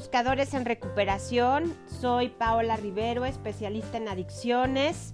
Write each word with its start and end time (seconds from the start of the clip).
Buscadores 0.00 0.54
en 0.54 0.64
Recuperación. 0.64 1.76
Soy 1.86 2.30
Paola 2.30 2.78
Rivero, 2.78 3.26
especialista 3.26 3.98
en 3.98 4.08
adicciones 4.08 5.12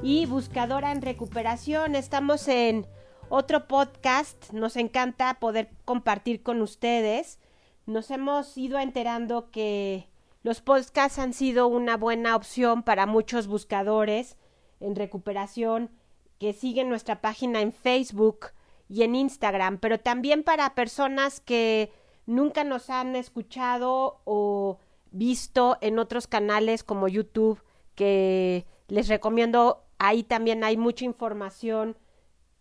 y 0.00 0.26
buscadora 0.26 0.92
en 0.92 1.02
recuperación. 1.02 1.96
Estamos 1.96 2.46
en 2.46 2.86
otro 3.30 3.66
podcast. 3.66 4.52
Nos 4.52 4.76
encanta 4.76 5.40
poder 5.40 5.70
compartir 5.84 6.44
con 6.44 6.62
ustedes. 6.62 7.40
Nos 7.86 8.12
hemos 8.12 8.56
ido 8.56 8.78
enterando 8.78 9.50
que 9.50 10.08
los 10.44 10.60
podcasts 10.60 11.18
han 11.18 11.32
sido 11.32 11.66
una 11.66 11.96
buena 11.96 12.36
opción 12.36 12.84
para 12.84 13.06
muchos 13.06 13.48
buscadores 13.48 14.36
en 14.78 14.94
recuperación 14.94 15.90
que 16.38 16.52
siguen 16.52 16.88
nuestra 16.88 17.20
página 17.20 17.60
en 17.60 17.72
Facebook 17.72 18.52
y 18.88 19.02
en 19.02 19.16
Instagram, 19.16 19.78
pero 19.78 19.98
también 19.98 20.44
para 20.44 20.76
personas 20.76 21.40
que 21.40 21.90
nunca 22.26 22.64
nos 22.64 22.90
han 22.90 23.16
escuchado 23.16 24.20
o 24.24 24.78
visto 25.10 25.78
en 25.80 25.98
otros 25.98 26.26
canales 26.26 26.84
como 26.84 27.08
YouTube, 27.08 27.62
que 27.94 28.66
les 28.88 29.08
recomiendo, 29.08 29.84
ahí 29.98 30.22
también 30.22 30.64
hay 30.64 30.76
mucha 30.76 31.04
información 31.04 31.96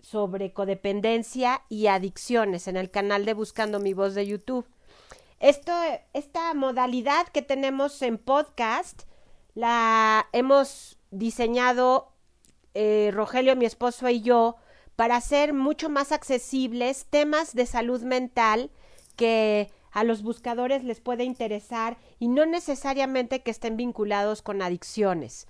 sobre 0.02 0.52
codependencia 0.52 1.62
y 1.70 1.88
adicciones 1.88 2.68
en 2.68 2.76
el 2.76 2.90
canal 2.90 3.26
de 3.26 3.34
Buscando 3.34 3.80
mi 3.80 3.94
voz 3.94 4.16
de 4.16 4.28
YouTube. 4.28 4.66
Esto, 5.40 5.74
esta 6.14 6.54
modalidad 6.54 7.28
que 7.28 7.42
tenemos 7.42 8.02
en 8.02 8.18
podcast 8.18 9.04
la 9.54 10.28
hemos 10.34 10.98
diseñado 11.12 12.12
eh, 12.74 13.12
Rogelio, 13.14 13.56
mi 13.56 13.66
esposo 13.66 14.08
y 14.10 14.22
yo 14.22 14.56
para 14.96 15.16
hacer 15.16 15.54
mucho 15.54 15.90
más 15.90 16.12
accesibles 16.12 17.06
temas 17.10 17.54
de 17.56 17.66
salud 17.66 18.02
mental 18.04 18.72
que 19.22 19.70
a 19.92 20.04
los 20.04 20.24
buscadores 20.24 20.84
les 20.84 21.00
puede 21.00 21.26
interesar 21.26 22.00
y 22.18 22.28
no 22.28 22.48
necesariamente 22.48 23.44
que 23.44 23.52
estén 23.52 23.78
vinculados 23.78 24.42
con 24.42 24.64
adicciones. 24.64 25.46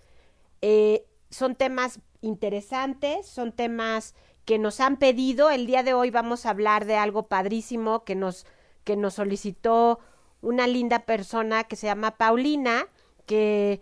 Eh, 0.62 1.06
son 1.30 1.56
temas 1.56 2.02
interesantes, 2.20 3.26
son 3.26 3.54
temas 3.54 4.14
que 4.44 4.60
nos 4.60 4.82
han 4.82 4.98
pedido. 4.98 5.50
El 5.50 5.68
día 5.68 5.84
de 5.84 5.94
hoy 5.94 6.12
vamos 6.12 6.46
a 6.46 6.50
hablar 6.50 6.84
de 6.84 6.98
algo 6.98 7.24
padrísimo 7.24 8.04
que 8.04 8.16
nos, 8.16 8.46
que 8.84 8.98
nos 8.98 9.14
solicitó 9.14 10.00
una 10.42 10.68
linda 10.68 11.06
persona 11.06 11.64
que 11.64 11.78
se 11.78 11.88
llama 11.88 12.18
Paulina, 12.18 12.88
que 13.26 13.80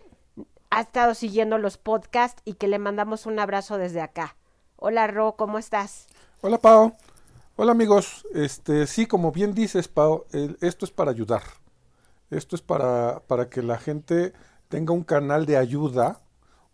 ha 0.70 0.82
estado 0.82 1.16
siguiendo 1.16 1.58
los 1.58 1.80
podcasts 1.80 2.44
y 2.46 2.54
que 2.54 2.68
le 2.68 2.78
mandamos 2.78 3.26
un 3.26 3.40
abrazo 3.40 3.80
desde 3.80 4.02
acá. 4.02 4.36
Hola 4.76 5.08
Ro, 5.08 5.36
¿cómo 5.36 5.58
estás? 5.58 6.06
Hola 6.42 6.60
Pau. 6.60 6.96
Hola 7.62 7.74
amigos, 7.74 8.26
este 8.34 8.88
sí, 8.88 9.06
como 9.06 9.34
bien 9.34 9.54
dices, 9.54 9.90
Pau, 9.90 10.24
esto 10.62 10.86
es 10.86 10.92
para 10.92 11.12
ayudar. 11.12 11.42
Esto 12.30 12.56
es 12.56 12.62
para, 12.62 13.22
para 13.28 13.50
que 13.50 13.62
la 13.62 13.78
gente 13.78 14.32
tenga 14.70 14.94
un 14.94 15.04
canal 15.04 15.46
de 15.46 15.58
ayuda, 15.58 16.22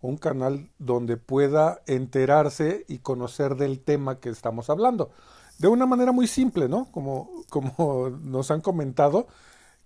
un 0.01 0.17
canal 0.17 0.69
donde 0.77 1.17
pueda 1.17 1.81
enterarse 1.87 2.85
y 2.87 2.99
conocer 2.99 3.55
del 3.55 3.79
tema 3.79 4.19
que 4.19 4.29
estamos 4.29 4.69
hablando. 4.69 5.09
De 5.57 5.67
una 5.67 5.87
manera 5.87 6.11
muy 6.11 6.27
simple, 6.27 6.69
¿no? 6.69 6.91
Como, 6.91 7.31
como 7.49 8.11
nos 8.21 8.51
han 8.51 8.61
comentado, 8.61 9.25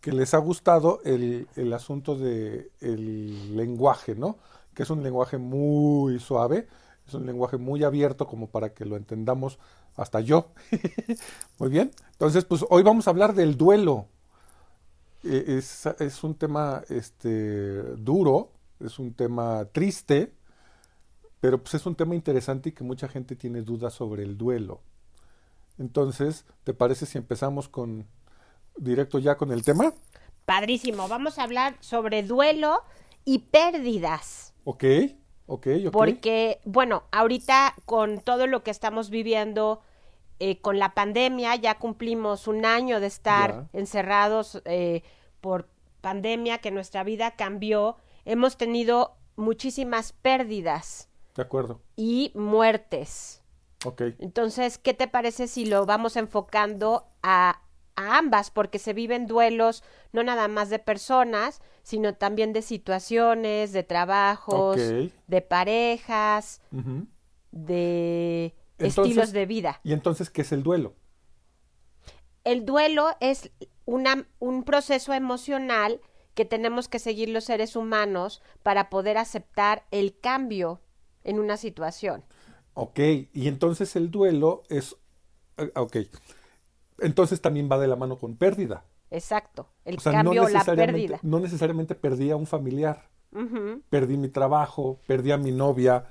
que 0.02 0.12
les 0.12 0.34
ha 0.34 0.40
gustado 0.40 1.00
el, 1.06 1.48
el 1.56 1.72
asunto 1.72 2.18
del 2.18 2.72
el 2.82 3.56
lenguaje, 3.56 4.16
¿no? 4.16 4.38
Que 4.74 4.84
es 4.84 4.90
un 4.90 5.02
lenguaje 5.02 5.38
muy 5.38 6.20
suave, 6.20 6.68
es 7.08 7.14
un 7.14 7.26
lenguaje 7.26 7.56
muy 7.56 7.86
abierto 7.86 8.28
como 8.28 8.48
para 8.48 8.74
que 8.74 8.84
lo 8.84 8.98
entendamos 8.98 9.60
hasta 10.00 10.22
yo. 10.22 10.52
muy 11.60 11.70
bien. 11.70 11.92
Entonces, 12.14 12.46
pues 12.46 12.66
hoy 12.70 12.84
vamos 12.84 13.08
a 13.08 13.12
hablar 13.12 13.34
del 13.34 13.58
duelo. 13.58 14.08
E, 15.24 15.58
es, 15.58 15.86
es, 15.86 16.24
un 16.24 16.36
tema 16.36 16.84
este, 16.90 17.84
duro, 17.98 18.52
es 18.80 18.98
un 19.00 19.14
tema 19.14 19.66
triste, 19.72 20.34
pero 21.42 21.62
pues 21.62 21.76
es 21.76 21.86
un 21.86 21.96
tema 21.96 22.16
interesante 22.16 22.70
y 22.70 22.72
que 22.72 22.84
mucha 22.84 23.08
gente 23.08 23.36
tiene 23.36 23.62
dudas 23.62 23.94
sobre 23.94 24.24
el 24.24 24.38
duelo. 24.38 24.82
Entonces, 25.78 26.46
¿te 26.64 26.74
parece 26.74 27.06
si 27.06 27.18
empezamos 27.18 27.70
con 27.70 28.08
directo 28.78 29.20
ya 29.20 29.36
con 29.38 29.52
el 29.52 29.64
tema? 29.64 29.94
Padrísimo. 30.46 31.08
Vamos 31.08 31.40
a 31.40 31.44
hablar 31.44 31.76
sobre 31.80 32.24
duelo 32.24 32.82
y 33.24 33.40
pérdidas. 33.40 34.54
Ok. 34.64 34.84
Ok, 35.46 35.68
ok. 35.88 35.92
Porque, 35.92 36.60
bueno, 36.64 37.04
ahorita 37.12 37.74
con 37.86 38.20
todo 38.20 38.46
lo 38.46 38.62
que 38.64 38.70
estamos 38.70 39.10
viviendo, 39.10 39.82
eh, 40.40 40.60
con 40.62 40.80
la 40.80 40.94
pandemia, 40.94 41.56
ya 41.56 41.78
cumplimos 41.78 42.48
un 42.48 42.66
año 42.66 43.00
de 43.00 43.08
estar 43.08 43.68
encerrados 43.74 44.62
eh, 44.66 45.04
por 45.42 45.70
pandemia, 46.02 46.60
que 46.60 46.72
nuestra 46.72 47.04
vida 47.04 47.32
cambió. 47.32 47.98
Hemos 48.26 48.58
tenido 48.58 49.18
muchísimas 49.36 50.14
pérdidas. 50.14 51.10
De 51.36 51.44
acuerdo. 51.44 51.82
Y 51.96 52.32
muertes. 52.36 53.44
Ok. 53.86 54.02
Entonces, 54.20 54.78
¿qué 54.78 54.94
te 54.94 55.08
parece 55.08 55.48
si 55.48 55.66
lo 55.66 55.86
vamos 55.86 56.16
enfocando 56.16 57.08
a 57.24 57.62
a 58.00 58.18
ambas, 58.18 58.50
porque 58.50 58.80
se 58.80 58.94
viven 58.94 59.28
duelos 59.28 59.84
no 60.14 60.24
nada 60.24 60.48
más 60.48 60.70
de 60.70 60.80
personas, 60.80 61.62
sino 61.84 62.16
también 62.16 62.54
de 62.54 62.62
situaciones, 62.62 63.74
de 63.74 63.84
trabajos, 63.84 64.78
de 64.78 65.42
parejas, 65.42 66.62
de 67.52 68.56
estilos 68.80 69.32
de 69.32 69.46
vida. 69.46 69.80
¿Y 69.84 69.94
entonces 69.94 70.30
qué 70.30 70.42
es 70.42 70.52
el 70.52 70.64
duelo? 70.64 70.96
El 72.44 72.66
duelo 72.66 73.10
es 73.20 73.52
una, 73.86 74.28
un 74.40 74.64
proceso 74.64 75.14
emocional 75.14 76.02
que 76.34 76.46
tenemos 76.46 76.88
que 76.88 77.00
seguir 77.00 77.30
los 77.30 77.44
seres 77.44 77.76
humanos 77.76 78.42
para 78.64 78.90
poder 78.90 79.18
aceptar 79.18 79.86
el 79.92 80.18
cambio 80.20 80.82
en 81.24 81.40
una 81.40 81.58
situación. 81.58 82.24
Ok, 82.74 83.00
y 83.34 83.48
entonces 83.48 83.96
el 83.96 84.10
duelo 84.10 84.64
es... 84.70 84.96
Eh, 85.58 85.72
ok, 85.76 85.98
entonces 87.00 87.42
también 87.42 87.70
va 87.72 87.78
de 87.78 87.88
la 87.88 87.96
mano 87.96 88.18
con 88.18 88.38
pérdida. 88.38 88.86
Exacto, 89.12 89.70
el 89.86 90.02
cambio 90.02 90.44
o 90.44 90.50
la 90.50 90.64
pérdida. 90.64 91.20
No 91.24 91.40
necesariamente 91.40 91.96
perdí 91.96 92.32
a 92.32 92.36
un 92.36 92.46
familiar, 92.46 93.10
perdí 93.90 94.18
mi 94.18 94.30
trabajo, 94.30 95.00
perdí 95.08 95.32
a 95.32 95.38
mi 95.38 95.52
novia, 95.52 96.08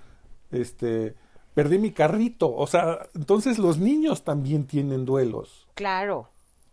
este, 0.51 1.15
perdí 1.59 1.79
mi 1.79 1.91
carrito. 1.91 2.55
O 2.55 2.69
sea, 2.69 3.09
entonces 3.17 3.59
los 3.59 3.79
niños 3.79 4.23
también 4.23 4.67
tienen 4.69 5.05
duelos. 5.05 5.67
Claro. 5.75 6.29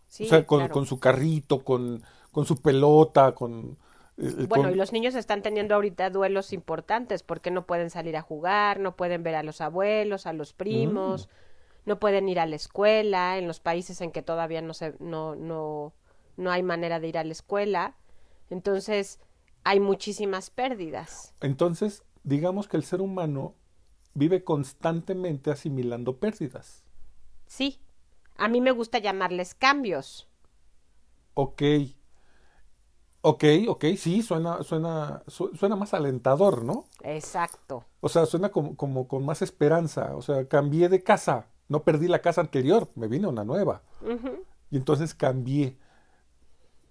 Sí, 0.06 0.26
o 0.26 0.28
sea, 0.28 0.46
con, 0.46 0.86
su 0.86 1.00
carrito, 1.00 1.64
con, 1.64 2.04
con 2.30 2.46
su 2.46 2.62
pelota, 2.62 3.32
con... 3.32 3.78
Eh, 4.16 4.46
bueno, 4.48 4.70
y 4.70 4.76
los 4.76 4.92
niños 4.92 5.16
están 5.16 5.42
teniendo 5.42 5.74
ahorita 5.74 6.10
duelos 6.10 6.52
importantes 6.52 7.24
porque 7.24 7.50
no 7.50 7.66
pueden 7.66 7.90
salir 7.90 8.16
a 8.16 8.22
jugar, 8.22 8.78
no 8.78 8.94
pueden 8.94 9.24
ver 9.24 9.34
a 9.34 9.42
los 9.42 9.60
abuelos, 9.60 10.26
a 10.26 10.32
los 10.32 10.52
primos. 10.52 11.26
Mm 11.26 11.46
no 11.86 12.00
pueden 12.00 12.28
ir 12.28 12.40
a 12.40 12.46
la 12.46 12.56
escuela, 12.56 13.38
en 13.38 13.46
los 13.46 13.60
países 13.60 14.00
en 14.00 14.10
que 14.10 14.20
todavía 14.20 14.60
no, 14.60 14.74
se, 14.74 14.94
no, 14.98 15.36
no, 15.36 15.94
no 16.36 16.50
hay 16.50 16.62
manera 16.64 16.98
de 17.00 17.08
ir 17.08 17.16
a 17.16 17.24
la 17.24 17.30
escuela. 17.32 17.94
Entonces, 18.50 19.20
hay 19.62 19.78
muchísimas 19.78 20.50
pérdidas. 20.50 21.32
Entonces, 21.40 22.02
digamos 22.24 22.66
que 22.66 22.76
el 22.76 22.82
ser 22.82 23.00
humano 23.00 23.54
vive 24.16 24.42
constantemente 24.42 25.50
asimilando 25.50 26.16
pérdidas. 26.16 26.82
Sí, 27.46 27.78
a 28.36 28.48
mí 28.48 28.60
me 28.60 28.72
gusta 28.72 28.98
llamarles 28.98 29.54
cambios. 29.54 30.26
Ok. 31.34 31.62
Ok, 33.20 33.44
ok, 33.68 33.84
sí, 33.96 34.22
suena, 34.22 34.62
suena, 34.62 35.22
suena 35.26 35.76
más 35.76 35.94
alentador, 35.94 36.64
¿no? 36.64 36.86
Exacto. 37.02 37.84
O 38.00 38.08
sea, 38.08 38.24
suena 38.24 38.50
como, 38.50 38.76
como 38.76 39.08
con 39.08 39.24
más 39.24 39.42
esperanza. 39.42 40.14
O 40.16 40.22
sea, 40.22 40.48
cambié 40.48 40.88
de 40.88 41.02
casa. 41.02 41.48
No 41.68 41.82
perdí 41.82 42.06
la 42.06 42.22
casa 42.22 42.40
anterior, 42.40 42.88
me 42.94 43.08
vine 43.08 43.26
una 43.26 43.44
nueva. 43.44 43.82
Y 44.70 44.76
entonces 44.76 45.12
cambié. 45.14 45.76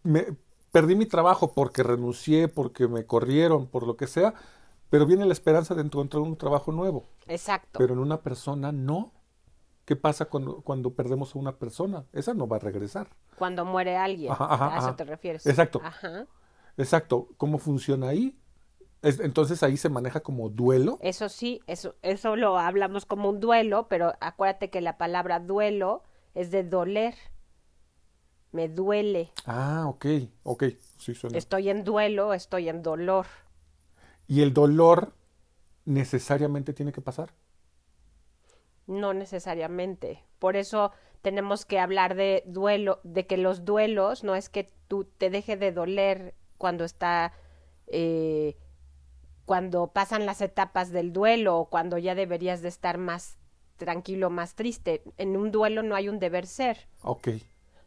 Me, 0.04 0.36
perdí 0.72 0.96
mi 0.96 1.06
trabajo 1.06 1.54
porque 1.54 1.84
renuncié, 1.84 2.50
porque 2.50 2.90
me 2.90 3.06
corrieron, 3.06 3.68
por 3.68 3.88
lo 3.88 3.96
que 3.96 4.08
sea, 4.08 4.34
pero 4.90 5.06
viene 5.06 5.26
la 5.26 5.34
esperanza 5.34 5.76
de 5.76 5.82
encontrar 5.82 6.22
un 6.22 6.38
trabajo 6.38 6.72
nuevo. 6.72 7.10
Exacto. 7.28 7.80
Pero 7.80 7.94
en 7.94 8.00
una 8.00 8.22
persona 8.22 8.72
no. 8.72 9.14
¿Qué 9.86 9.96
pasa 9.96 10.26
cuando, 10.26 10.62
cuando 10.62 10.96
perdemos 10.96 11.36
a 11.36 11.40
una 11.40 11.58
persona? 11.58 12.06
Esa 12.12 12.34
no 12.34 12.48
va 12.48 12.58
a 12.58 12.60
regresar. 12.60 13.10
Cuando 13.38 13.66
muere 13.66 13.98
alguien. 13.98 14.34
a 14.38 14.78
eso 14.80 14.96
te 14.96 15.04
refieres. 15.04 15.46
Exacto. 15.46 15.82
Exacto. 16.78 17.30
¿Cómo 17.38 17.60
funciona 17.60 18.10
ahí? 18.10 18.38
entonces 19.06 19.62
ahí 19.62 19.78
se 19.78 19.90
maneja 19.90 20.22
como 20.22 20.50
duelo. 20.50 20.98
Eso 21.02 21.30
sí, 21.30 21.62
eso, 21.68 21.96
eso 22.02 22.36
lo 22.36 22.58
hablamos 22.58 23.06
como 23.06 23.30
un 23.30 23.40
duelo, 23.40 23.88
pero 23.88 24.14
acuérdate 24.20 24.70
que 24.70 24.82
la 24.82 24.98
palabra 24.98 25.40
duelo 25.40 26.02
es 26.34 26.52
de 26.52 26.64
doler. 26.64 27.14
Me 28.52 28.70
duele. 28.70 29.32
Ah, 29.46 29.86
ok, 29.88 30.06
ok. 30.44 30.64
Sí, 30.98 31.14
suena. 31.14 31.38
Estoy 31.38 31.70
en 31.70 31.84
duelo, 31.84 32.34
estoy 32.34 32.70
en 32.70 32.82
dolor. 32.82 33.28
¿Y 34.28 34.42
el 34.42 34.54
dolor 34.54 35.14
necesariamente 35.86 36.74
tiene 36.74 36.92
que 36.92 37.02
pasar? 37.02 37.34
No 38.88 39.14
necesariamente. 39.14 40.24
Por 40.40 40.56
eso 40.56 40.92
tenemos 41.22 41.66
que 41.66 41.80
hablar 41.80 42.16
de 42.16 42.44
duelo, 42.46 43.00
de 43.04 43.26
que 43.26 43.38
los 43.38 43.66
duelos 43.66 44.24
no 44.24 44.36
es 44.36 44.50
que 44.50 44.70
tú 44.88 45.06
te 45.06 45.30
deje 45.30 45.58
de 45.58 45.72
doler 45.72 46.36
cuando 46.58 46.84
está, 46.84 47.34
eh, 47.88 48.58
cuando 49.46 49.88
pasan 49.88 50.26
las 50.26 50.42
etapas 50.42 50.92
del 50.92 51.14
duelo 51.14 51.58
o 51.58 51.70
cuando 51.70 51.98
ya 51.98 52.16
deberías 52.16 52.62
de 52.62 52.70
estar 52.70 52.98
más 52.98 53.38
tranquilo, 53.78 54.30
más 54.30 54.56
triste. 54.56 55.04
En 55.18 55.36
un 55.36 55.52
duelo 55.52 55.84
no 55.84 55.96
hay 55.96 56.10
un 56.10 56.20
deber 56.20 56.46
ser. 56.46 56.88
Ok. 57.02 57.30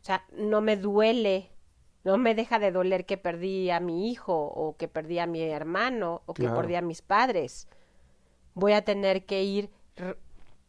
O 0.01 0.05
sea, 0.05 0.25
no 0.33 0.61
me 0.61 0.77
duele, 0.77 1.51
no 2.05 2.17
me 2.19 2.35
deja 2.35 2.59
de 2.59 2.73
doler 2.73 3.07
que 3.07 3.17
perdí 3.17 3.71
a 3.71 3.81
mi 3.81 4.11
hijo 4.11 4.35
o 4.35 4.77
que 4.77 4.89
perdí 4.89 5.19
a 5.19 5.27
mi 5.27 5.43
hermano 5.43 6.23
o 6.27 6.35
que 6.35 6.49
perdí 6.49 6.75
a 6.75 6.83
mis 6.83 7.03
padres. 7.03 7.69
Voy 8.55 8.73
a 8.73 8.85
tener 8.85 9.27
que 9.27 9.43
ir 9.45 9.71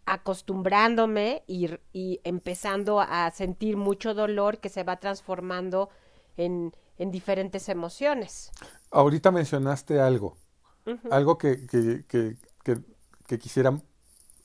acostumbrándome 0.05 1.43
y, 1.47 1.69
y 1.93 2.19
empezando 2.23 2.99
a 2.99 3.29
sentir 3.31 3.77
mucho 3.77 4.13
dolor 4.13 4.57
que 4.59 4.69
se 4.69 4.83
va 4.83 4.97
transformando 4.97 5.89
en, 6.35 6.73
en 6.97 7.11
diferentes 7.11 7.69
emociones. 7.69 8.51
Ahorita 8.91 9.31
mencionaste 9.31 9.99
algo, 10.01 10.35
algo 11.11 11.37
que, 11.37 11.67
que, 11.67 12.05
que, 12.07 12.37
que, 12.63 12.77
que 13.27 13.39
quisiera 13.39 13.79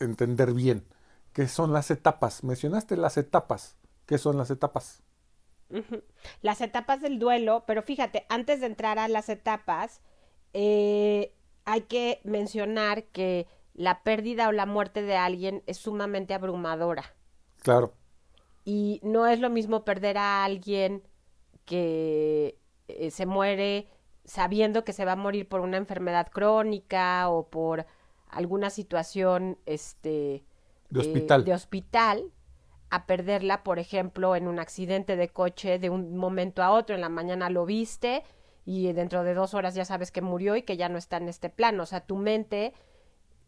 entender 0.01 0.53
bien, 0.53 0.85
que 1.33 1.49
son 1.49 1.73
las 1.73 1.91
etapas. 1.91 2.45
Mencionaste 2.45 2.97
las 2.97 3.17
etapas. 3.17 3.77
¿Qué 4.07 4.19
son 4.19 4.37
las 4.37 4.51
etapas? 4.51 5.03
Las 6.43 6.61
etapas 6.61 7.01
del 7.01 7.19
duelo, 7.19 7.65
pero 7.67 7.83
fíjate, 7.83 8.27
antes 8.29 8.61
de 8.61 8.67
entrar 8.67 8.99
a 8.99 9.09
las 9.09 9.29
etapas, 9.29 10.01
eh, 10.53 11.35
hay 11.65 11.83
que 11.83 12.21
mencionar 12.25 13.05
que 13.05 13.47
la 13.75 14.03
pérdida 14.03 14.49
o 14.49 14.53
la 14.53 14.67
muerte 14.67 15.03
de 15.03 15.17
alguien 15.17 15.63
es 15.67 15.79
sumamente 15.79 16.35
abrumadora. 16.35 17.05
Claro, 17.63 17.95
y 18.65 19.01
no 19.03 19.27
es 19.27 19.41
lo 19.41 19.51
mismo 19.51 19.85
perder 19.85 20.19
a 20.19 20.45
alguien 20.45 21.03
que 21.65 22.59
eh, 22.89 23.11
se 23.11 23.27
muere 23.27 23.89
sabiendo 24.25 24.85
que 24.85 24.93
se 24.93 25.05
va 25.05 25.13
a 25.13 25.17
morir 25.17 25.49
por 25.49 25.61
una 25.61 25.77
enfermedad 25.77 26.29
crónica 26.31 27.29
o 27.29 27.49
por 27.49 27.87
alguna 28.29 28.71
situación 28.71 29.59
este 29.67 30.45
de 30.89 31.01
eh, 31.01 31.07
hospital. 31.07 31.45
de 31.45 31.53
hospital 31.53 32.33
a 32.91 33.07
perderla, 33.07 33.63
por 33.63 33.79
ejemplo, 33.79 34.37
en 34.37 34.47
un 34.47 34.59
accidente 34.59 35.17
de 35.17 35.29
coche 35.29 35.79
de 35.79 35.91
un 35.91 36.17
momento 36.17 36.63
a 36.63 36.71
otro, 36.71 36.95
en 36.95 37.01
la 37.01 37.09
mañana 37.09 37.51
lo 37.51 37.67
viste 37.67 38.23
y 38.65 38.93
dentro 38.93 39.25
de 39.25 39.35
dos 39.35 39.55
horas 39.55 39.75
ya 39.75 39.85
sabes 39.85 40.11
que 40.11 40.23
murió 40.23 40.57
y 40.57 40.63
que 40.63 40.77
ya 40.77 40.89
no 40.89 40.99
está 40.99 41.17
en 41.19 41.29
este 41.29 41.51
plano. 41.51 41.83
O 41.83 41.87
sea, 41.87 42.01
tu 42.01 42.17
mente 42.17 42.73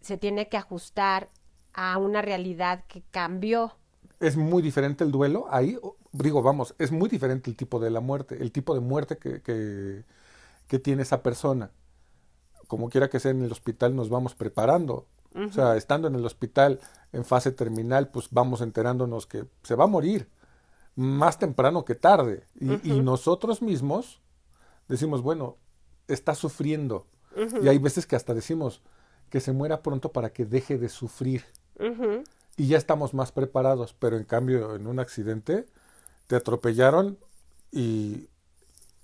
se 0.00 0.18
tiene 0.18 0.48
que 0.48 0.56
ajustar 0.56 1.28
a 1.72 1.96
una 1.98 2.22
realidad 2.22 2.84
que 2.86 3.02
cambió. 3.10 3.76
Es 4.20 4.36
muy 4.36 4.62
diferente 4.62 5.04
el 5.04 5.12
duelo. 5.12 5.46
Ahí, 5.50 5.78
digo, 6.12 6.42
vamos, 6.42 6.74
es 6.78 6.92
muy 6.92 7.08
diferente 7.08 7.50
el 7.50 7.56
tipo 7.56 7.78
de 7.78 7.90
la 7.90 8.00
muerte, 8.00 8.36
el 8.40 8.52
tipo 8.52 8.74
de 8.74 8.80
muerte 8.80 9.18
que, 9.18 9.42
que, 9.42 10.04
que 10.66 10.78
tiene 10.78 11.02
esa 11.02 11.22
persona. 11.22 11.70
Como 12.66 12.88
quiera 12.88 13.08
que 13.08 13.20
sea 13.20 13.30
en 13.30 13.42
el 13.42 13.52
hospital, 13.52 13.94
nos 13.94 14.08
vamos 14.08 14.34
preparando. 14.34 15.06
O 15.34 15.52
sea, 15.52 15.76
estando 15.76 16.08
en 16.08 16.14
el 16.14 16.24
hospital 16.24 16.80
en 17.16 17.24
fase 17.24 17.50
terminal, 17.50 18.08
pues 18.08 18.28
vamos 18.30 18.60
enterándonos 18.60 19.26
que 19.26 19.46
se 19.62 19.74
va 19.74 19.84
a 19.84 19.88
morir 19.88 20.28
más 20.94 21.38
temprano 21.38 21.84
que 21.84 21.94
tarde. 21.94 22.44
Y, 22.60 22.92
y 22.92 23.00
nosotros 23.00 23.62
mismos 23.62 24.20
decimos, 24.88 25.22
bueno, 25.22 25.56
está 26.08 26.34
sufriendo. 26.34 27.06
Y 27.62 27.68
hay 27.68 27.78
veces 27.78 28.06
que 28.06 28.16
hasta 28.16 28.32
decimos 28.32 28.82
que 29.28 29.40
se 29.40 29.52
muera 29.52 29.82
pronto 29.82 30.12
para 30.12 30.30
que 30.30 30.44
deje 30.46 30.78
de 30.78 30.88
sufrir. 30.88 31.44
Y 32.56 32.68
ya 32.68 32.78
estamos 32.78 33.12
más 33.12 33.32
preparados, 33.32 33.94
pero 33.98 34.16
en 34.16 34.24
cambio 34.24 34.74
en 34.74 34.86
un 34.86 34.98
accidente 34.98 35.66
te 36.26 36.36
atropellaron 36.36 37.18
y 37.70 38.28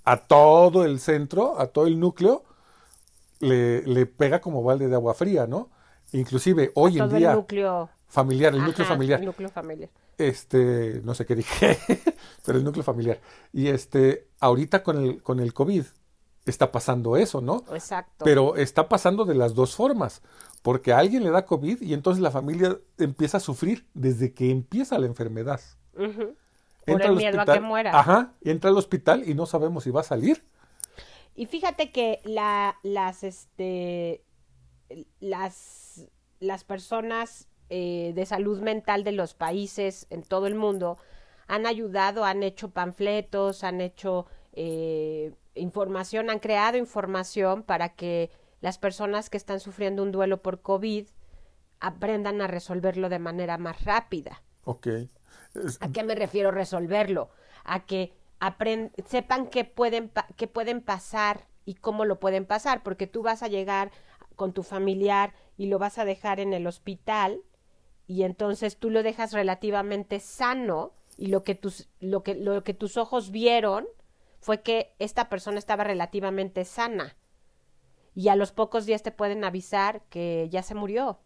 a 0.05 0.17
todo 0.17 0.85
el 0.85 0.99
centro, 0.99 1.61
a 1.61 1.67
todo 1.67 1.87
el 1.87 2.01
núcleo, 2.01 2.45
le, 3.41 3.83
le 3.83 4.07
pega 4.07 4.41
como 4.41 4.63
balde 4.63 4.89
de 4.89 4.95
agua 4.95 5.15
fría, 5.15 5.47
¿no? 5.47 5.69
Inclusive 6.13 6.71
hoy 6.75 6.99
en 6.99 7.09
Todo 7.09 7.17
día 7.17 7.31
el 7.31 7.37
núcleo. 7.37 7.91
Familiar, 8.13 8.55
el 8.55 8.63
núcleo 8.63 8.87
familiar, 8.87 9.21
El 9.21 9.27
núcleo 9.27 9.49
familiar. 9.49 9.89
este, 10.19 11.01
no 11.03 11.15
sé 11.15 11.25
qué 11.27 11.35
dije, 11.35 11.79
pero 12.45 12.59
el 12.59 12.65
núcleo 12.65 12.85
familiar. 12.85 13.21
Y 13.53 13.69
este, 13.69 14.29
ahorita 14.41 14.83
con 14.83 14.99
el, 15.03 15.23
con 15.23 15.41
el 15.41 15.53
COVID 15.55 15.85
está 16.45 16.71
pasando 16.73 17.17
eso, 17.17 17.41
¿no? 17.41 17.65
Exacto. 17.73 18.25
Pero 18.25 18.57
está 18.57 18.89
pasando 18.89 19.25
de 19.25 19.35
las 19.35 19.55
dos 19.55 19.75
formas, 19.75 20.23
porque 20.63 20.93
a 20.93 20.99
alguien 20.99 21.23
le 21.25 21.31
da 21.31 21.47
COVID 21.47 21.81
y 21.81 21.95
entonces 21.95 22.21
la 22.23 22.31
familia 22.31 22.79
empieza 22.99 23.39
a 23.39 23.41
sufrir 23.41 23.87
desde 23.95 24.33
que 24.35 24.51
empieza 24.51 24.99
la 24.99 25.07
enfermedad. 25.07 25.61
Por 25.95 26.35
Entra 26.87 27.09
el 27.09 27.17
miedo 27.17 27.39
a 27.39 27.43
hospital- 27.43 27.55
que 27.55 27.61
muera. 27.67 27.99
Ajá, 27.99 28.33
entra 28.43 28.71
al 28.71 28.77
hospital 28.77 29.29
y 29.29 29.35
no 29.35 29.47
sabemos 29.47 29.85
si 29.85 29.91
va 29.91 30.01
a 30.01 30.05
salir. 30.05 30.45
Y 31.35 31.47
fíjate 31.47 31.91
que 31.93 32.21
la, 32.25 32.77
las, 32.83 33.23
este, 33.25 34.23
las, 35.21 36.09
las 36.41 36.65
personas 36.65 37.49
eh, 37.75 38.13
de 38.15 38.27
salud 38.27 38.61
mental 38.61 39.03
de 39.03 39.13
los 39.13 39.33
países 39.33 40.07
en 40.11 40.23
todo 40.23 40.47
el 40.47 40.55
mundo 40.55 40.99
han 41.47 41.65
ayudado, 41.65 42.25
han 42.25 42.43
hecho 42.43 42.69
panfletos, 42.71 43.65
han 43.65 43.81
hecho 43.81 44.27
eh, 44.53 45.33
información, 45.55 46.29
han 46.29 46.39
creado 46.39 46.77
información 46.77 47.63
para 47.63 47.91
que 47.95 48.31
las 48.61 48.77
personas 48.77 49.31
que 49.31 49.39
están 49.39 49.59
sufriendo 49.59 50.03
un 50.03 50.13
duelo 50.13 50.43
por 50.43 50.61
COVID 50.61 51.07
aprendan 51.81 52.41
a 52.43 52.47
resolverlo 52.47 53.09
de 53.09 53.19
manera 53.19 53.57
más 53.57 53.85
rápida. 53.85 54.43
Ok. 54.65 54.87
Es- 55.55 55.79
¿A 55.81 55.91
qué 55.91 56.03
me 56.03 56.15
refiero 56.15 56.51
resolverlo? 56.51 57.31
A 57.65 57.87
que 57.87 58.13
sepan 59.07 59.47
qué 59.49 59.65
pueden, 59.65 60.09
pa- 60.11 60.27
qué 60.37 60.47
pueden 60.47 60.83
pasar 60.83 61.47
y 61.65 61.75
cómo 61.75 62.05
lo 62.05 62.21
pueden 62.21 62.45
pasar, 62.45 62.83
porque 62.83 63.07
tú 63.07 63.23
vas 63.23 63.43
a 63.43 63.49
llegar 63.49 63.91
con 64.37 64.53
tu 64.53 64.63
familiar 64.63 65.33
y 65.57 65.67
lo 65.67 65.79
vas 65.79 65.97
a 65.99 66.05
dejar 66.05 66.39
en 66.41 66.53
el 66.53 66.67
hospital 66.67 67.41
y 68.07 68.25
entonces 68.25 68.77
tú 68.77 68.91
lo 68.91 69.03
dejas 69.03 69.33
relativamente 69.33 70.21
sano 70.21 70.93
y 71.17 71.27
lo 71.27 71.43
que 71.43 71.55
tus, 71.55 71.89
lo 72.01 72.23
que, 72.23 72.35
lo 72.35 72.65
que 72.65 72.75
tus 72.75 72.97
ojos 72.97 73.31
vieron 73.31 73.87
fue 74.41 74.63
que 74.63 74.95
esta 74.99 75.29
persona 75.29 75.59
estaba 75.59 75.85
relativamente 75.85 76.65
sana 76.65 77.17
y 78.15 78.29
a 78.29 78.37
los 78.37 78.53
pocos 78.53 78.87
días 78.87 79.03
te 79.03 79.13
pueden 79.13 79.45
avisar 79.45 80.03
que 80.11 80.49
ya 80.51 80.63
se 80.63 80.75
murió. 80.75 81.19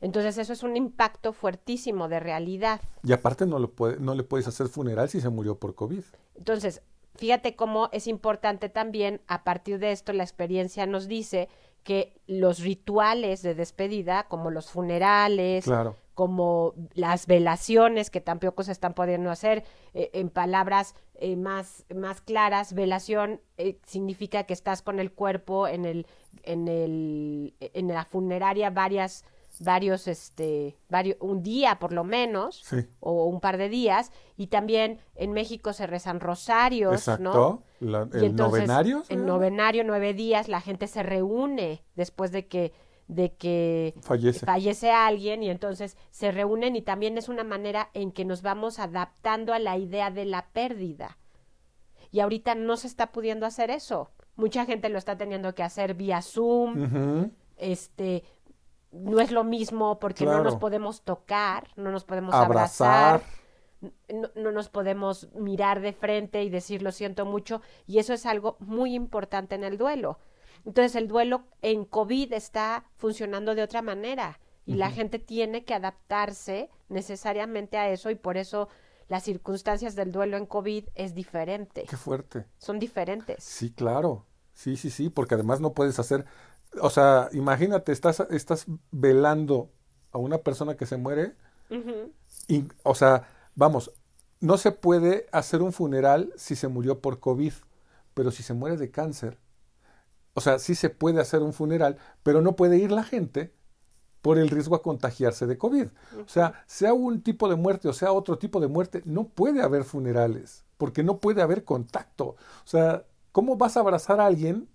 Entonces 0.00 0.38
eso 0.38 0.54
es 0.54 0.62
un 0.62 0.78
impacto 0.78 1.34
fuertísimo 1.34 2.08
de 2.08 2.20
realidad. 2.20 2.80
Y 3.02 3.12
aparte 3.12 3.44
no, 3.44 3.58
lo 3.58 3.72
puede, 3.72 4.00
no 4.00 4.14
le 4.14 4.22
puedes 4.22 4.48
hacer 4.48 4.68
funeral 4.68 5.10
si 5.10 5.20
se 5.20 5.28
murió 5.28 5.58
por 5.58 5.74
COVID. 5.74 6.02
Entonces, 6.36 6.80
fíjate 7.16 7.54
cómo 7.54 7.90
es 7.92 8.06
importante 8.06 8.70
también, 8.70 9.20
a 9.26 9.44
partir 9.44 9.78
de 9.78 9.92
esto, 9.92 10.14
la 10.14 10.22
experiencia 10.22 10.86
nos 10.86 11.06
dice 11.06 11.50
que 11.84 12.14
los 12.26 12.60
rituales 12.60 13.42
de 13.42 13.54
despedida, 13.54 14.24
como 14.28 14.50
los 14.50 14.70
funerales, 14.70 15.64
Claro. 15.64 15.96
como 16.14 16.74
las 16.94 17.26
velaciones 17.26 18.10
que 18.10 18.20
tampoco 18.20 18.62
se 18.62 18.72
están 18.72 18.94
pudiendo 18.94 19.30
hacer, 19.30 19.64
eh, 19.94 20.10
en 20.12 20.28
palabras 20.30 20.94
eh, 21.14 21.36
más, 21.36 21.84
más 21.94 22.20
claras, 22.20 22.72
velación 22.74 23.40
eh, 23.56 23.78
significa 23.86 24.44
que 24.44 24.52
estás 24.52 24.82
con 24.82 24.98
el 25.00 25.12
cuerpo 25.12 25.68
en 25.68 25.84
el, 25.84 26.06
en 26.42 26.68
el, 26.68 27.54
en 27.60 27.88
la 27.88 28.04
funeraria 28.04 28.70
varias, 28.70 29.24
varios, 29.60 30.08
este, 30.08 30.76
varios, 30.88 31.16
un 31.20 31.42
día 31.42 31.78
por 31.78 31.92
lo 31.92 32.04
menos, 32.04 32.62
Sí. 32.64 32.86
o 33.00 33.26
un 33.26 33.40
par 33.40 33.56
de 33.56 33.68
días, 33.68 34.10
y 34.36 34.48
también 34.48 34.98
en 35.14 35.32
México 35.32 35.72
se 35.72 35.86
rezan 35.86 36.20
rosarios, 36.20 36.94
Exacto. 36.94 37.22
¿no? 37.22 37.62
La- 37.82 38.02
el 38.12 38.24
entonces, 38.24 38.36
novenario. 38.60 39.02
El 39.08 39.26
novenario, 39.26 39.84
nueve 39.84 40.14
días, 40.14 40.48
la 40.48 40.60
gente 40.60 40.86
se 40.86 41.02
reúne 41.02 41.82
después 41.96 42.30
de 42.32 42.46
que, 42.46 42.72
de 43.08 43.34
que 43.34 43.94
Fallece. 44.02 44.46
fallece 44.46 44.90
alguien 44.92 45.42
y 45.42 45.50
entonces 45.50 45.96
se 46.10 46.30
reúnen 46.30 46.76
y 46.76 46.82
también 46.82 47.18
es 47.18 47.28
una 47.28 47.44
manera 47.44 47.90
en 47.94 48.12
que 48.12 48.24
nos 48.24 48.42
vamos 48.42 48.78
adaptando 48.78 49.52
a 49.52 49.58
la 49.58 49.76
idea 49.76 50.10
de 50.10 50.24
la 50.24 50.46
pérdida. 50.52 51.18
Y 52.10 52.20
ahorita 52.20 52.54
no 52.54 52.76
se 52.76 52.86
está 52.86 53.10
pudiendo 53.10 53.46
hacer 53.46 53.70
eso. 53.70 54.10
Mucha 54.36 54.64
gente 54.64 54.88
lo 54.88 54.98
está 54.98 55.16
teniendo 55.18 55.54
que 55.54 55.62
hacer 55.62 55.94
vía 55.94 56.22
Zoom, 56.22 57.30
este 57.56 58.22
no 58.92 59.20
es 59.20 59.30
lo 59.30 59.42
mismo 59.44 59.98
porque 59.98 60.24
no 60.26 60.42
nos 60.44 60.56
podemos 60.56 61.02
tocar, 61.02 61.68
no 61.76 61.90
nos 61.90 62.04
podemos 62.04 62.34
Abrazar. 62.34 63.14
abrazar, 63.14 63.41
no, 64.12 64.30
no 64.34 64.52
nos 64.52 64.68
podemos 64.68 65.28
mirar 65.34 65.80
de 65.80 65.92
frente 65.92 66.42
y 66.42 66.50
decir 66.50 66.82
lo 66.82 66.92
siento 66.92 67.24
mucho 67.26 67.60
y 67.86 67.98
eso 67.98 68.12
es 68.14 68.26
algo 68.26 68.56
muy 68.60 68.94
importante 68.94 69.54
en 69.54 69.64
el 69.64 69.76
duelo. 69.78 70.18
Entonces 70.64 70.94
el 70.94 71.08
duelo 71.08 71.44
en 71.60 71.84
COVID 71.84 72.32
está 72.32 72.84
funcionando 72.96 73.54
de 73.54 73.62
otra 73.62 73.82
manera 73.82 74.38
y 74.64 74.74
la 74.74 74.90
gente 74.92 75.18
tiene 75.18 75.64
que 75.64 75.74
adaptarse 75.74 76.70
necesariamente 76.88 77.76
a 77.78 77.90
eso 77.90 78.10
y 78.10 78.14
por 78.14 78.36
eso 78.36 78.68
las 79.08 79.24
circunstancias 79.24 79.96
del 79.96 80.12
duelo 80.12 80.36
en 80.36 80.46
COVID 80.46 80.84
es 80.94 81.14
diferente, 81.14 81.84
Qué 81.88 81.96
fuerte. 81.96 82.46
son 82.58 82.78
diferentes. 82.78 83.42
Sí, 83.42 83.72
claro. 83.72 84.24
Sí, 84.54 84.76
sí, 84.76 84.90
sí, 84.90 85.10
porque 85.10 85.34
además 85.34 85.60
no 85.60 85.72
puedes 85.72 85.98
hacer, 85.98 86.24
o 86.80 86.90
sea, 86.90 87.28
imagínate, 87.32 87.90
estás, 87.90 88.20
estás 88.30 88.66
velando 88.90 89.70
a 90.12 90.18
una 90.18 90.38
persona 90.38 90.76
que 90.76 90.86
se 90.86 90.96
muere, 90.96 91.34
y, 92.48 92.64
o 92.82 92.94
sea, 92.94 93.26
vamos, 93.54 93.92
no 94.40 94.58
se 94.58 94.72
puede 94.72 95.26
hacer 95.32 95.62
un 95.62 95.72
funeral 95.72 96.32
si 96.36 96.56
se 96.56 96.68
murió 96.68 97.00
por 97.00 97.20
COVID, 97.20 97.52
pero 98.14 98.30
si 98.30 98.42
se 98.42 98.54
muere 98.54 98.76
de 98.76 98.90
cáncer, 98.90 99.38
o 100.34 100.40
sea, 100.40 100.58
sí 100.58 100.74
se 100.74 100.90
puede 100.90 101.20
hacer 101.20 101.42
un 101.42 101.52
funeral, 101.52 101.98
pero 102.22 102.40
no 102.42 102.56
puede 102.56 102.78
ir 102.78 102.90
la 102.90 103.04
gente 103.04 103.54
por 104.22 104.38
el 104.38 104.48
riesgo 104.48 104.76
a 104.76 104.82
contagiarse 104.82 105.46
de 105.46 105.58
COVID. 105.58 105.88
O 106.24 106.28
sea, 106.28 106.64
sea 106.66 106.94
un 106.94 107.22
tipo 107.22 107.48
de 107.48 107.56
muerte 107.56 107.88
o 107.88 107.92
sea 107.92 108.12
otro 108.12 108.38
tipo 108.38 108.60
de 108.60 108.68
muerte, 108.68 109.02
no 109.04 109.28
puede 109.28 109.62
haber 109.62 109.84
funerales, 109.84 110.64
porque 110.78 111.02
no 111.02 111.18
puede 111.18 111.42
haber 111.42 111.64
contacto. 111.64 112.28
O 112.28 112.66
sea, 112.66 113.04
¿cómo 113.32 113.56
vas 113.56 113.76
a 113.76 113.80
abrazar 113.80 114.20
a 114.20 114.26
alguien 114.26 114.68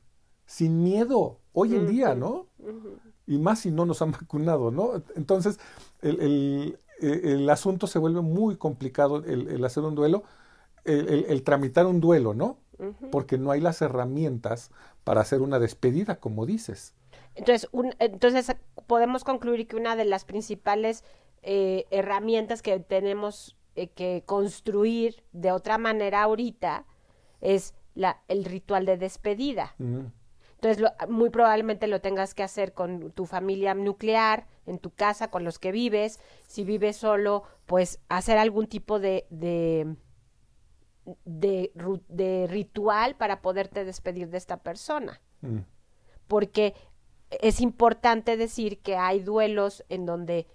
sin 0.45 0.83
miedo 0.83 1.39
hoy 1.53 1.75
en 1.75 1.87
día, 1.87 2.13
no? 2.13 2.47
Y 3.25 3.37
más 3.37 3.59
si 3.59 3.71
no 3.71 3.85
nos 3.85 4.01
han 4.01 4.11
vacunado, 4.11 4.69
¿no? 4.69 5.01
Entonces, 5.15 5.59
el, 6.01 6.21
el, 6.21 6.79
asunto 7.49 7.87
se 7.87 7.99
vuelve 7.99 8.21
muy 8.21 8.57
complicado, 8.57 9.23
el, 9.23 9.63
hacer 9.63 9.83
un 9.83 9.95
duelo, 9.95 10.23
el, 10.85 11.43
tramitar 11.43 11.85
un 11.85 11.99
duelo, 11.99 12.33
¿no? 12.33 12.57
Porque 13.11 13.37
no 13.37 13.51
hay 13.51 13.61
las 13.61 13.81
herramientas 13.81 14.71
para 15.03 15.21
hacer 15.21 15.41
una 15.41 15.59
despedida, 15.59 16.19
como 16.19 16.45
dices. 16.45 16.93
Entonces, 17.35 17.69
entonces 17.99 18.55
podemos 18.87 19.23
concluir 19.23 19.67
que 19.67 19.75
una 19.75 19.95
de 19.95 20.05
las 20.05 20.25
principales 20.25 21.03
eh, 21.43 21.85
herramientas 21.91 22.61
que 22.61 22.79
tenemos 22.79 23.55
eh, 23.75 23.87
que 23.87 24.23
construir 24.25 25.23
de 25.33 25.51
otra 25.51 25.77
manera 25.77 26.23
ahorita 26.23 26.85
es 27.41 27.75
la, 27.93 28.21
el 28.27 28.43
ritual 28.43 28.85
de 28.85 28.97
despedida. 28.97 29.75
Entonces, 30.61 30.91
muy 31.07 31.29
probablemente 31.29 31.85
lo 31.85 32.01
tengas 32.01 32.33
que 32.33 32.41
hacer 32.41 32.73
con 32.73 33.11
tu 33.11 33.27
familia 33.27 33.75
nuclear, 33.75 34.47
en 34.65 34.79
tu 34.79 34.89
casa, 34.89 35.29
con 35.29 35.43
los 35.43 35.59
que 35.59 35.71
vives. 35.71 36.19
Si 36.47 36.63
vives 36.63 36.97
solo, 36.97 37.43
pues 37.67 37.99
hacer 38.09 38.39
algún 38.39 38.65
tipo 38.65 38.99
de, 38.99 39.27
de, 39.29 39.95
de, 41.25 42.47
ritual 42.49 43.15
para 43.15 43.41
poderte 43.41 43.85
despedir 43.85 44.29
de 44.29 44.37
esta 44.37 44.57
persona. 44.57 45.21
Porque 46.27 46.73
es 47.29 47.61
importante 47.61 48.35
decir 48.35 48.81
que 48.81 48.95
hay 48.95 49.19
duelos 49.19 49.85
en 49.89 50.07
donde 50.07 50.47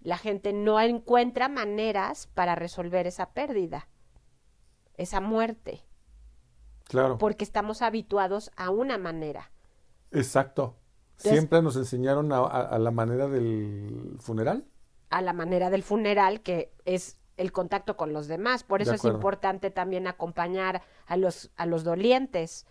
la 0.00 0.16
gente 0.16 0.54
no 0.54 0.80
encuentra 0.80 1.48
maneras 1.48 2.26
para 2.28 2.54
resolver 2.54 3.06
esa 3.06 3.34
pérdida, 3.34 3.88
esa 4.96 5.20
muerte. 5.20 5.84
Claro. 6.92 7.16
Porque 7.16 7.42
estamos 7.42 7.80
habituados 7.80 8.50
a 8.54 8.68
una 8.68 8.98
manera. 8.98 9.50
Exacto. 10.10 10.76
Siempre 11.16 11.62
nos 11.62 11.76
enseñaron 11.76 12.32
a, 12.32 12.78
la 12.78 12.90
manera 12.90 13.28
del 13.28 14.16
funeral. 14.18 14.66
A 15.08 15.22
la 15.22 15.32
manera 15.32 15.70
del 15.70 15.82
funeral, 15.82 16.42
que 16.42 16.74
es 16.84 17.18
el 17.38 17.50
contacto 17.50 17.96
con 17.96 18.12
los 18.12 18.28
demás. 18.28 18.62
Por 18.62 18.82
eso 18.82 18.92
es 18.92 19.04
importante 19.04 19.70
también 19.70 20.06
acompañar 20.06 20.82
a 21.06 21.16
los, 21.16 21.50
a 21.56 21.64
los 21.64 21.82
dolientes 21.82 22.66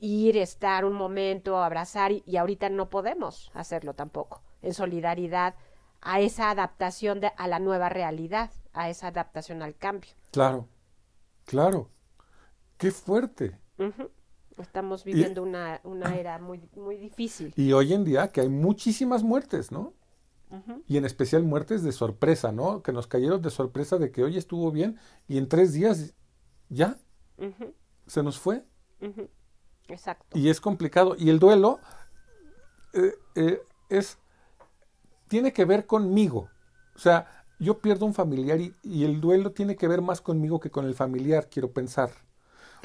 ir, 0.00 0.36
estar 0.36 0.84
un 0.84 0.92
momento, 0.92 1.56
abrazar 1.56 2.12
y, 2.12 2.36
ahorita 2.36 2.68
no 2.68 2.90
podemos 2.90 3.50
hacerlo 3.54 3.94
tampoco, 3.94 4.42
en 4.60 4.74
solidaridad 4.74 5.54
a 6.02 6.20
esa 6.20 6.50
adaptación 6.50 7.20
de, 7.20 7.32
a 7.38 7.48
la 7.48 7.58
nueva 7.58 7.88
realidad, 7.88 8.50
a 8.74 8.90
esa 8.90 9.06
adaptación 9.06 9.62
al 9.62 9.74
cambio. 9.74 10.10
Claro, 10.30 10.68
claro. 11.46 11.88
Qué 12.76 12.90
fuerte. 12.90 13.58
Estamos 14.58 15.04
viviendo 15.04 15.42
una, 15.42 15.80
una, 15.84 16.16
era 16.16 16.38
muy, 16.38 16.68
muy 16.76 16.96
difícil. 16.96 17.52
Y 17.56 17.72
hoy 17.72 17.92
en 17.92 18.04
día 18.04 18.28
que 18.28 18.40
hay 18.40 18.48
muchísimas 18.48 19.22
muertes, 19.22 19.70
¿no? 19.72 19.94
Y 20.86 20.96
en 20.96 21.04
especial 21.04 21.42
muertes 21.42 21.82
de 21.82 21.92
sorpresa, 21.92 22.52
¿no? 22.52 22.82
Que 22.82 22.92
nos 22.92 23.06
cayeron 23.06 23.42
de 23.42 23.50
sorpresa 23.50 23.98
de 23.98 24.12
que 24.12 24.22
hoy 24.22 24.36
estuvo 24.36 24.70
bien 24.70 24.98
y 25.26 25.38
en 25.38 25.48
tres 25.48 25.72
días 25.72 26.14
ya 26.68 26.96
se 28.06 28.22
nos 28.22 28.38
fue. 28.38 28.64
Exacto. 29.88 30.38
Y 30.38 30.48
es 30.48 30.60
complicado. 30.60 31.16
Y 31.18 31.30
el 31.30 31.38
duelo 31.38 31.80
eh, 32.92 33.14
eh, 33.34 33.60
es 33.88 34.18
tiene 35.28 35.52
que 35.52 35.64
ver 35.64 35.86
conmigo. 35.86 36.48
O 36.94 36.98
sea, 36.98 37.44
yo 37.58 37.78
pierdo 37.78 38.06
un 38.06 38.14
familiar 38.14 38.58
y, 38.60 39.04
el 39.04 39.20
duelo 39.20 39.52
tiene 39.52 39.76
que 39.76 39.88
ver 39.88 40.02
más 40.02 40.20
conmigo 40.20 40.60
que 40.60 40.70
con 40.70 40.86
el 40.86 40.94
familiar, 40.94 41.48
quiero 41.50 41.72
pensar. 41.72 42.10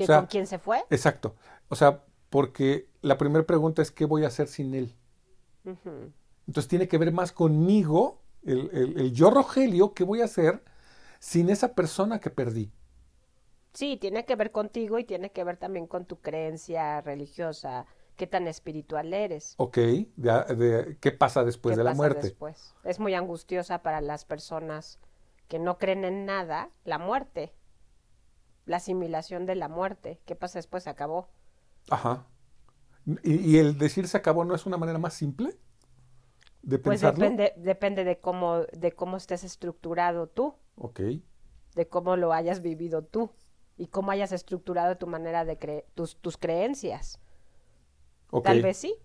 ¿Que 0.07 0.13
con 0.13 0.25
quién 0.27 0.47
se 0.47 0.59
fue? 0.59 0.83
Exacto. 0.89 1.35
O 1.69 1.75
sea, 1.75 2.03
porque 2.29 2.89
la 3.01 3.17
primera 3.17 3.45
pregunta 3.45 3.81
es 3.81 3.91
¿qué 3.91 4.05
voy 4.05 4.23
a 4.23 4.27
hacer 4.27 4.47
sin 4.47 4.73
él? 4.73 4.95
Entonces 6.47 6.67
tiene 6.67 6.87
que 6.87 6.97
ver 6.97 7.11
más 7.11 7.31
conmigo, 7.31 8.21
el, 8.43 8.69
el 8.73 9.13
yo 9.13 9.29
Rogelio, 9.29 9.93
¿qué 9.93 10.03
voy 10.03 10.21
a 10.21 10.25
hacer 10.25 10.63
sin 11.19 11.49
esa 11.49 11.75
persona 11.75 12.19
que 12.19 12.29
perdí? 12.29 12.71
Sí, 13.73 13.97
tiene 13.97 14.25
que 14.25 14.35
ver 14.35 14.51
contigo 14.51 14.99
y 14.99 15.05
tiene 15.05 15.31
que 15.31 15.43
ver 15.43 15.57
también 15.57 15.87
con 15.87 16.05
tu 16.05 16.19
creencia 16.19 16.99
religiosa, 17.01 17.85
qué 18.17 18.27
tan 18.27 18.47
espiritual 18.47 19.13
eres. 19.13 19.53
Ok, 19.57 19.77
de, 19.77 20.97
¿qué 20.99 21.11
pasa 21.11 21.43
después 21.43 21.77
de 21.77 21.83
la 21.83 21.93
muerte? 21.93 22.23
Después? 22.23 22.75
Es 22.83 22.99
muy 22.99 23.13
angustiosa 23.13 23.81
para 23.81 24.01
las 24.01 24.25
personas 24.25 24.99
que 25.47 25.59
no 25.59 25.77
creen 25.77 26.05
en 26.05 26.25
nada, 26.25 26.69
la 26.83 26.97
muerte, 26.97 27.53
la 28.71 28.77
asimilación 28.77 29.45
de 29.45 29.55
la 29.55 29.67
muerte. 29.67 30.19
¿Qué 30.25 30.35
pasa 30.35 30.57
después? 30.57 30.83
Se 30.83 30.89
acabó. 30.89 31.27
Ajá. 31.89 32.25
¿Y, 33.23 33.57
el 33.57 33.77
decir 33.77 34.07
se 34.07 34.17
acabó 34.17 34.45
no 34.45 34.55
es 34.55 34.65
una 34.65 34.77
manera 34.77 34.97
más 34.97 35.13
simple? 35.13 35.57
De 36.61 36.79
pues 36.79 37.01
depende, 37.01 37.53
depende 37.57 38.03
de 38.03 38.19
cómo, 38.19 38.59
de 38.71 38.91
cómo 38.93 39.17
estés 39.17 39.43
estructurado 39.43 40.27
tú. 40.27 40.55
Ok. 40.75 41.01
De 41.75 41.87
cómo 41.87 42.15
lo 42.15 42.33
hayas 42.33 42.61
vivido 42.61 43.03
tú 43.03 43.31
y 43.77 43.87
cómo 43.87 44.11
hayas 44.11 44.31
estructurado 44.31 44.97
tu 44.97 45.07
manera 45.07 45.43
de 45.43 45.57
creer, 45.57 45.85
tus, 45.95 46.15
tus 46.17 46.37
creencias. 46.37 47.19
Tal 48.43 48.61
vez 48.61 48.77
sí, 48.77 48.95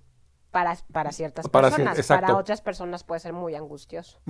para, 0.51 0.77
para 0.93 1.11
ciertas 1.13 1.49
personas. 1.49 2.07
para 2.07 2.37
otras 2.37 2.61
personas 2.61 3.03
puede 3.03 3.21
ser 3.21 3.33
muy 3.33 3.55
angustioso. 3.55 4.21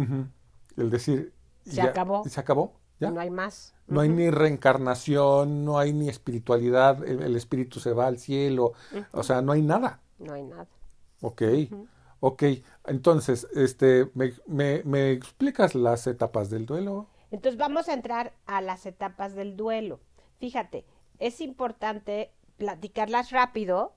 El 0.76 0.90
decir... 0.90 1.34
Se 1.64 1.82
acabó. 1.82 2.22
Se 2.24 2.38
acabó. 2.38 2.80
¿Ya? 2.98 3.10
No 3.10 3.20
hay 3.20 3.30
más. 3.30 3.74
No 3.86 4.00
hay 4.00 4.08
ni 4.08 4.30
reencarnación, 4.30 5.64
no 5.64 5.78
hay 5.78 5.92
ni 5.92 6.08
espiritualidad, 6.08 7.04
el, 7.06 7.36
espíritu 7.36 7.78
se 7.78 7.92
va 7.92 8.06
al 8.06 8.18
cielo, 8.18 8.72
o 9.12 9.22
sea, 9.22 9.42
no 9.42 9.52
hay 9.52 9.62
nada. 9.62 10.00
No 10.18 10.32
hay 10.32 10.42
nada. 10.42 10.66
Ok, 11.20 11.42
ok. 12.20 12.42
Entonces, 12.86 13.46
este, 13.54 14.10
¿me, 14.14 14.32
me, 14.46 14.82
¿me 14.84 15.12
explicas 15.12 15.74
las 15.74 16.06
etapas 16.06 16.50
del 16.50 16.66
duelo? 16.66 17.06
Entonces 17.30 17.58
vamos 17.58 17.88
a 17.88 17.94
entrar 17.94 18.32
a 18.46 18.60
las 18.60 18.86
etapas 18.86 19.34
del 19.34 19.56
duelo. 19.56 20.00
Fíjate, 20.38 20.84
es 21.18 21.40
importante 21.40 22.32
platicarlas 22.56 23.30
rápido, 23.30 23.94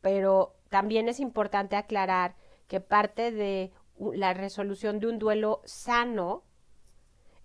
pero 0.00 0.54
también 0.68 1.08
es 1.08 1.20
importante 1.20 1.76
aclarar 1.76 2.36
que 2.66 2.80
parte 2.80 3.30
de 3.30 3.72
la 3.98 4.34
resolución 4.34 5.00
de 5.00 5.08
un 5.08 5.18
duelo 5.18 5.60
sano 5.64 6.44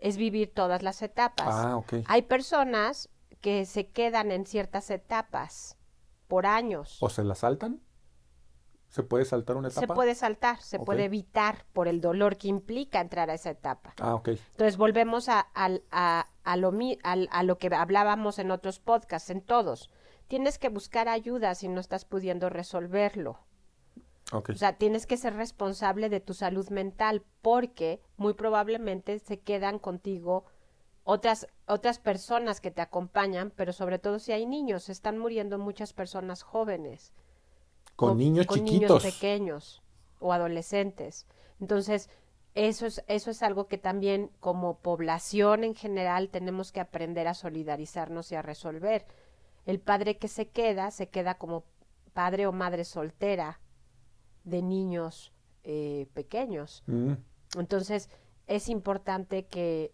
es 0.04 0.18
vivir 0.18 0.54
todas 0.54 0.84
las 0.84 1.02
etapas. 1.02 1.48
Ah, 1.50 1.82
Hay 2.08 2.24
personas 2.24 3.10
que 3.40 3.66
se 3.66 3.88
quedan 3.88 4.32
en 4.32 4.46
ciertas 4.46 4.90
etapas 4.90 5.78
por 6.28 6.46
años. 6.46 6.98
¿O 7.00 7.10
se 7.10 7.24
las 7.24 7.40
saltan? 7.40 7.82
¿Se 8.90 9.02
puede 9.02 9.24
saltar 9.24 9.56
una 9.56 9.70
etapa? 9.70 9.88
Se 9.88 9.88
puede 9.88 10.14
saltar, 10.14 10.62
se 10.62 10.78
puede 10.78 11.06
evitar 11.06 11.66
por 11.72 11.88
el 11.88 12.02
dolor 12.02 12.36
que 12.38 12.50
implica 12.50 13.00
entrar 13.00 13.30
a 13.30 13.34
esa 13.34 13.52
etapa. 13.52 13.94
Ah, 14.00 14.14
ok. 14.16 14.28
Entonces 14.28 14.76
volvemos 14.76 15.30
a, 15.30 15.40
a, 15.40 15.70
lo, 15.70 16.74
a, 17.04 17.44
lo 17.44 17.58
que 17.58 17.74
hablábamos 17.74 18.40
en 18.40 18.52
otros 18.52 18.80
podcasts, 18.80 19.30
en 19.30 19.42
todos. 19.42 19.90
Tienes 20.28 20.60
que 20.60 20.68
buscar 20.68 21.08
ayuda 21.08 21.56
si 21.56 21.70
no 21.70 21.80
estás 21.80 22.04
pudiendo 22.04 22.50
resolverlo. 22.50 23.40
Okay. 24.34 24.56
O 24.56 24.58
sea, 24.58 24.78
tienes 24.78 25.06
que 25.06 25.18
ser 25.18 25.36
responsable 25.36 26.10
de 26.10 26.20
tu 26.20 26.34
salud 26.34 26.68
mental 26.70 27.24
porque 27.42 28.02
muy 28.18 28.34
probablemente 28.34 29.20
se 29.20 29.40
quedan 29.40 29.78
contigo 29.78 30.46
otras, 31.04 31.48
otras 31.68 32.00
personas 32.00 32.60
que 32.60 32.72
te 32.72 32.82
acompañan, 32.82 33.52
pero 33.56 33.74
sobre 33.74 34.00
todo 34.00 34.20
si 34.20 34.32
hay 34.32 34.46
niños, 34.46 34.90
están 34.90 35.20
muriendo 35.20 35.60
muchas 35.60 35.94
personas 35.94 36.42
jóvenes 36.42 37.14
con, 37.96 38.18
niños 38.18 38.48
con 38.48 38.64
niños 38.64 39.04
pequeños 39.04 39.84
o 40.20 40.34
adolescentes. 40.34 41.28
Entonces, 41.60 42.10
eso 42.56 42.86
es, 42.86 43.04
eso 43.08 43.32
es 43.32 43.44
algo 43.44 43.68
que 43.68 43.78
también 43.78 44.32
como 44.40 44.78
población 44.80 45.64
en 45.64 45.76
general 45.76 46.30
tenemos 46.30 46.72
que 46.72 46.80
aprender 46.80 47.28
a 47.28 47.34
solidarizarnos 47.34 48.32
y 48.32 48.36
a 48.36 48.42
resolver. 48.42 49.06
El 49.66 49.80
padre 49.80 50.18
que 50.18 50.28
se 50.28 50.50
queda, 50.50 50.92
se 50.92 51.10
queda 51.10 51.36
como 51.36 51.66
padre 52.14 52.48
o 52.48 52.52
madre 52.52 52.86
soltera 52.86 53.60
de 54.44 54.62
niños 54.62 55.32
eh, 55.64 56.08
pequeños. 56.14 56.84
Mm. 56.88 57.14
Entonces, 57.58 58.10
es 58.48 58.70
importante 58.70 59.46
que, 59.46 59.94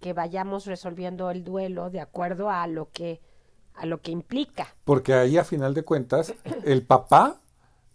que 0.00 0.12
vayamos 0.12 0.66
resolviendo 0.66 1.30
el 1.30 1.44
duelo 1.44 1.90
de 1.90 2.00
acuerdo 2.00 2.50
a 2.50 2.66
lo 2.66 2.90
que 2.90 3.20
a 3.74 3.84
lo 3.84 4.00
que 4.00 4.10
implica. 4.10 4.74
Porque 4.84 5.12
ahí 5.12 5.36
a 5.36 5.44
final 5.44 5.74
de 5.74 5.82
cuentas, 5.82 6.34
el 6.64 6.82
papá, 6.82 7.40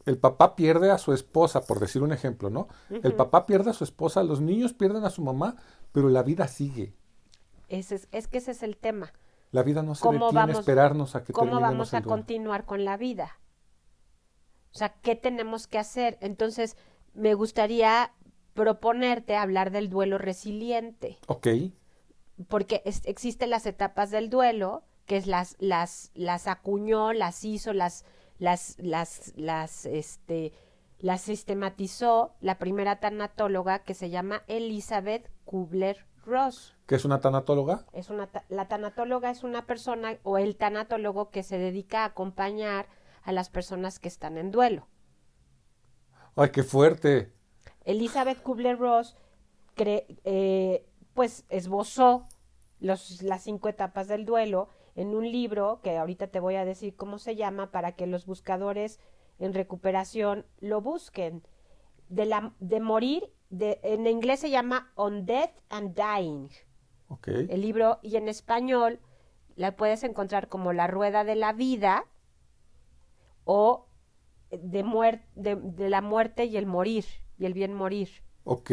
el 0.05 0.17
papá 0.17 0.55
pierde 0.55 0.91
a 0.91 0.99
su 0.99 1.11
esposa, 1.11 1.61
por 1.65 1.79
decir 1.79 2.03
un 2.03 2.11
ejemplo, 2.11 2.49
¿no? 2.51 2.67
El 2.89 3.13
papá 3.13 3.47
pierde 3.47 3.71
a 3.71 3.73
su 3.73 3.83
esposa, 3.83 4.23
los 4.23 4.41
niños 4.41 4.73
pierden 4.73 5.03
a 5.05 5.09
su 5.09 5.23
mamá, 5.23 5.55
pero 5.91 6.09
la 6.09 6.21
vida 6.21 6.47
sigue. 6.47 6.93
Ese 7.67 7.95
es, 7.95 8.07
es 8.11 8.27
que 8.27 8.37
ese 8.37 8.51
es 8.51 8.61
el 8.61 8.77
tema. 8.77 9.11
La 9.51 9.63
vida 9.63 9.81
no 9.81 9.95
se 9.95 10.03
¿Cómo 10.03 10.25
detiene 10.25 10.39
a 10.39 10.45
vamos- 10.45 10.59
esperarnos 10.59 11.15
a 11.15 11.23
que 11.23 11.33
¿Cómo 11.33 11.59
vamos 11.59 11.93
a 11.93 12.01
continuar 12.03 12.65
con 12.65 12.85
la 12.85 12.97
vida? 12.97 13.39
O 14.73 14.77
sea, 14.77 14.93
¿qué 15.01 15.15
tenemos 15.15 15.67
que 15.67 15.77
hacer? 15.77 16.17
Entonces, 16.21 16.77
me 17.13 17.33
gustaría 17.33 18.11
proponerte 18.53 19.35
hablar 19.35 19.71
del 19.71 19.89
duelo 19.89 20.17
resiliente, 20.17 21.17
Ok, 21.27 21.47
porque 22.47 22.81
es- 22.85 23.01
existen 23.05 23.49
las 23.49 23.65
etapas 23.65 24.11
del 24.11 24.29
duelo, 24.29 24.83
que 25.05 25.17
es 25.17 25.27
las, 25.27 25.55
las, 25.59 26.11
las 26.15 26.47
acuñó, 26.47 27.11
las 27.13 27.43
hizo, 27.43 27.73
las, 27.73 28.05
las, 28.39 28.75
las, 28.79 29.33
las, 29.35 29.85
este, 29.85 30.53
las 30.99 31.21
sistematizó 31.21 32.33
la 32.39 32.57
primera 32.57 32.99
tanatóloga 32.99 33.79
que 33.79 33.93
se 33.93 34.09
llama 34.09 34.43
Elizabeth 34.47 35.29
Kubler-Ross. 35.45 36.75
¿qué 36.87 36.95
es 36.95 37.05
una 37.05 37.19
tanatóloga? 37.19 37.85
Es 37.93 38.09
una, 38.09 38.27
ta- 38.27 38.45
la 38.49 38.67
tanatóloga 38.67 39.29
es 39.31 39.43
una 39.43 39.65
persona 39.65 40.17
o 40.23 40.37
el 40.37 40.55
tanatólogo 40.55 41.29
que 41.29 41.43
se 41.43 41.57
dedica 41.57 42.01
a 42.03 42.05
acompañar 42.05 42.87
a 43.23 43.31
las 43.31 43.49
personas 43.49 43.99
que 43.99 44.07
están 44.07 44.37
en 44.37 44.51
duelo. 44.51 44.87
Ay, 46.35 46.49
qué 46.51 46.63
fuerte. 46.63 47.33
Elizabeth 47.83 48.41
Kubler-Ross 48.41 49.15
eh, 49.77 50.87
pues 51.13 51.45
esbozó 51.49 52.27
los, 52.79 53.21
las 53.21 53.43
cinco 53.43 53.69
etapas 53.69 54.07
del 54.07 54.25
duelo 54.25 54.69
en 54.95 55.15
un 55.15 55.31
libro 55.31 55.81
que 55.81 55.97
ahorita 55.97 56.27
te 56.27 56.39
voy 56.39 56.55
a 56.55 56.65
decir 56.65 56.95
cómo 56.95 57.17
se 57.17 57.35
llama 57.35 57.71
para 57.71 57.93
que 57.93 58.07
los 58.07 58.25
buscadores 58.25 58.99
en 59.39 59.53
recuperación 59.53 60.45
lo 60.59 60.81
busquen. 60.81 61.43
De, 62.09 62.25
la, 62.25 62.53
de 62.59 62.81
morir, 62.81 63.31
de, 63.49 63.79
en 63.83 64.05
inglés 64.05 64.41
se 64.41 64.49
llama 64.49 64.91
On 64.95 65.25
Death 65.25 65.53
and 65.69 65.95
Dying. 65.95 66.49
Ok, 67.07 67.27
El 67.27 67.61
libro, 67.61 67.99
y 68.01 68.17
en 68.17 68.27
español 68.27 68.99
la 69.55 69.75
puedes 69.75 70.03
encontrar 70.03 70.49
como 70.49 70.73
La 70.73 70.87
Rueda 70.87 71.23
de 71.23 71.35
la 71.35 71.53
Vida 71.53 72.05
o 73.53 73.87
de, 74.49 74.83
muer- 74.85 75.25
de, 75.35 75.55
de 75.55 75.89
la 75.89 76.01
muerte 76.01 76.45
y 76.45 76.55
el 76.57 76.65
morir, 76.65 77.05
y 77.37 77.45
el 77.45 77.53
bien 77.53 77.73
morir. 77.73 78.09
ok. 78.45 78.71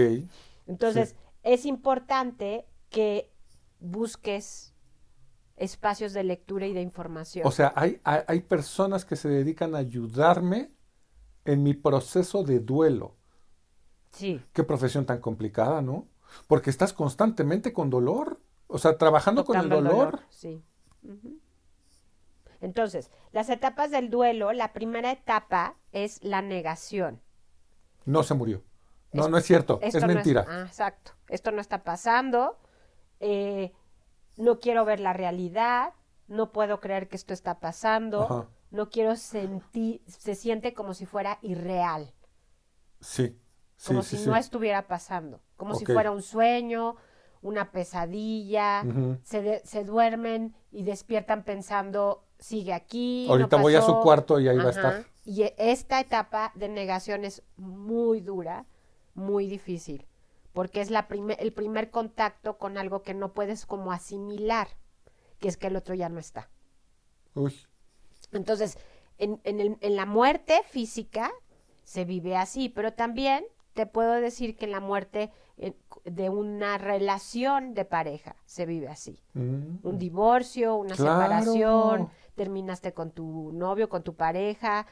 Entonces, 0.66 1.10
Sí. 1.10 1.16
es 1.42 1.66
importante 1.66 2.66
que 2.90 3.32
busques 3.80 4.74
espacios 5.56 6.12
de 6.12 6.22
lectura 6.22 6.66
y 6.66 6.72
de 6.74 6.82
información. 6.82 7.46
O 7.46 7.50
sea, 7.50 7.72
hay, 7.74 8.00
hay, 8.04 8.20
hay 8.28 8.40
personas 8.40 9.04
que 9.04 9.16
se 9.16 9.28
dedican 9.28 9.74
a 9.74 9.78
ayudarme 9.78 10.70
en 11.44 11.62
mi 11.62 11.74
proceso 11.74 12.44
de 12.44 12.60
duelo. 12.60 13.16
sí, 14.12 14.40
Qué 14.52 14.62
profesión 14.64 15.06
tan 15.06 15.20
complicada, 15.20 15.82
¿no? 15.82 16.06
Porque 16.46 16.70
estás 16.70 16.92
constantemente 16.92 17.72
con 17.72 17.88
dolor. 17.90 18.40
O 18.68 18.78
sea, 18.78 18.96
trabajando 18.98 19.44
con 19.44 19.56
el 19.56 19.68
dolor. 19.68 20.20
Sí. 20.30 20.62
Entonces, 22.60 23.10
las 23.32 23.48
etapas 23.50 23.90
del 23.90 24.10
duelo, 24.10 24.52
la 24.52 24.72
primera 24.72 25.10
etapa 25.12 25.76
es 25.92 26.22
la 26.24 26.42
negación. 26.42 27.20
No 28.04 28.22
se 28.22 28.34
murió. 28.34 28.62
No, 29.12 29.24
Es- 29.24 29.30
no 29.30 29.38
es 29.38 29.44
cierto. 29.44 29.78
Es 29.82 29.94
no 29.94 30.06
mentira. 30.06 30.44
ah, 30.48 30.62
exacto. 30.66 31.12
Esto 31.28 31.50
no 31.52 31.60
está 31.60 31.84
pasando. 31.84 32.58
eh, 33.20 33.72
no 34.36 34.60
quiero 34.60 34.84
ver 34.84 35.00
la 35.00 35.12
realidad. 35.12 35.92
No 36.28 36.52
puedo 36.52 36.78
creer 36.80 37.08
que 37.08 37.16
esto 37.16 37.32
está 37.34 37.58
pasando. 37.58 38.22
Ajá. 38.22 38.48
No 38.70 38.90
quiero 38.90 39.16
sentir. 39.16 40.02
Se 40.06 40.34
siente 40.36 40.74
como 40.74 40.94
si 40.94 41.06
fuera 41.06 41.38
irreal. 41.42 42.12
Sí. 43.00 43.36
Sí, 43.76 43.86
Como 43.88 44.02
sí, 44.02 44.16
si 44.16 44.22
sí. 44.24 44.28
no 44.28 44.36
estuviera 44.36 44.86
pasando. 44.88 45.40
Como 45.56 45.74
si 45.74 45.84
fuera 45.86 46.10
un 46.10 46.22
sueño, 46.22 46.96
una 47.42 47.70
pesadilla. 47.72 48.84
Se, 49.22 49.42
de- 49.42 49.62
se 49.64 49.84
duermen 49.84 50.54
y 50.70 50.82
despiertan 50.84 51.42
pensando, 51.44 52.27
sigue 52.38 52.72
aquí. 52.72 53.24
no 53.26 53.32
Ahorita 53.34 53.56
voy 53.56 53.74
a 53.74 53.80
su 53.82 53.88
pasó". 53.92 54.00
cuarto 54.02 54.40
y 54.40 54.48
ahí 54.48 54.56
va 54.56 54.64
a 54.64 54.70
estar. 54.70 55.04
Y 55.24 55.52
esta 55.58 56.00
etapa 56.00 56.52
de 56.54 56.68
negación 56.68 57.24
es 57.24 57.42
muy 57.56 58.20
dura, 58.20 58.64
muy 59.14 59.46
difícil, 59.46 60.06
porque 60.52 60.80
es 60.80 60.90
la 60.90 61.06
prime- 61.08 61.36
el 61.40 61.52
primer 61.52 61.90
contacto 61.90 62.56
con 62.58 62.78
algo 62.78 63.02
que 63.02 63.14
no 63.14 63.32
puedes 63.32 63.66
como 63.66 63.92
asimilar, 63.92 64.68
que 65.38 65.48
es 65.48 65.56
que 65.56 65.66
el 65.66 65.76
otro 65.76 65.94
ya 65.94 66.08
no 66.08 66.18
está. 66.18 66.48
Uy. 67.34 67.54
Entonces, 68.32 68.78
en, 69.18 69.40
en 69.44 69.60
el- 69.60 69.76
en 69.80 69.96
la 69.96 70.06
muerte 70.06 70.60
física 70.70 71.30
se 71.84 72.04
vive 72.04 72.36
así, 72.36 72.68
pero 72.68 72.92
también 72.92 73.44
te 73.74 73.86
puedo 73.86 74.12
decir 74.14 74.56
que 74.56 74.64
en 74.64 74.72
la 74.72 74.80
muerte 74.80 75.30
de 76.04 76.30
una 76.30 76.78
relación 76.78 77.74
de 77.74 77.84
pareja 77.84 78.36
se 78.46 78.64
vive 78.66 78.88
así. 78.88 79.20
Mm. 79.34 79.78
Un 79.82 79.98
divorcio, 79.98 80.76
una 80.76 80.94
Claro. 80.94 81.20
separación, 81.20 82.08
terminaste 82.38 82.94
con 82.94 83.12
tu 83.12 83.52
novio, 83.52 83.90
con 83.90 84.04
tu 84.04 84.16
pareja, 84.16 84.86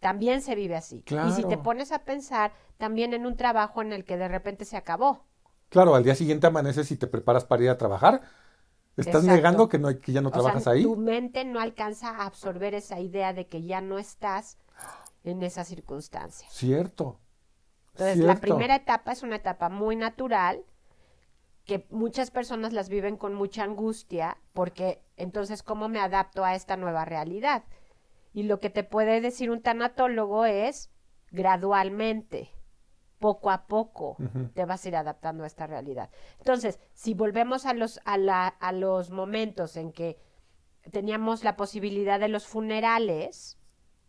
también 0.00 0.42
se 0.42 0.56
vive 0.56 0.76
así. 0.76 1.06
Y 1.20 1.32
si 1.32 1.44
te 1.44 1.58
pones 1.58 1.92
a 1.92 2.04
pensar, 2.04 2.52
también 2.78 3.14
en 3.14 3.26
un 3.26 3.36
trabajo 3.36 3.82
en 3.82 3.92
el 3.94 4.04
que 4.06 4.18
de 4.18 4.28
repente 4.28 4.64
se 4.66 4.78
acabó. 4.78 5.24
Claro, 5.70 5.94
al 5.94 6.02
día 6.04 6.14
siguiente 6.14 6.46
amaneces 6.46 6.90
y 6.92 6.96
te 6.96 7.06
preparas 7.06 7.44
para 7.44 7.62
ir 7.64 7.70
a 7.70 7.76
trabajar. 7.78 8.22
¿Estás 8.96 9.24
Exacto. 9.24 9.24
negando 9.24 9.68
que, 9.68 9.78
no, 9.78 9.98
que 10.00 10.12
ya 10.12 10.22
no 10.22 10.30
O 10.30 10.40
sea, 10.40 10.42
trabajas 10.42 10.66
ahí? 10.68 10.84
tu 10.84 10.96
mente 10.96 11.44
no 11.44 11.60
alcanza 11.60 12.10
a 12.10 12.26
absorber 12.26 12.74
esa 12.74 13.00
idea 13.00 13.32
de 13.34 13.46
que 13.48 13.62
ya 13.64 13.80
no 13.82 13.98
estás 13.98 14.58
en 15.24 15.42
esa 15.42 15.64
circunstancia. 15.64 16.48
Cierto. 16.48 17.20
Entonces, 17.92 18.24
la 18.24 18.40
cierto. 18.40 18.40
primera 18.40 18.76
etapa 18.76 19.12
es 19.12 19.22
una 19.22 19.36
etapa 19.36 19.68
muy 19.68 19.96
natural, 19.96 20.64
que 21.68 21.86
muchas 21.90 22.30
personas 22.30 22.72
las 22.72 22.88
viven 22.88 23.18
con 23.18 23.34
mucha 23.34 23.62
angustia, 23.62 24.38
porque 24.54 25.04
entonces, 25.18 25.62
¿cómo 25.62 25.88
me 25.90 26.00
adapto 26.00 26.42
a 26.44 26.54
esta 26.54 26.78
nueva 26.78 27.04
realidad? 27.04 27.62
Y 28.32 28.44
lo 28.44 28.58
que 28.58 28.70
te 28.70 28.84
puede 28.84 29.20
decir 29.20 29.50
un 29.50 29.60
tanatólogo 29.60 30.46
es 30.46 30.90
gradualmente, 31.30 32.50
poco 33.18 33.50
a 33.50 33.66
poco, 33.66 34.16
te 34.54 34.64
vas 34.64 34.84
a 34.84 34.88
ir 34.88 34.96
adaptando 34.96 35.44
a 35.44 35.46
esta 35.46 35.66
realidad. 35.66 36.08
Entonces, 36.38 36.80
si 36.94 37.12
volvemos 37.12 37.66
a 37.66 37.74
los, 37.74 38.00
a 38.06 38.16
la- 38.16 38.46
a 38.48 38.72
los 38.72 39.10
momentos 39.10 39.76
en 39.76 39.92
que 39.92 40.18
teníamos 40.90 41.44
la 41.44 41.56
posibilidad 41.56 42.18
de 42.18 42.28
los 42.28 42.46
funerales 42.46 43.58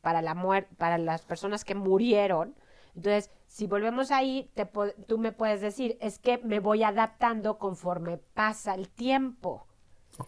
para, 0.02 0.22
la 0.22 0.34
muer- 0.34 0.68
para 0.78 0.98
las 0.98 1.26
personas 1.26 1.66
que 1.66 1.76
murieron, 1.76 2.56
entonces, 2.96 3.32
si 3.50 3.66
volvemos 3.66 4.12
ahí, 4.12 4.52
te 4.54 4.70
tú 5.08 5.18
me 5.18 5.32
puedes 5.32 5.60
decir, 5.60 5.98
es 6.02 6.20
que 6.20 6.38
me 6.38 6.60
voy 6.60 6.84
adaptando 6.84 7.58
conforme 7.58 8.18
pasa 8.18 8.76
el 8.76 8.90
tiempo. 8.90 9.66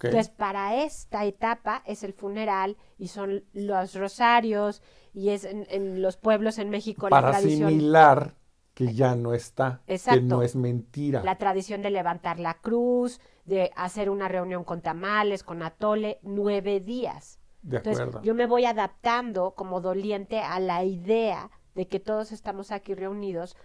Entonces, 0.02 0.30
para 0.30 0.84
esta 0.84 1.26
etapa 1.26 1.84
es 1.86 2.04
el 2.04 2.14
funeral 2.14 2.78
y 2.98 3.10
son 3.10 3.46
los 3.54 3.94
rosarios 3.96 4.82
y 5.14 5.30
es 5.30 5.44
en, 5.44 5.68
en 5.70 6.02
los 6.02 6.18
pueblos 6.18 6.58
en 6.58 6.70
México 6.72 7.10
la 7.10 7.10
para 7.10 7.32
tradición, 7.32 7.68
asimilar 7.68 8.36
que 8.74 8.94
ya 8.94 9.16
no 9.16 9.34
está, 9.34 9.84
que 10.08 10.22
no 10.22 10.42
es 10.42 10.56
mentira. 10.56 11.22
la 11.22 11.38
tradición 11.38 11.82
de 11.84 11.92
levantar 11.92 12.40
la 12.40 12.56
cruz, 12.56 13.20
de 13.46 13.72
hacer 13.76 14.10
una 14.10 14.28
reunión 14.30 14.64
con 14.64 14.82
tamales, 14.82 15.44
con 15.44 15.62
atole, 15.62 16.20
nueve 16.24 16.80
días. 16.80 17.40
de 17.62 17.78
Entonces, 17.78 18.02
acuerdo. 18.02 18.22
yo 18.22 18.34
me 18.34 18.48
voy 18.48 18.66
adaptando 18.66 19.54
como 19.56 19.82
doliente 19.82 20.40
a 20.40 20.60
la 20.60 20.84
idea 20.84 21.52
de 21.76 21.88
que 21.88 22.00
todos 22.00 22.32
estamos 22.32 22.72
aquí 22.72 22.94
reunidos 22.94 23.56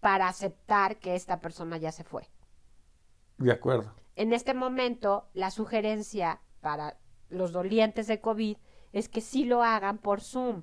para 0.00 0.28
aceptar 0.28 0.98
que 0.98 1.14
esta 1.14 1.40
persona 1.40 1.76
ya 1.76 1.92
se 1.92 2.04
fue. 2.04 2.28
De 3.38 3.52
acuerdo. 3.52 3.94
En 4.16 4.32
este 4.32 4.54
momento, 4.54 5.28
la 5.34 5.50
sugerencia 5.50 6.40
para 6.60 6.98
los 7.28 7.52
dolientes 7.52 8.06
de 8.06 8.20
COVID 8.20 8.56
es 8.92 9.08
que 9.08 9.20
sí 9.20 9.44
lo 9.44 9.62
hagan 9.62 9.98
por 9.98 10.20
Zoom, 10.20 10.62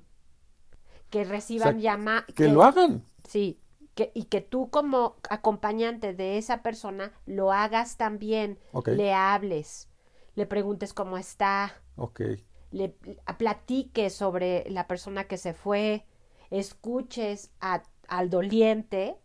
que 1.10 1.24
reciban 1.24 1.80
sea, 1.80 1.92
llama, 1.92 2.26
Que 2.34 2.48
lo 2.48 2.62
hagan. 2.62 3.04
Sí, 3.26 3.60
que, 3.94 4.12
y 4.14 4.24
que 4.24 4.40
tú 4.40 4.70
como 4.70 5.16
acompañante 5.30 6.14
de 6.14 6.38
esa 6.38 6.62
persona 6.62 7.12
lo 7.26 7.52
hagas 7.52 7.96
también, 7.96 8.58
Ok. 8.72 8.88
le 8.88 9.14
hables, 9.14 9.88
le 10.34 10.46
preguntes 10.46 10.92
cómo 10.92 11.16
está, 11.18 11.74
Ok. 11.96 12.20
le 12.70 12.90
platiques 13.38 14.14
sobre 14.14 14.68
la 14.68 14.86
persona 14.86 15.24
que 15.24 15.38
se 15.38 15.54
fue, 15.54 16.04
escuches 16.50 17.50
a- 17.60 17.82
al 18.08 18.30
doliente, 18.30 19.16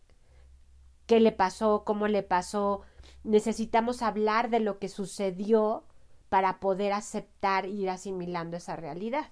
qué 1.06 1.20
le 1.20 1.32
pasó, 1.32 1.84
cómo 1.84 2.08
le 2.08 2.22
pasó. 2.22 2.82
Necesitamos 3.22 4.02
hablar 4.02 4.50
de 4.50 4.60
lo 4.60 4.78
que 4.78 4.88
sucedió 4.88 5.84
para 6.28 6.60
poder 6.60 6.92
aceptar 6.92 7.64
e 7.66 7.70
ir 7.70 7.90
asimilando 7.90 8.56
esa 8.56 8.76
realidad. 8.76 9.30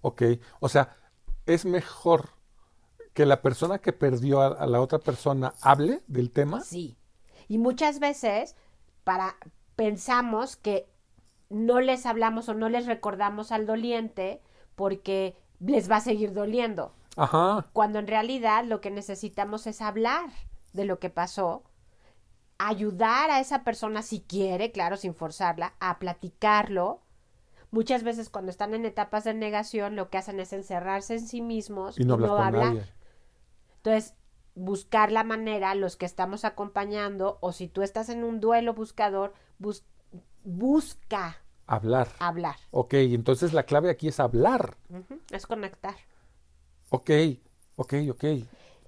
Ok. 0.00 0.22
O 0.60 0.68
sea, 0.68 0.96
es 1.46 1.64
mejor 1.64 2.30
que 3.14 3.26
la 3.26 3.42
persona 3.42 3.78
que 3.80 3.92
perdió 3.92 4.40
a, 4.40 4.48
a 4.48 4.66
la 4.66 4.80
otra 4.80 4.98
persona 5.00 5.54
hable 5.62 6.02
del 6.06 6.30
tema. 6.30 6.60
Sí. 6.60 6.96
Y 7.48 7.58
muchas 7.58 7.98
veces 7.98 8.56
para 9.04 9.36
pensamos 9.76 10.56
que 10.56 10.88
no 11.50 11.80
les 11.80 12.06
hablamos 12.06 12.48
o 12.48 12.54
no 12.54 12.68
les 12.68 12.86
recordamos 12.86 13.52
al 13.52 13.66
doliente 13.66 14.42
porque 14.74 15.36
les 15.60 15.90
va 15.90 15.96
a 15.96 16.00
seguir 16.00 16.32
doliendo, 16.32 16.92
Ajá. 17.18 17.66
cuando 17.72 17.98
en 17.98 18.06
realidad 18.06 18.64
lo 18.64 18.80
que 18.80 18.90
necesitamos 18.90 19.66
es 19.66 19.80
hablar 19.80 20.30
de 20.72 20.84
lo 20.84 20.98
que 20.98 21.10
pasó 21.10 21.64
ayudar 22.58 23.30
a 23.30 23.40
esa 23.40 23.62
persona 23.64 24.02
si 24.02 24.20
quiere, 24.20 24.72
claro, 24.72 24.96
sin 24.96 25.14
forzarla, 25.14 25.74
a 25.80 25.98
platicarlo. 25.98 27.00
Muchas 27.70 28.02
veces 28.02 28.30
cuando 28.30 28.50
están 28.50 28.74
en 28.74 28.84
etapas 28.84 29.24
de 29.24 29.34
negación 29.34 29.94
lo 29.94 30.10
que 30.10 30.18
hacen 30.18 30.40
es 30.40 30.52
encerrarse 30.52 31.14
en 31.14 31.26
sí 31.26 31.40
mismos 31.40 31.98
Y 32.00 32.04
no 32.04 32.14
hablar. 32.14 32.52
nadie. 32.52 32.82
Entonces, 33.76 34.14
buscar 34.54 35.12
la 35.12 35.22
manera, 35.22 35.74
los 35.76 35.96
que 35.96 36.04
estamos 36.06 36.44
acompañando, 36.44 37.38
o 37.40 37.52
si 37.52 37.68
tú 37.68 37.82
estás 37.82 38.08
en 38.08 38.24
un 38.24 38.40
duelo 38.40 38.74
buscador, 38.74 39.34
bus- 39.58 39.84
busca 40.42 41.36
Hablar. 41.66 42.08
hablar. 42.18 42.56
Ok, 42.70 42.94
entonces 42.94 43.52
la 43.52 43.62
clave 43.64 43.90
aquí 43.90 44.08
es 44.08 44.18
hablar. 44.18 44.76
Es 45.30 45.46
conectar. 45.46 45.94
Ok, 46.90 47.10
ok, 47.76 47.94
ok. 48.10 48.24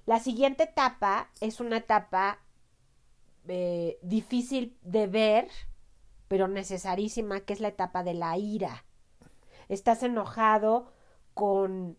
La 0.05 0.19
siguiente 0.19 0.63
etapa 0.63 1.29
es 1.39 1.59
una 1.59 1.77
etapa 1.77 2.39
eh, 3.47 3.99
difícil 4.01 4.77
de 4.81 5.07
ver, 5.07 5.47
pero 6.27 6.47
necesarísima, 6.47 7.41
que 7.41 7.53
es 7.53 7.59
la 7.59 7.67
etapa 7.69 8.03
de 8.03 8.13
la 8.13 8.37
ira. 8.37 8.85
Estás 9.69 10.03
enojado 10.03 10.91
con, 11.33 11.97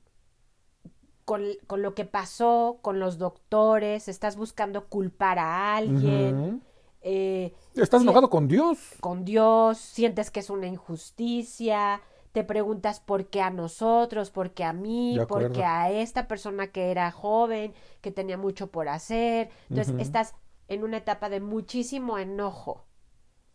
con, 1.24 1.42
con 1.66 1.82
lo 1.82 1.94
que 1.94 2.04
pasó, 2.04 2.78
con 2.82 2.98
los 2.98 3.18
doctores, 3.18 4.08
estás 4.08 4.36
buscando 4.36 4.88
culpar 4.88 5.38
a 5.38 5.76
alguien, 5.76 6.62
eh, 7.00 7.54
Estás 7.74 8.02
enojado 8.02 8.28
con 8.30 8.46
Dios. 8.48 8.78
con 9.00 9.24
Dios, 9.24 9.78
sientes 9.78 10.30
que 10.30 10.40
es 10.40 10.50
una 10.50 10.66
injusticia, 10.66 12.00
te 12.32 12.44
preguntas 12.44 13.00
por 13.00 13.26
qué 13.28 13.42
a 13.42 13.50
nosotros, 13.50 14.30
por 14.30 14.52
qué 14.52 14.64
a 14.64 14.72
mí, 14.72 15.18
por 15.28 15.52
qué 15.52 15.64
a 15.64 15.90
esta 15.90 16.28
persona 16.28 16.68
que 16.68 16.90
era 16.90 17.10
joven, 17.12 17.74
que 18.00 18.10
tenía 18.10 18.38
mucho 18.38 18.68
por 18.70 18.88
hacer. 18.88 19.50
Entonces 19.70 19.94
estás 19.98 20.34
en 20.68 20.84
una 20.84 20.98
etapa 20.98 21.28
de 21.28 21.40
muchísimo 21.40 22.18
enojo, 22.18 22.86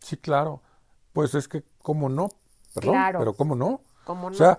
Sí, 0.00 0.16
claro. 0.16 0.62
Pues 1.12 1.34
es 1.34 1.48
que, 1.48 1.64
¿cómo 1.82 2.08
no? 2.08 2.28
Perdón, 2.74 2.92
Claro. 2.92 3.18
pero 3.18 3.34
¿cómo 3.34 3.54
no? 3.56 3.80
como 4.04 4.30
no. 4.30 4.34
O 4.34 4.38
sea, 4.38 4.58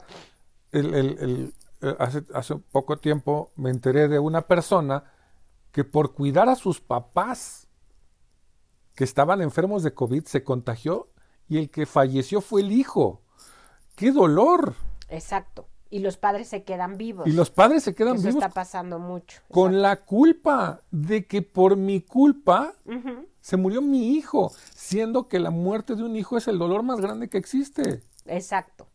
el, 0.72 0.94
el- 0.94 1.20
el- 1.20 1.54
eh, 1.82 1.96
hace, 2.00 2.24
hace 2.34 2.56
poco 2.58 2.98
tiempo 2.98 3.52
me 3.56 3.70
enteré 3.70 4.08
de 4.10 4.20
una 4.20 4.42
persona 4.48 5.06
que 5.72 5.84
por 5.86 6.14
cuidar 6.14 6.50
a 6.50 6.56
sus 6.56 6.82
papás 6.82 7.68
que 8.96 9.04
estaban 9.04 9.42
enfermos 9.42 9.84
de 9.84 9.94
COVID 9.94 10.26
se 10.26 10.44
contagió 10.44 11.10
y 11.48 11.58
el 11.58 11.70
que 11.72 11.86
falleció 11.86 12.42
fue 12.42 12.62
el 12.62 12.72
hijo. 12.72 13.22
¡Qué 14.00 14.14
dolor! 14.14 14.76
Exacto. 15.10 15.68
Y 15.90 16.00
los 16.00 16.16
padres 16.16 16.48
se 16.48 16.64
quedan 16.64 16.98
vivos. 16.98 17.28
Y 17.28 17.34
los 17.34 17.50
padres 17.50 17.84
se 17.84 17.94
quedan 17.94 18.16
Eso 18.16 18.28
vivos 18.28 18.42
está 18.42 18.54
pasando 18.54 18.98
mucho. 18.98 19.42
con 19.52 19.82
la 19.82 19.98
culpa 20.06 20.84
de 20.90 21.28
que 21.28 21.42
por 21.42 21.76
mi 21.76 22.00
culpa 22.00 22.76
se 23.42 23.58
murió 23.58 23.82
mi 23.82 24.16
hijo, 24.16 24.54
siendo 24.74 25.28
que 25.28 25.40
la 25.40 25.50
muerte 25.50 25.98
de 25.98 26.04
un 26.04 26.16
hijo 26.16 26.38
es 26.38 26.48
el 26.48 26.58
dolor 26.58 26.82
más 26.82 27.02
grande 27.02 27.28
que 27.28 27.38
existe. 27.38 28.02
Exacto, 28.26 28.88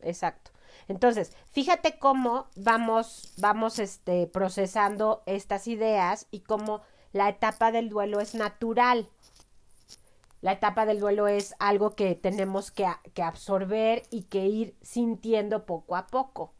exacto. 0.00 0.50
Entonces, 0.88 1.30
fíjate 1.50 2.00
cómo 2.00 2.46
vamos, 2.56 3.32
vamos 3.36 3.78
este, 3.78 4.26
procesando 4.26 5.22
estas 5.26 5.68
ideas 5.68 6.26
y 6.32 6.40
cómo 6.40 6.80
la 7.12 7.28
etapa 7.28 7.70
del 7.70 7.90
duelo 7.90 8.18
es 8.18 8.34
natural. 8.34 9.08
La 10.40 10.52
etapa 10.52 10.86
del 10.86 11.00
duelo 11.00 11.28
es 11.28 11.54
algo 11.58 11.90
que 11.96 12.14
tenemos 12.14 12.70
que, 12.70 12.86
absorber 13.22 14.02
y 14.10 14.24
que 14.24 14.46
ir 14.46 14.76
sintiendo 14.82 15.66
poco 15.66 15.96
a 15.96 16.06
poco. 16.06 16.54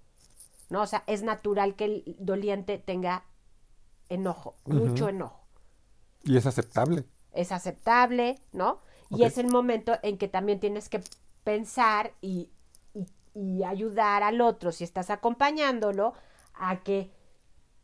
¿No? 0.71 0.83
O 0.83 0.87
sea, 0.87 1.05
es 1.07 1.23
natural 1.23 1.77
que 1.77 1.85
el 1.87 2.17
doliente 2.21 2.79
tenga 2.79 3.25
enojo, 4.09 4.57
mucho 4.67 5.09
enojo 5.09 5.47
Y 6.23 6.37
es 6.37 6.47
aceptable. 6.47 7.07
es 7.33 7.53
aceptable, 7.53 8.37
¿no? 8.53 8.81
Y 9.11 9.25
es 9.25 9.39
el 9.39 9.49
momento 9.49 9.95
en 10.03 10.19
que 10.19 10.29
también 10.29 10.61
tienes 10.61 10.89
que 10.89 11.01
pensar 11.45 12.13
y, 12.21 12.51
y- 12.95 13.07
y 13.35 13.65
ayudar 13.65 14.23
al 14.23 14.41
otro, 14.41 14.73
si 14.73 14.85
estás 14.85 15.11
acompañándolo, 15.11 16.15
a 16.55 16.83
que 16.83 17.11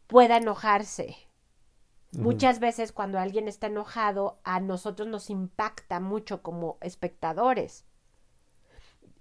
pueda 0.09 0.39
enojarse. 0.39 1.17
Muchas 2.19 2.61
veces 2.61 2.93
cuando 2.93 3.19
alguien 3.19 3.49
está 3.49 3.67
enojado, 3.67 4.39
a 4.45 4.61
nosotros 4.61 5.09
nos 5.09 5.31
impacta 5.31 6.01
mucho 6.01 6.43
como 6.43 6.79
espectadores. 6.81 7.85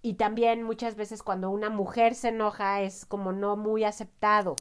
Y 0.02 0.16
también 0.16 0.64
muchas 0.64 0.96
veces 0.96 1.24
cuando 1.24 1.50
una 1.50 1.70
mujer 1.70 2.14
se 2.14 2.30
enoja 2.30 2.82
es 2.82 3.06
como 3.06 3.32
no 3.32 3.56
muy 3.56 3.84
aceptado. 3.86 4.56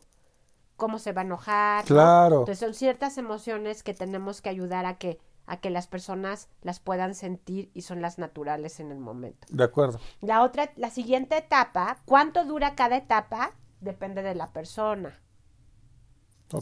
¿Cómo 0.76 0.98
se 0.98 1.12
va 1.12 1.22
a 1.22 1.24
enojar? 1.24 1.82
¿no? 1.82 1.88
Claro. 1.88 2.38
Entonces 2.40 2.60
son 2.60 2.74
ciertas 2.74 3.18
emociones 3.18 3.82
que 3.82 3.92
tenemos 3.92 4.40
que 4.40 4.50
ayudar 4.50 4.86
a 4.86 4.98
que, 4.98 5.18
a 5.46 5.58
que 5.58 5.70
las 5.70 5.88
personas 5.88 6.48
las 6.62 6.78
puedan 6.78 7.14
sentir 7.14 7.70
y 7.74 7.82
son 7.82 8.00
las 8.00 8.18
naturales 8.18 8.78
en 8.78 8.92
el 8.92 8.98
momento. 8.98 9.46
De 9.50 9.64
acuerdo. 9.64 9.98
La 10.20 10.42
otra, 10.42 10.70
la 10.76 10.90
siguiente 10.90 11.36
etapa, 11.36 11.98
¿cuánto 12.04 12.44
dura 12.44 12.76
cada 12.76 12.96
etapa? 12.96 13.52
Depende 13.80 14.22
de 14.22 14.36
la 14.36 14.52
persona. 14.52 15.18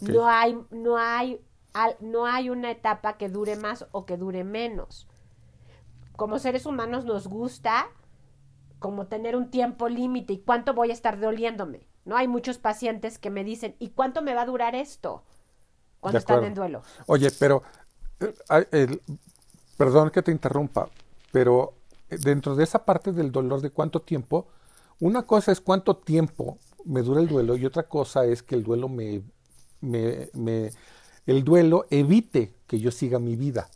No 0.02 0.26
hay, 0.26 0.58
no 0.70 0.96
hay, 0.96 1.40
al- 1.72 1.96
no 2.00 2.26
hay 2.26 2.50
una 2.50 2.70
etapa 2.70 3.16
que 3.16 3.28
dure 3.28 3.56
más 3.56 3.86
o 3.92 4.06
que 4.06 4.16
dure 4.16 4.44
menos. 4.44 5.06
Como 6.16 6.38
seres 6.38 6.66
humanos 6.66 7.04
nos 7.04 7.26
gusta 7.28 7.86
como 8.78 9.06
tener 9.06 9.36
un 9.36 9.50
tiempo 9.50 9.88
límite 9.88 10.34
y 10.34 10.38
cuánto 10.38 10.74
voy 10.74 10.90
a 10.90 10.94
estar 10.94 11.20
doliéndome. 11.20 11.86
No 12.04 12.16
hay 12.16 12.28
muchos 12.28 12.58
pacientes 12.58 13.18
que 13.18 13.30
me 13.30 13.44
dicen, 13.44 13.76
¿y 13.78 13.90
cuánto 13.90 14.22
me 14.22 14.34
va 14.34 14.42
a 14.42 14.46
durar 14.46 14.74
esto? 14.74 15.22
Cuando 16.00 16.18
están 16.18 16.44
en 16.44 16.54
duelo. 16.54 16.82
Oye, 17.06 17.30
pero, 17.38 17.62
eh, 18.20 18.66
el- 18.72 19.02
perdón 19.76 20.10
que 20.10 20.22
te 20.22 20.32
interrumpa, 20.32 20.88
pero 21.30 21.74
eh, 22.08 22.16
dentro 22.18 22.56
de 22.56 22.64
esa 22.64 22.84
parte 22.84 23.12
del 23.12 23.30
dolor 23.32 23.60
de 23.60 23.70
cuánto 23.70 24.00
tiempo, 24.00 24.46
una 24.98 25.22
cosa 25.22 25.52
es 25.52 25.60
cuánto 25.60 25.96
tiempo 25.96 26.58
me 26.84 27.02
dura 27.02 27.20
el 27.20 27.28
duelo 27.28 27.56
y 27.56 27.66
otra 27.66 27.82
cosa 27.84 28.24
es 28.24 28.42
que 28.42 28.54
el 28.54 28.64
duelo 28.64 28.88
me, 28.88 29.22
me, 29.80 30.30
me- 30.34 30.70
el 31.30 31.44
duelo 31.44 31.86
evite 31.90 32.54
que 32.66 32.78
yo 32.80 32.90
siga 32.90 33.18
mi 33.18 33.36
vida. 33.36 33.68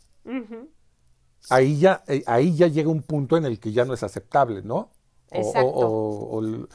Ahí 1.49 1.77
ya, 1.79 2.03
eh, 2.07 2.23
ahí 2.25 2.55
ya 2.55 2.67
llega 2.67 2.89
un 2.89 3.03
punto 3.03 3.37
en 3.37 3.45
el 3.45 3.59
que 3.59 3.71
ya 3.71 3.85
no 3.85 3.93
es 3.93 4.01
aceptable, 4.03 4.61
¿no? 4.63 4.75
O- 4.75 4.89
o- 5.31 5.37
Exacto. 5.39 5.69
o- 5.69 6.25
o 6.31 6.39
el- 6.41 6.67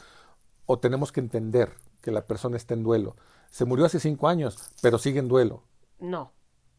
o 0.67 0.79
tenemos 0.79 1.11
que 1.13 1.21
entender 1.21 1.73
que 2.01 2.11
la 2.13 2.25
persona 2.25 2.57
está 2.57 2.75
en 2.75 2.83
duelo. 2.85 3.17
Se 3.51 3.65
murió 3.65 3.85
hace 3.85 3.99
cinco 3.99 4.29
años, 4.29 4.71
pero 4.81 4.99
sigue 4.99 5.19
en 5.19 5.29
duelo. 5.29 5.65
No. 5.99 6.33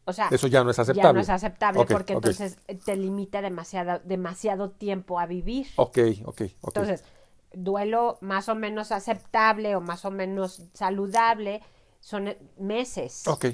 O 0.04 0.12
sea, 0.12 0.28
Eso 0.32 0.48
ya 0.48 0.64
no 0.64 0.70
es 0.70 0.78
aceptable. 0.78 1.08
ya 1.08 1.12
no 1.12 1.20
es 1.20 1.28
aceptable 1.28 1.84
porque 1.86 2.14
entonces 2.14 2.56
eh, 2.66 2.74
te 2.74 2.96
limita 2.96 3.40
demasiado, 3.40 4.00
demasiado 4.04 4.70
tiempo 4.70 5.20
a 5.20 5.26
vivir. 5.26 5.68
Ok, 5.76 5.98
ok, 6.24 6.40
ok. 6.62 6.76
Entonces, 6.76 7.04
duelo 7.52 8.18
más 8.20 8.48
o 8.48 8.54
menos 8.56 8.90
aceptable 8.90 9.76
o 9.76 9.80
más 9.80 10.04
o 10.04 10.10
menos 10.10 10.62
saludable 10.72 11.60
son 12.00 12.28
eh, 12.28 12.38
meses, 12.58 13.28
ok, 13.28 13.46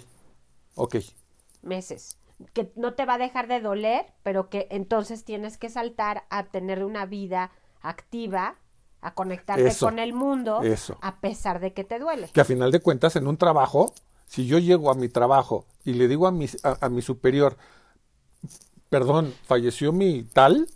ok. 0.78 0.96
meses. 1.62 2.18
Que 2.52 2.72
no 2.76 2.94
te 2.94 3.04
va 3.04 3.14
a 3.14 3.18
dejar 3.18 3.48
de 3.48 3.60
doler, 3.60 4.06
pero 4.22 4.48
que 4.48 4.68
entonces 4.70 5.24
tienes 5.24 5.58
que 5.58 5.68
saltar 5.70 6.24
a 6.30 6.44
tener 6.44 6.84
una 6.84 7.04
vida 7.04 7.50
activa, 7.82 8.56
a 9.00 9.14
conectarte 9.14 9.66
Eso, 9.66 9.86
con 9.86 9.98
el 9.98 10.12
mundo, 10.12 10.62
eso. 10.62 10.98
a 11.02 11.20
pesar 11.20 11.58
de 11.60 11.72
que 11.72 11.84
te 11.84 11.98
duele. 11.98 12.28
Que 12.32 12.40
a 12.40 12.44
final 12.44 12.70
de 12.70 12.80
cuentas, 12.80 13.16
en 13.16 13.26
un 13.26 13.36
trabajo, 13.36 13.92
si 14.26 14.46
yo 14.46 14.58
llego 14.58 14.90
a 14.90 14.94
mi 14.94 15.08
trabajo 15.08 15.66
y 15.84 15.94
le 15.94 16.06
digo 16.06 16.26
a 16.28 16.32
mi, 16.32 16.46
a, 16.62 16.76
a 16.86 16.88
mi 16.88 17.02
superior, 17.02 17.56
perdón, 18.88 19.34
falleció 19.44 19.92
mi 19.92 20.22
tal, 20.22 20.68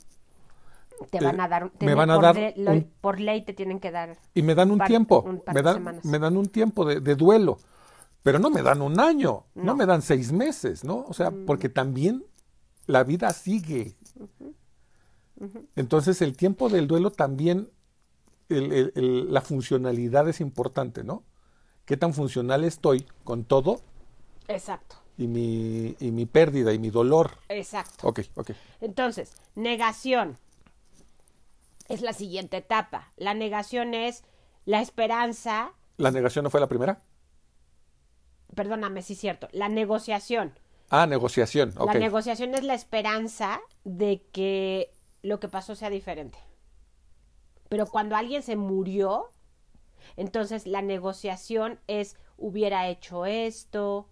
Te 1.11 1.19
eh, 1.19 1.21
van 1.23 1.41
a 1.41 1.49
dar, 1.49 1.71
me 1.81 1.95
van 1.95 2.11
a 2.11 2.15
por, 2.15 2.23
dar 2.25 2.35
de- 2.37 2.55
lo- 2.57 2.73
un- 2.73 2.91
por 3.01 3.21
ley 3.21 3.43
te 3.45 3.53
tienen 3.53 3.81
que 3.81 3.91
dar. 3.91 4.17
y 4.35 4.43
me 4.43 4.55
dan 4.55 4.71
un 4.71 4.79
Par- 4.79 4.89
tiempo, 4.89 5.21
un 5.23 5.41
par 5.41 5.55
me 5.55 5.61
de 5.61 5.65
dan, 5.65 5.75
semanas. 5.75 6.05
me 6.05 6.19
dan 6.19 6.37
un 6.37 6.47
tiempo 6.47 6.85
de, 6.85 7.01
de 7.01 7.15
duelo, 7.17 7.59
pero 8.23 8.39
no 8.39 8.51
me 8.51 8.63
dan 8.63 8.83
un 8.83 8.99
año, 9.01 9.47
no. 9.55 9.65
No. 9.65 9.77
me 9.77 9.87
dan 9.87 10.03
seis 10.03 10.33
meses, 10.33 10.85
¿no? 10.85 11.05
O 11.09 11.13
sea, 11.13 11.33
porque 11.47 11.69
también 11.69 12.25
la 12.87 13.03
vida 13.05 13.31
sigue. 13.31 13.97
Entonces 15.75 16.23
el 16.23 16.37
tiempo 16.37 16.69
del 16.69 16.87
duelo 16.87 17.11
también, 17.11 17.71
el- 18.49 18.73
el- 18.73 18.93
el- 18.95 19.33
la 19.33 19.41
funcionalidad 19.41 20.29
es 20.29 20.41
importante, 20.41 21.03
¿no? 21.03 21.25
¿Qué 21.85 21.97
tan 21.97 22.15
funcional 22.15 22.63
estoy 22.65 23.07
con 23.25 23.45
todo 23.45 23.81
Exacto, 24.47 24.97
y 25.19 25.27
mi, 25.27 25.97
y 25.99 26.13
mi 26.13 26.27
pérdida 26.27 26.73
y 26.73 26.79
mi 26.79 26.91
dolor? 26.91 27.33
exacto. 27.49 28.07
Ok, 28.07 28.21
ok. 28.37 28.51
Entonces, 28.81 29.33
negación 29.57 30.39
es 31.89 32.03
la 32.03 32.13
siguiente 32.13 32.59
etapa. 32.59 33.13
La 33.17 33.35
negación 33.35 33.95
es 33.95 34.23
la 34.65 34.81
esperanza, 34.81 35.73
¿La 35.99 36.11
negación 36.13 36.45
no 36.45 36.51
fue 36.51 36.61
la 36.61 36.69
primera? 36.69 37.03
Perdóname 38.55 39.03
si 39.03 39.15
es 39.15 39.21
cierto, 39.21 39.49
la 39.53 39.69
negociación. 39.69 40.59
Ah, 40.91 41.07
negociación, 41.07 41.73
ok. 41.77 41.95
La 41.95 42.01
negociación 42.01 42.55
es 42.55 42.65
la 42.65 42.75
esperanza 42.75 43.61
de 43.85 44.23
que 44.33 44.93
lo 45.23 45.41
que 45.41 45.49
pasó 45.49 45.75
sea 45.75 45.91
diferente. 45.91 46.39
Pero 47.69 47.87
cuando 47.87 48.17
alguien 48.17 48.43
se 48.43 48.57
murió, 48.57 49.31
entonces 50.17 50.67
la 50.67 50.83
negociación 50.83 51.81
es 51.87 52.17
hubiera 52.37 52.89
hecho 52.89 53.25
esto, 53.25 54.09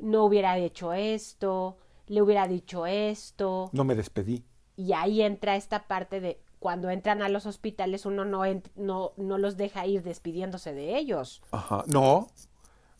no 0.00 0.24
hubiera 0.24 0.58
hecho 0.58 0.92
esto, 0.92 1.76
le 2.08 2.22
hubiera 2.22 2.48
dicho 2.48 2.86
esto. 2.86 3.70
No 3.72 3.84
me 3.84 3.94
despedí. 3.94 4.44
Y 4.76 4.92
ahí 4.92 5.22
entra 5.22 5.56
esta 5.56 5.86
parte 5.86 6.20
de 6.20 6.40
cuando 6.58 6.90
entran 6.90 7.22
a 7.22 7.28
los 7.28 7.46
hospitales 7.46 8.04
uno 8.06 8.24
no, 8.24 8.42
no, 8.74 9.12
no 9.16 9.38
los 9.38 9.56
deja 9.56 9.86
ir 9.86 10.02
despidiéndose 10.02 10.72
de 10.72 10.98
ellos. 10.98 11.42
Ajá, 11.52 11.84
no. 11.86 12.28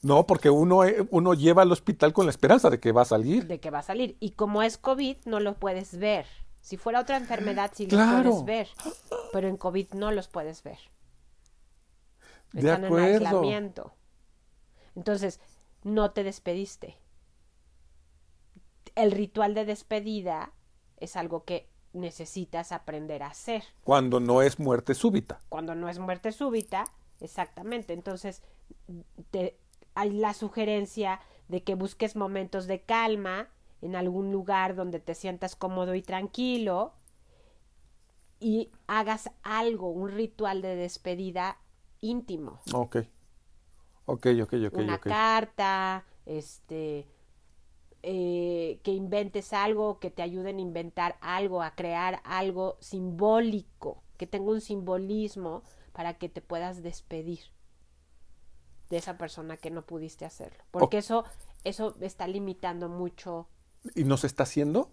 No, 0.02 0.26
porque 0.26 0.50
uno, 0.50 0.84
eh, 0.84 1.06
uno 1.10 1.34
lleva 1.34 1.62
al 1.62 1.72
hospital 1.72 2.12
con 2.12 2.26
la 2.26 2.30
esperanza 2.30 2.70
de 2.70 2.78
que 2.78 2.92
va 2.92 3.02
a 3.02 3.06
salir. 3.06 3.46
De 3.46 3.60
que 3.60 3.70
va 3.70 3.80
a 3.80 3.82
salir. 3.82 4.16
Y 4.20 4.32
como 4.32 4.62
es 4.62 4.78
COVID, 4.78 5.16
no 5.24 5.40
lo 5.40 5.54
puedes 5.54 5.98
ver. 5.98 6.26
Si 6.60 6.76
fuera 6.76 7.00
otra 7.00 7.16
enfermedad, 7.16 7.72
sí 7.74 7.86
los 7.86 8.22
puedes 8.22 8.44
ver. 8.44 8.68
Pero 9.32 9.48
en 9.48 9.56
COVID 9.56 9.94
no 9.94 10.12
los 10.12 10.28
puedes 10.28 10.62
ver. 10.62 10.78
Están 12.54 12.84
en 12.84 12.96
aislamiento. 12.96 13.92
Entonces, 14.94 15.40
no 15.82 16.10
te 16.12 16.24
despediste. 16.24 16.96
El 18.94 19.12
ritual 19.12 19.54
de 19.54 19.64
despedida 19.64 20.52
es 20.96 21.16
algo 21.16 21.44
que 21.44 21.68
necesitas 21.92 22.72
aprender 22.72 23.22
a 23.22 23.28
hacer. 23.28 23.64
Cuando 23.84 24.20
no 24.20 24.42
es 24.42 24.58
muerte 24.58 24.94
súbita. 24.94 25.40
Cuando 25.48 25.74
no 25.74 25.88
es 25.88 25.98
muerte 25.98 26.32
súbita, 26.32 26.84
exactamente. 27.20 27.92
Entonces, 27.92 28.42
te, 29.30 29.58
hay 29.98 30.12
la 30.12 30.32
sugerencia 30.32 31.18
de 31.48 31.64
que 31.64 31.74
busques 31.74 32.14
momentos 32.14 32.68
de 32.68 32.82
calma 32.82 33.48
en 33.82 33.96
algún 33.96 34.30
lugar 34.30 34.76
donde 34.76 35.00
te 35.00 35.16
sientas 35.16 35.56
cómodo 35.56 35.96
y 35.96 36.02
tranquilo 36.02 36.92
y 38.38 38.70
hagas 38.86 39.28
algo, 39.42 39.90
un 39.90 40.10
ritual 40.10 40.62
de 40.62 40.76
despedida 40.76 41.58
íntimo. 42.00 42.60
Ok. 42.72 42.98
Ok, 44.04 44.26
ok, 44.40 44.54
ok. 44.68 44.78
Una 44.78 44.98
carta, 44.98 46.04
este, 46.26 47.08
eh, 48.04 48.78
que 48.84 48.92
inventes 48.92 49.52
algo, 49.52 49.98
que 49.98 50.12
te 50.12 50.22
ayuden 50.22 50.58
a 50.58 50.60
inventar 50.60 51.18
algo, 51.20 51.60
a 51.60 51.74
crear 51.74 52.20
algo 52.22 52.76
simbólico, 52.78 54.04
que 54.16 54.28
tenga 54.28 54.52
un 54.52 54.60
simbolismo 54.60 55.64
para 55.92 56.14
que 56.14 56.28
te 56.28 56.40
puedas 56.40 56.84
despedir 56.84 57.40
de 58.90 58.96
esa 58.96 59.18
persona 59.18 59.56
que 59.56 59.70
no 59.70 59.82
pudiste 59.82 60.24
hacerlo. 60.24 60.58
Porque 60.70 60.98
eso, 60.98 61.24
eso 61.64 61.94
está 62.00 62.26
limitando 62.26 62.88
mucho. 62.88 63.48
¿Y 63.94 64.04
no 64.04 64.16
se 64.16 64.26
está 64.26 64.44
haciendo? 64.44 64.90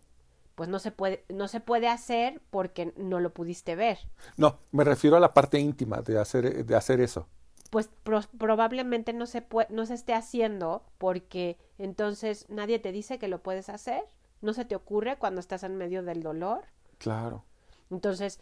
Pues 0.56 0.70
no 0.70 0.80
se 0.80 0.92
puede, 0.92 1.26
no 1.30 1.48
se 1.48 1.60
puede 1.60 1.88
hacer 1.88 2.42
porque 2.50 2.94
no 2.98 3.20
lo 3.20 3.34
pudiste 3.34 3.76
ver. 3.76 4.00
No, 4.38 4.60
me 4.72 4.84
refiero 4.84 5.18
a 5.18 5.20
la 5.20 5.34
parte 5.34 5.60
íntima 5.60 6.02
de 6.02 6.20
hacer, 6.20 6.66
de 6.66 6.76
hacer 6.76 7.02
eso. 7.02 7.28
Pues 7.72 7.90
probablemente 8.38 9.12
no 9.12 9.26
se 9.26 9.46
no 9.70 9.86
se 9.86 9.96
esté 9.96 10.14
haciendo 10.14 10.84
porque 10.98 11.58
entonces 11.78 12.46
nadie 12.48 12.80
te 12.80 12.94
dice 12.94 13.20
que 13.20 13.28
lo 13.28 13.44
puedes 13.44 13.68
hacer. 13.68 14.04
No 14.42 14.54
se 14.54 14.64
te 14.64 14.76
ocurre 14.76 15.18
cuando 15.18 15.42
estás 15.42 15.64
en 15.64 15.76
medio 15.76 16.04
del 16.04 16.24
dolor. 16.24 16.64
Claro. 17.00 17.44
Entonces, 17.90 18.40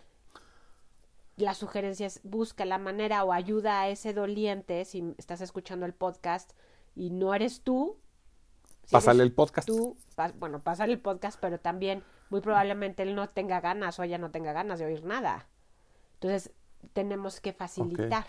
la 1.35 1.53
sugerencia 1.53 2.05
es 2.05 2.21
busca 2.23 2.65
la 2.65 2.77
manera 2.77 3.23
o 3.23 3.33
ayuda 3.33 3.81
a 3.81 3.89
ese 3.89 4.13
doliente 4.13 4.85
si 4.85 5.15
estás 5.17 5.41
escuchando 5.41 5.85
el 5.85 5.93
podcast 5.93 6.51
y 6.95 7.09
no 7.09 7.33
eres 7.33 7.61
tú. 7.61 7.97
pásale 8.91 9.23
el 9.23 9.33
podcast. 9.33 9.67
Tú, 9.67 9.97
bueno, 10.39 10.61
pásale 10.61 10.93
el 10.93 10.99
podcast, 10.99 11.39
pero 11.39 11.59
también 11.59 12.03
muy 12.29 12.41
probablemente 12.41 13.03
él 13.03 13.15
no 13.15 13.29
tenga 13.29 13.61
ganas 13.61 13.99
o 13.99 14.03
ella 14.03 14.17
no 14.17 14.31
tenga 14.31 14.53
ganas 14.53 14.79
de 14.79 14.85
oír 14.85 15.03
nada. 15.03 15.47
Entonces, 16.15 16.51
tenemos 16.93 17.41
que 17.41 17.53
facilitar. 17.53 18.25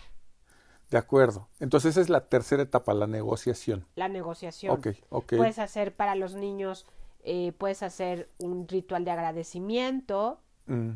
De 0.89 0.97
acuerdo. 0.97 1.47
Entonces, 1.59 1.91
esa 1.91 2.01
es 2.01 2.09
la 2.09 2.27
tercera 2.27 2.63
etapa, 2.63 2.93
la 2.93 3.07
negociación. 3.07 3.85
La 3.95 4.07
negociación. 4.07 4.73
Ok, 4.73 4.87
ok. 5.09 5.33
Puedes 5.37 5.59
hacer 5.59 5.95
para 5.95 6.15
los 6.15 6.35
niños, 6.35 6.85
eh, 7.23 7.53
puedes 7.57 7.83
hacer 7.83 8.29
un 8.39 8.67
ritual 8.67 9.05
de 9.05 9.11
agradecimiento. 9.11 10.41
Mm 10.65 10.93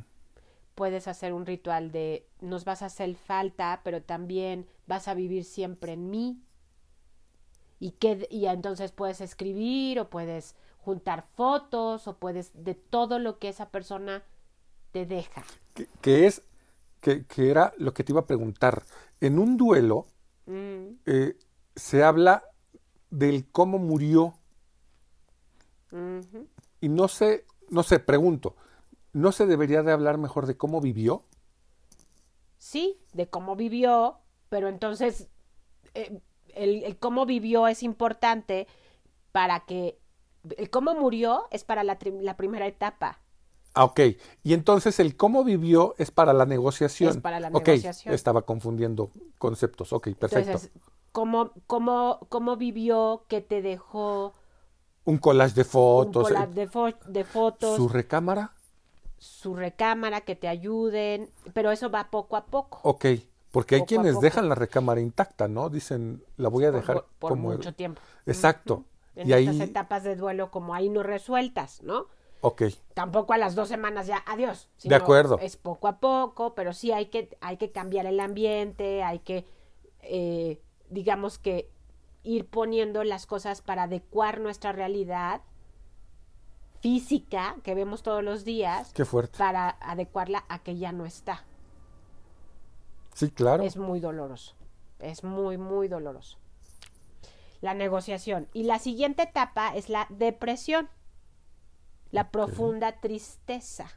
puedes 0.80 1.10
hacer 1.10 1.34
un 1.34 1.46
ritual 1.46 1.92
de 1.92 2.26
nos 2.40 2.64
vas 2.64 2.84
a 2.84 2.86
hacer 2.86 3.14
falta, 3.16 3.82
pero 3.84 4.02
también 4.02 4.66
vas 4.88 5.10
a 5.10 5.14
vivir 5.14 5.44
siempre 5.44 5.92
en 5.92 6.10
mí. 6.10 6.42
Y, 7.82 7.92
que, 7.92 8.30
y 8.32 8.46
entonces 8.46 8.94
puedes 8.94 9.20
escribir 9.20 10.00
o 10.00 10.10
puedes 10.10 10.56
juntar 10.78 11.26
fotos 11.36 12.08
o 12.08 12.18
puedes 12.18 12.52
de 12.64 12.76
todo 12.76 13.20
lo 13.20 13.40
que 13.40 13.50
esa 13.50 13.72
persona 13.72 14.24
te 14.94 15.06
deja. 15.06 15.44
Que, 16.00 16.28
es, 16.28 16.44
que, 17.02 17.26
era 17.36 17.74
lo 17.78 17.94
que 17.94 18.06
te 18.06 18.14
iba 18.14 18.22
a 18.22 18.26
preguntar. 18.26 18.84
En 19.20 19.38
un 19.38 19.58
duelo 19.58 20.08
mm. 20.46 20.88
eh, 21.06 21.36
se 21.76 22.04
habla 22.04 22.46
del 23.10 23.52
cómo 23.52 23.80
murió. 23.80 24.34
Y 26.80 26.88
no 26.88 27.10
sé, 27.10 27.46
no 27.70 27.84
sé, 27.84 28.00
pregunto, 28.00 28.56
¿no 29.14 29.32
se 29.32 29.46
debería 29.46 29.84
de 29.84 29.92
hablar 29.92 30.18
mejor 30.18 30.46
de 30.46 30.58
cómo 30.58 30.82
vivió? 30.82 31.24
Sí, 32.58 33.00
de 33.14 33.30
cómo 33.30 33.56
vivió, 33.56 34.18
pero 34.50 34.68
entonces 34.68 35.28
eh, 35.94 36.22
el, 36.56 36.98
cómo 37.00 37.26
vivió 37.26 37.68
es 37.68 37.84
importante 37.84 38.68
para 39.32 39.62
que 39.62 40.00
el 40.58 40.70
cómo 40.70 40.94
murió 40.96 41.46
es 41.52 41.64
para 41.64 41.84
la, 41.84 41.98
la, 42.22 42.38
primera 42.38 42.68
etapa. 42.68 43.20
Ah, 43.74 43.84
ok. 43.84 44.00
Y 44.44 44.54
entonces 44.54 45.00
el 45.00 45.16
cómo 45.16 45.44
vivió 45.44 45.96
es 45.98 46.12
para 46.12 46.34
la 46.34 46.46
negociación. 46.46 47.12
Es 47.12 47.18
para 47.18 47.40
la 47.40 47.50
negociación. 47.50 48.14
Estaba 48.14 48.44
confundiendo 48.44 49.12
conceptos. 49.38 49.94
Ok, 49.94 50.10
perfecto. 50.16 50.52
Entonces, 50.52 50.72
¿cómo, 51.12 51.52
cómo, 51.68 52.20
cómo 52.30 52.58
vivió 52.58 53.26
que 53.28 53.42
te 53.42 53.62
dejó... 53.62 54.34
Un 55.06 55.18
collage 55.18 55.56
de 55.56 55.64
fotos. 55.64 56.30
Un 56.30 56.36
collage 56.36 56.54
de, 56.54 56.96
de 57.08 57.24
fotos. 57.24 57.76
¿Su 57.76 57.90
recámara? 57.90 58.54
Su 59.20 59.56
recámara, 59.56 60.22
que 60.22 60.36
te 60.36 60.48
ayuden, 60.48 61.30
pero 61.54 61.72
eso 61.72 61.92
va 61.92 62.10
poco 62.10 62.36
a 62.36 62.46
poco. 62.46 62.80
Ok, 62.84 63.06
porque 63.52 63.76
hay 63.76 63.82
quienes 63.84 64.20
dejan 64.20 64.50
la 64.50 64.56
recámara 64.56 65.02
intacta, 65.02 65.48
¿no? 65.48 65.70
Dicen, 65.70 66.24
la 66.38 66.50
voy 66.50 66.66
a 66.66 66.72
dejar 66.72 67.06
por, 67.20 67.32
como 67.32 67.50
mucho 67.50 67.74
tiempo. 67.74 68.02
Exacto. 68.26 68.86
En 69.16 69.28
y 69.28 69.34
estas 69.34 69.60
etapas 69.60 70.04
de 70.04 70.16
duelo 70.16 70.50
como 70.50 70.74
ahí 70.74 70.90
no 70.90 71.04
resueltas, 71.04 71.84
¿no? 71.84 72.08
Ok. 72.42 72.64
Tampoco 72.94 73.34
a 73.34 73.38
las 73.38 73.56
dos 73.56 73.68
semanas 73.68 74.08
ya, 74.08 74.24
adiós. 74.26 74.70
de 74.84 74.96
acuerdo. 74.96 75.38
Es 75.40 75.58
poco 75.58 75.88
a 75.88 76.00
poco, 76.00 76.56
pero 76.56 76.74
sí 76.74 76.92
hay 76.92 77.08
que, 77.08 77.38
hay 77.42 77.58
que 77.58 77.72
cambiar 77.72 78.06
el 78.06 78.20
ambiente, 78.20 79.04
hay 79.04 79.20
que, 79.20 79.46
eh, 80.02 80.62
digamos 80.90 81.38
que 81.38 81.70
ir 82.24 82.48
poniendo 82.48 83.04
las 83.04 83.26
cosas 83.26 83.62
para 83.62 83.84
adecuar 83.84 84.40
nuestra 84.40 84.72
realidad 84.72 85.42
física 86.82 87.58
que 87.64 87.76
vemos 87.76 88.04
todos 88.04 88.24
los 88.24 88.44
días 88.46 88.92
Qué 88.94 89.06
fuerte. 89.06 89.38
para 89.38 89.70
adecuarla 89.82 90.46
a 90.50 90.60
que 90.60 90.78
ya 90.78 90.92
no 90.92 91.06
está. 91.06 91.44
Sí, 93.14 93.32
claro. 93.32 93.64
Es 93.64 93.78
muy 93.78 94.00
doloroso. 94.00 94.56
Es 95.00 95.24
muy, 95.24 95.58
muy 95.58 95.88
doloroso. 95.88 96.38
La 97.62 97.74
negociación. 97.74 98.48
Y 98.54 98.64
la 98.64 98.80
siguiente 98.80 99.24
etapa 99.24 99.76
es 99.76 99.90
la 99.90 100.08
depresión. 100.10 100.90
La 102.12 102.32
profunda 102.32 103.00
tristeza. 103.02 103.88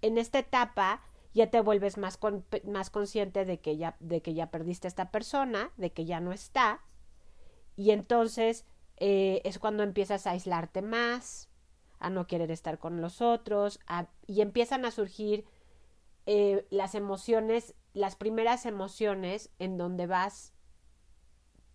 En 0.00 0.18
esta 0.18 0.38
etapa 0.38 1.02
ya 1.32 1.50
te 1.50 1.60
vuelves 1.60 1.98
más, 1.98 2.18
más 2.64 2.90
consciente 2.90 3.44
de 3.44 3.58
que, 3.58 3.76
ya, 3.76 3.96
de 3.98 4.22
que 4.22 4.34
ya 4.34 4.50
perdiste 4.50 4.86
a 4.86 4.88
esta 4.90 5.10
persona, 5.10 5.72
de 5.76 5.92
que 5.92 6.04
ya 6.04 6.20
no 6.20 6.32
está. 6.32 6.80
Y 7.76 7.90
entonces 7.90 8.64
eh, 8.98 9.42
es 9.44 9.58
cuando 9.58 9.82
empiezas 9.82 10.26
a 10.26 10.30
aislarte 10.30 10.80
más, 10.80 11.48
a 11.98 12.10
no 12.10 12.26
querer 12.26 12.50
estar 12.50 12.78
con 12.78 13.00
los 13.00 13.20
otros, 13.20 13.80
y 14.26 14.40
empiezan 14.40 14.84
a 14.84 14.90
surgir 14.90 15.44
eh, 16.26 16.66
las 16.70 16.94
emociones, 16.94 17.74
las 17.92 18.16
primeras 18.16 18.66
emociones 18.66 19.50
en 19.58 19.78
donde 19.78 20.06
vas 20.06 20.52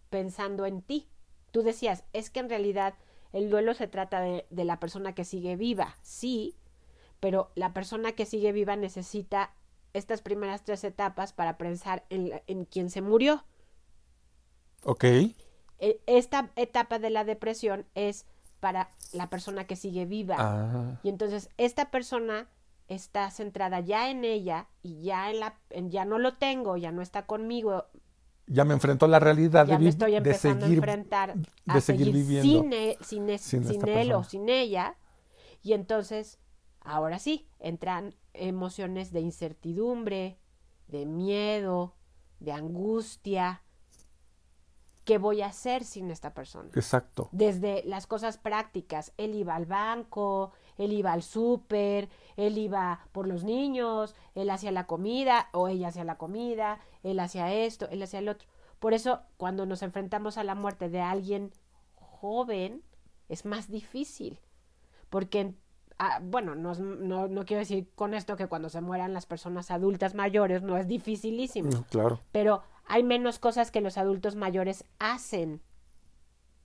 pensando 0.10 0.66
en 0.66 0.82
ti. 0.82 1.08
Tú 1.52 1.62
decías, 1.62 2.04
es 2.14 2.30
que 2.30 2.40
en 2.40 2.50
realidad 2.50 2.96
el 3.32 3.50
duelo 3.50 3.74
se 3.74 3.88
trata 3.88 4.22
de, 4.22 4.46
de 4.50 4.66
la 4.66 4.80
persona 4.80 5.14
que 5.14 5.26
sigue 5.26 5.56
viva, 5.56 5.96
sí, 6.02 6.56
pero 7.20 7.52
la 7.56 7.74
persona 7.74 8.14
que 8.14 8.26
sigue 8.26 8.52
viva 8.52 8.76
necesita 8.76 9.54
estas 9.94 10.22
primeras 10.22 10.64
tres 10.64 10.84
etapas 10.84 11.34
para 11.34 11.58
pensar 11.58 12.06
en, 12.10 12.42
en 12.48 12.66
quien 12.66 12.90
se 12.90 13.02
murió. 13.02 13.44
Ok. 14.84 15.04
E, 15.04 16.02
esta 16.06 16.52
etapa 16.56 17.00
de 17.00 17.10
la 17.10 17.24
depresión 17.24 17.86
es 17.96 18.26
para 18.60 18.90
la 19.14 19.30
persona 19.30 19.66
que 19.66 19.76
sigue 19.76 20.06
viva. 20.06 20.36
Ah. 20.40 21.00
Y 21.04 21.10
entonces 21.10 21.50
esta 21.58 21.92
persona 21.92 22.48
está 22.88 23.30
centrada 23.30 23.80
ya 23.80 24.10
en 24.10 24.26
ella 24.26 24.68
y 24.82 25.02
ya 25.02 25.30
en 25.30 25.40
la 25.40 25.60
ya 25.90 26.06
no 26.06 26.18
lo 26.18 26.38
tengo, 26.38 26.78
ya 26.78 26.92
no 26.92 27.02
está 27.02 27.26
conmigo. 27.26 27.86
Ya 28.48 28.66
me 28.66 28.74
enfrento 28.74 29.06
a 29.06 29.10
la 29.10 29.20
realidad 29.20 29.68
ya 29.68 29.78
de, 29.78 29.84
me 29.84 29.90
estoy 29.90 30.16
empezando 30.16 30.66
a 30.66 30.70
enfrentar 30.70 31.36
de 31.36 31.82
seguir, 31.82 32.12
viviendo 32.12 32.62
sin, 32.62 32.74
e, 32.74 32.98
sin, 33.02 33.40
sin, 33.40 33.88
él 33.88 34.12
o 34.14 34.24
sin 34.24 34.50
ella. 34.50 34.96
Y 35.62 35.74
entonces, 35.74 36.40
ahora 36.80 37.20
sí, 37.20 37.48
entran 37.60 38.16
emociones 38.34 39.12
de 39.12 39.20
incertidumbre, 39.20 40.40
de 40.88 41.06
miedo, 41.06 41.96
de 42.40 42.54
angustia, 42.54 43.62
¿qué 45.10 45.18
voy 45.18 45.42
a 45.42 45.48
hacer 45.48 45.86
sin 45.86 46.12
esta 46.12 46.36
persona? 46.36 46.70
Exacto. 46.76 47.30
Desde 47.32 47.82
las 47.84 48.06
cosas 48.06 48.38
prácticas, 48.38 49.12
él 49.18 49.34
iba 49.34 49.56
al 49.56 49.66
banco, 49.66 50.52
él 50.78 50.94
iba 50.94 51.14
al 51.14 51.24
súper, 51.24 52.10
él 52.38 52.60
iba 52.60 53.08
por 53.12 53.28
los 53.28 53.44
niños, 53.44 54.16
él 54.36 54.52
hacía 54.52 54.72
la 54.72 54.86
comida 54.86 55.50
o 55.52 55.68
ella 55.68 55.88
hacía 55.88 56.04
la 56.04 56.20
comida, 56.20 56.80
él 57.02 57.20
hacía 57.20 57.52
esto, 57.52 57.90
él 57.90 58.04
hacía 58.04 58.20
el 58.20 58.30
otro. 58.30 58.48
Por 58.78 58.94
eso, 58.94 59.22
cuando 59.38 59.66
nos 59.66 59.82
enfrentamos 59.82 60.38
a 60.38 60.44
la 60.44 60.54
muerte 60.54 60.90
de 60.90 61.02
alguien 61.02 61.54
joven, 61.96 62.84
es 63.30 63.46
más 63.46 63.68
difícil, 63.68 64.40
porque 65.10 65.56
Ah, 66.02 66.22
bueno, 66.24 66.56
no, 66.56 66.74
no, 66.76 67.28
no, 67.28 67.44
quiero 67.44 67.60
decir 67.60 67.90
con 67.94 68.14
esto 68.14 68.38
que 68.38 68.48
cuando 68.48 68.70
se 68.70 68.80
mueran 68.80 69.14
las 69.14 69.26
personas 69.26 69.70
adultas 69.70 70.16
mayores 70.16 70.62
no 70.62 70.78
es 70.78 70.88
dificilísimo. 70.88 71.70
claro. 71.90 72.22
Pero 72.32 72.64
hay 72.90 73.04
menos 73.04 73.40
cosas 73.40 73.72
que 73.72 73.82
los 73.82 73.98
adultos 73.98 74.36
mayores 74.36 74.84
hacen 74.98 75.62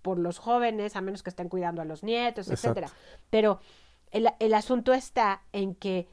por 0.03 0.19
los 0.19 0.39
jóvenes, 0.39 0.97
a 0.97 1.03
menos 1.03 1.23
que 1.23 1.31
estén 1.31 1.49
cuidando 1.49 1.83
a 1.83 1.85
los 1.85 2.03
nietos, 2.03 2.49
etcétera. 2.51 2.89
Pero 3.31 3.61
el, 4.11 4.31
el 4.41 4.55
asunto 4.55 4.95
está 4.95 5.43
en 5.53 5.75
que 5.75 6.09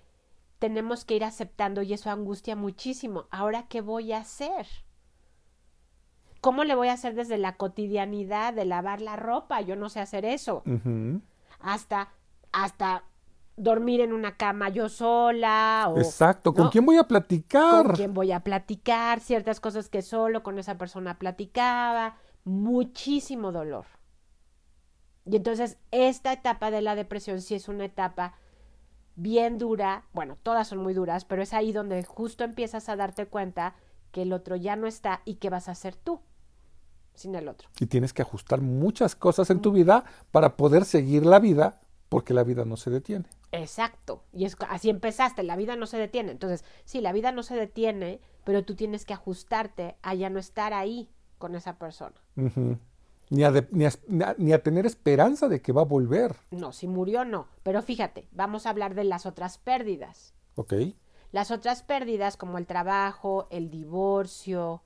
tenemos 0.60 1.06
que 1.06 1.16
ir 1.16 1.24
aceptando 1.24 1.82
y 1.82 1.94
eso 1.94 2.12
angustia 2.12 2.56
muchísimo. 2.56 3.28
Ahora, 3.32 3.68
¿qué 3.68 3.80
voy 3.80 4.12
a 4.12 4.20
hacer? 4.20 4.68
¿Cómo 6.42 6.66
le 6.66 6.76
voy 6.76 6.90
a 6.90 6.94
hacer 6.94 7.16
desde 7.16 7.38
la 7.38 7.56
cotidianidad 7.56 8.54
de 8.54 8.66
lavar 8.66 9.02
la 9.02 9.16
ropa? 9.16 9.62
Yo 9.62 9.78
no 9.78 9.90
sé 9.90 10.02
hacer 10.02 10.26
eso. 10.26 10.62
Hasta, 11.60 12.10
hasta 12.52 13.06
dormir 13.62 14.02
en 14.02 14.12
una 14.12 14.36
cama 14.38 14.70
yo 14.70 14.90
sola. 14.90 15.88
O, 15.90 15.98
Exacto, 15.98 16.54
¿con 16.54 16.70
quién 16.70 16.86
voy 16.86 16.98
a 16.98 17.04
platicar? 17.04 17.86
Con 17.86 17.96
quién 17.96 18.14
voy 18.14 18.32
a 18.32 18.42
platicar, 18.42 19.20
ciertas 19.20 19.60
cosas 19.60 19.88
que 19.90 20.02
solo 20.02 20.44
con 20.44 20.58
esa 20.60 20.78
persona 20.78 21.20
platicaba, 21.20 22.18
muchísimo 22.44 23.52
dolor. 23.52 23.86
Y 25.26 25.36
entonces 25.36 25.78
esta 25.92 26.34
etapa 26.34 26.72
de 26.72 26.82
la 26.82 26.96
depresión 26.96 27.42
sí 27.42 27.54
es 27.56 27.68
una 27.68 27.86
etapa 27.86 28.34
bien 29.16 29.60
dura, 29.60 30.06
bueno, 30.14 30.38
todas 30.42 30.68
son 30.68 30.80
muy 30.80 30.94
duras, 30.96 31.26
pero 31.26 31.44
es 31.44 31.54
ahí 31.54 31.72
donde 31.72 32.04
justo 32.04 32.44
empiezas 32.44 32.90
a 32.90 32.96
darte 32.96 33.28
cuenta 33.28 33.76
que 34.12 34.24
el 34.24 34.34
otro 34.34 34.56
ya 34.56 34.76
no 34.76 34.88
está 34.88 35.22
y 35.26 35.36
que 35.36 35.52
vas 35.52 35.70
a 35.70 35.76
ser 35.76 35.96
tú 35.96 36.22
sin 37.14 37.36
el 37.36 37.48
otro. 37.48 37.70
Y 37.80 37.86
tienes 37.86 38.14
que 38.14 38.24
ajustar 38.24 38.62
muchas 38.62 39.16
cosas 39.16 39.52
en 39.52 39.62
tu 39.62 39.72
vida 39.72 40.06
para 40.32 40.58
poder 40.58 40.86
seguir 40.86 41.26
la 41.26 41.40
vida 41.40 41.81
porque 42.12 42.34
la 42.34 42.44
vida 42.44 42.66
no 42.66 42.76
se 42.76 42.90
detiene. 42.90 43.24
Exacto. 43.54 44.26
Y 44.34 44.44
es 44.44 44.58
así 44.68 44.90
empezaste, 44.90 45.44
la 45.44 45.56
vida 45.56 45.78
no 45.78 45.86
se 45.86 45.98
detiene. 45.98 46.34
Entonces, 46.34 46.66
sí, 46.84 47.00
la 47.00 47.14
vida 47.14 47.32
no 47.32 47.42
se 47.42 47.56
detiene, 47.56 48.20
pero 48.44 48.66
tú 48.66 48.76
tienes 48.76 49.06
que 49.06 49.14
ajustarte 49.14 49.96
a 50.02 50.14
ya 50.14 50.30
no 50.30 50.38
estar 50.38 50.74
ahí 50.74 51.10
con 51.38 51.56
esa 51.56 51.80
persona. 51.80 52.16
ni, 53.30 53.46
a 53.46 53.54
ni, 54.38 54.52
a, 54.52 54.62
tener 54.62 54.86
esperanza 54.86 55.48
de 55.48 55.62
que 55.62 55.72
va 55.72 55.84
a 55.84 55.86
volver. 55.86 56.36
No, 56.52 56.74
si 56.74 56.86
murió 56.86 57.24
no. 57.24 57.48
Pero 57.64 57.82
fíjate, 57.82 58.28
vamos 58.34 58.66
a 58.66 58.72
hablar 58.72 58.94
de 58.94 59.06
las 59.06 59.26
otras 59.26 59.58
pérdidas. 59.58 60.34
Ok. 60.56 60.74
Las 61.32 61.50
otras 61.50 61.82
pérdidas 61.82 62.36
como 62.36 62.58
el 62.58 62.68
trabajo, 62.68 63.48
el 63.52 63.70
divorcio, 63.70 64.84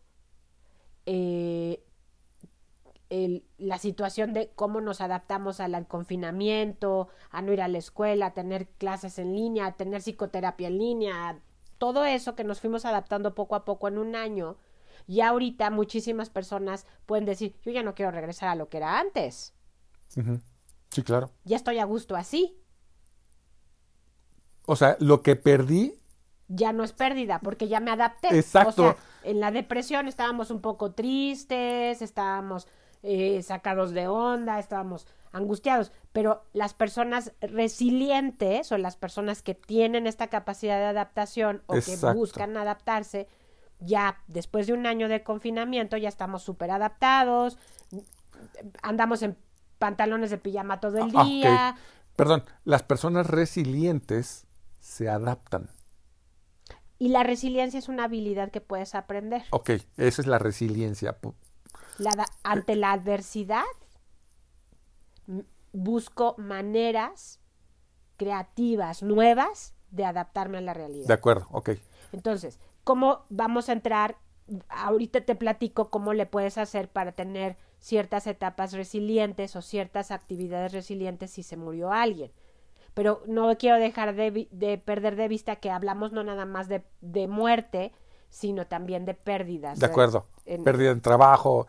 eh, 1.07 1.83
la 3.57 3.77
situación 3.77 4.33
de 4.33 4.51
cómo 4.55 4.81
nos 4.81 5.01
adaptamos 5.01 5.59
al 5.59 5.87
confinamiento, 5.87 7.09
a 7.29 7.41
no 7.41 7.53
ir 7.53 7.61
a 7.61 7.67
la 7.67 7.77
escuela, 7.77 8.27
a 8.27 8.33
tener 8.33 8.67
clases 8.77 9.19
en 9.19 9.35
línea, 9.35 9.67
a 9.67 9.75
tener 9.75 10.01
psicoterapia 10.01 10.67
en 10.67 10.77
línea, 10.77 11.39
todo 11.77 12.05
eso 12.05 12.35
que 12.35 12.43
nos 12.43 12.61
fuimos 12.61 12.85
adaptando 12.85 13.35
poco 13.35 13.55
a 13.55 13.65
poco 13.65 13.87
en 13.87 13.97
un 13.97 14.15
año. 14.15 14.57
Y 15.07 15.21
ahorita 15.21 15.69
muchísimas 15.69 16.29
personas 16.29 16.87
pueden 17.05 17.25
decir, 17.25 17.55
yo 17.61 17.71
ya 17.71 17.83
no 17.83 17.93
quiero 17.93 18.11
regresar 18.11 18.49
a 18.49 18.55
lo 18.55 18.69
que 18.69 18.77
era 18.77 18.99
antes. 18.99 19.53
Sí, 20.89 21.03
claro. 21.03 21.31
Ya 21.43 21.57
estoy 21.57 21.79
a 21.79 21.85
gusto 21.85 22.15
así. 22.15 22.57
O 24.65 24.75
sea, 24.75 24.97
lo 24.99 25.21
que 25.21 25.35
perdí 25.35 25.99
ya 26.47 26.73
no 26.73 26.83
es 26.83 26.93
pérdida, 26.93 27.39
porque 27.43 27.67
ya 27.67 27.79
me 27.79 27.91
adapté. 27.91 28.37
Exacto. 28.37 28.95
en 29.23 29.39
la 29.39 29.51
depresión 29.51 30.07
estábamos 30.07 30.51
un 30.51 30.61
poco 30.61 30.93
tristes, 30.93 32.01
estábamos 32.01 32.67
eh, 33.05 33.41
sacados 33.43 33.91
de 33.91 34.07
onda, 34.07 34.59
estábamos 34.59 35.07
angustiados, 35.31 35.91
pero 36.13 36.43
las 36.53 36.73
personas 36.73 37.33
resilientes 37.41 38.71
o 38.71 38.77
las 38.77 38.95
personas 38.95 39.41
que 39.41 39.53
tienen 39.53 40.07
esta 40.07 40.27
capacidad 40.27 40.79
de 40.79 40.85
adaptación 40.85 41.61
o 41.67 41.73
que 41.73 41.97
buscan 42.13 42.55
adaptarse, 42.57 43.27
ya 43.79 44.23
después 44.27 44.65
de 44.67 44.73
un 44.73 44.87
año 44.87 45.09
de 45.09 45.23
confinamiento 45.23 45.97
ya 45.97 46.09
estamos 46.09 46.41
súper 46.41 46.71
adaptados, 46.71 47.57
andamos 48.81 49.21
en 49.23 49.37
pantalones 49.77 50.31
de 50.31 50.37
pijama 50.37 50.79
todo 50.79 50.97
el 50.97 51.11
ah, 51.15 51.23
día. 51.25 51.75
Perdón, 52.15 52.43
las 52.63 52.83
personas 52.83 53.27
resilientes 53.27 54.47
se 54.79 55.09
adaptan. 55.09 55.69
Y 56.97 57.09
la 57.09 57.23
resiliencia 57.23 57.77
es 57.77 57.89
una 57.89 58.05
habilidad 58.05 58.51
que 58.51 58.61
puedes 58.61 58.95
aprender. 58.95 59.43
Ok, 59.49 59.71
esa 59.97 60.21
es 60.21 60.27
la 60.27 60.39
resiliencia 60.39 61.17
ante 62.43 62.75
la 62.75 62.91
adversidad, 62.91 63.63
busco 65.71 66.35
maneras 66.37 67.39
creativas, 68.17 69.03
nuevas, 69.03 69.75
de 69.91 70.05
adaptarme 70.05 70.57
a 70.57 70.61
la 70.61 70.73
realidad. 70.73 71.07
De 71.07 71.13
acuerdo, 71.13 71.47
ok. 71.51 71.71
Entonces, 72.11 72.59
¿cómo 72.83 73.25
vamos 73.29 73.69
a 73.69 73.73
entrar? 73.73 74.17
Ahorita 74.69 75.21
te 75.21 75.35
platico 75.35 75.89
cómo 75.89 76.13
le 76.13 76.25
puedes 76.25 76.57
hacer 76.57 76.89
para 76.89 77.13
tener 77.13 77.57
ciertas 77.79 78.27
etapas 78.27 78.73
resilientes 78.73 79.55
o 79.55 79.61
ciertas 79.61 80.11
actividades 80.11 80.71
resilientes 80.71 81.31
si 81.31 81.43
se 81.43 81.57
murió 81.57 81.91
alguien. 81.91 82.31
Pero 82.93 83.21
no 83.27 83.57
quiero 83.57 83.77
dejar 83.77 84.15
de, 84.15 84.81
perder 84.85 85.15
de 85.15 85.27
vista 85.27 85.57
que 85.57 85.71
hablamos 85.71 86.11
no 86.11 86.23
nada 86.23 86.45
más 86.45 86.67
de, 86.67 86.83
de 87.01 87.27
muerte, 87.27 87.91
sino 88.29 88.67
también 88.67 89.05
de 89.05 89.13
pérdidas. 89.13 89.79
De 89.79 89.85
acuerdo. 89.85 90.27
Pérdida 90.63 90.91
en 90.91 91.01
trabajo. 91.01 91.67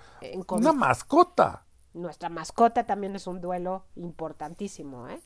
una 0.51 0.73
mascota. 0.73 1.65
Nuestra 1.95 2.29
mascota 2.29 2.85
también 2.85 3.17
es 3.17 3.27
un 3.27 3.41
duelo 3.41 3.85
importantísimo, 3.95 5.09
¿eh? 5.09 5.21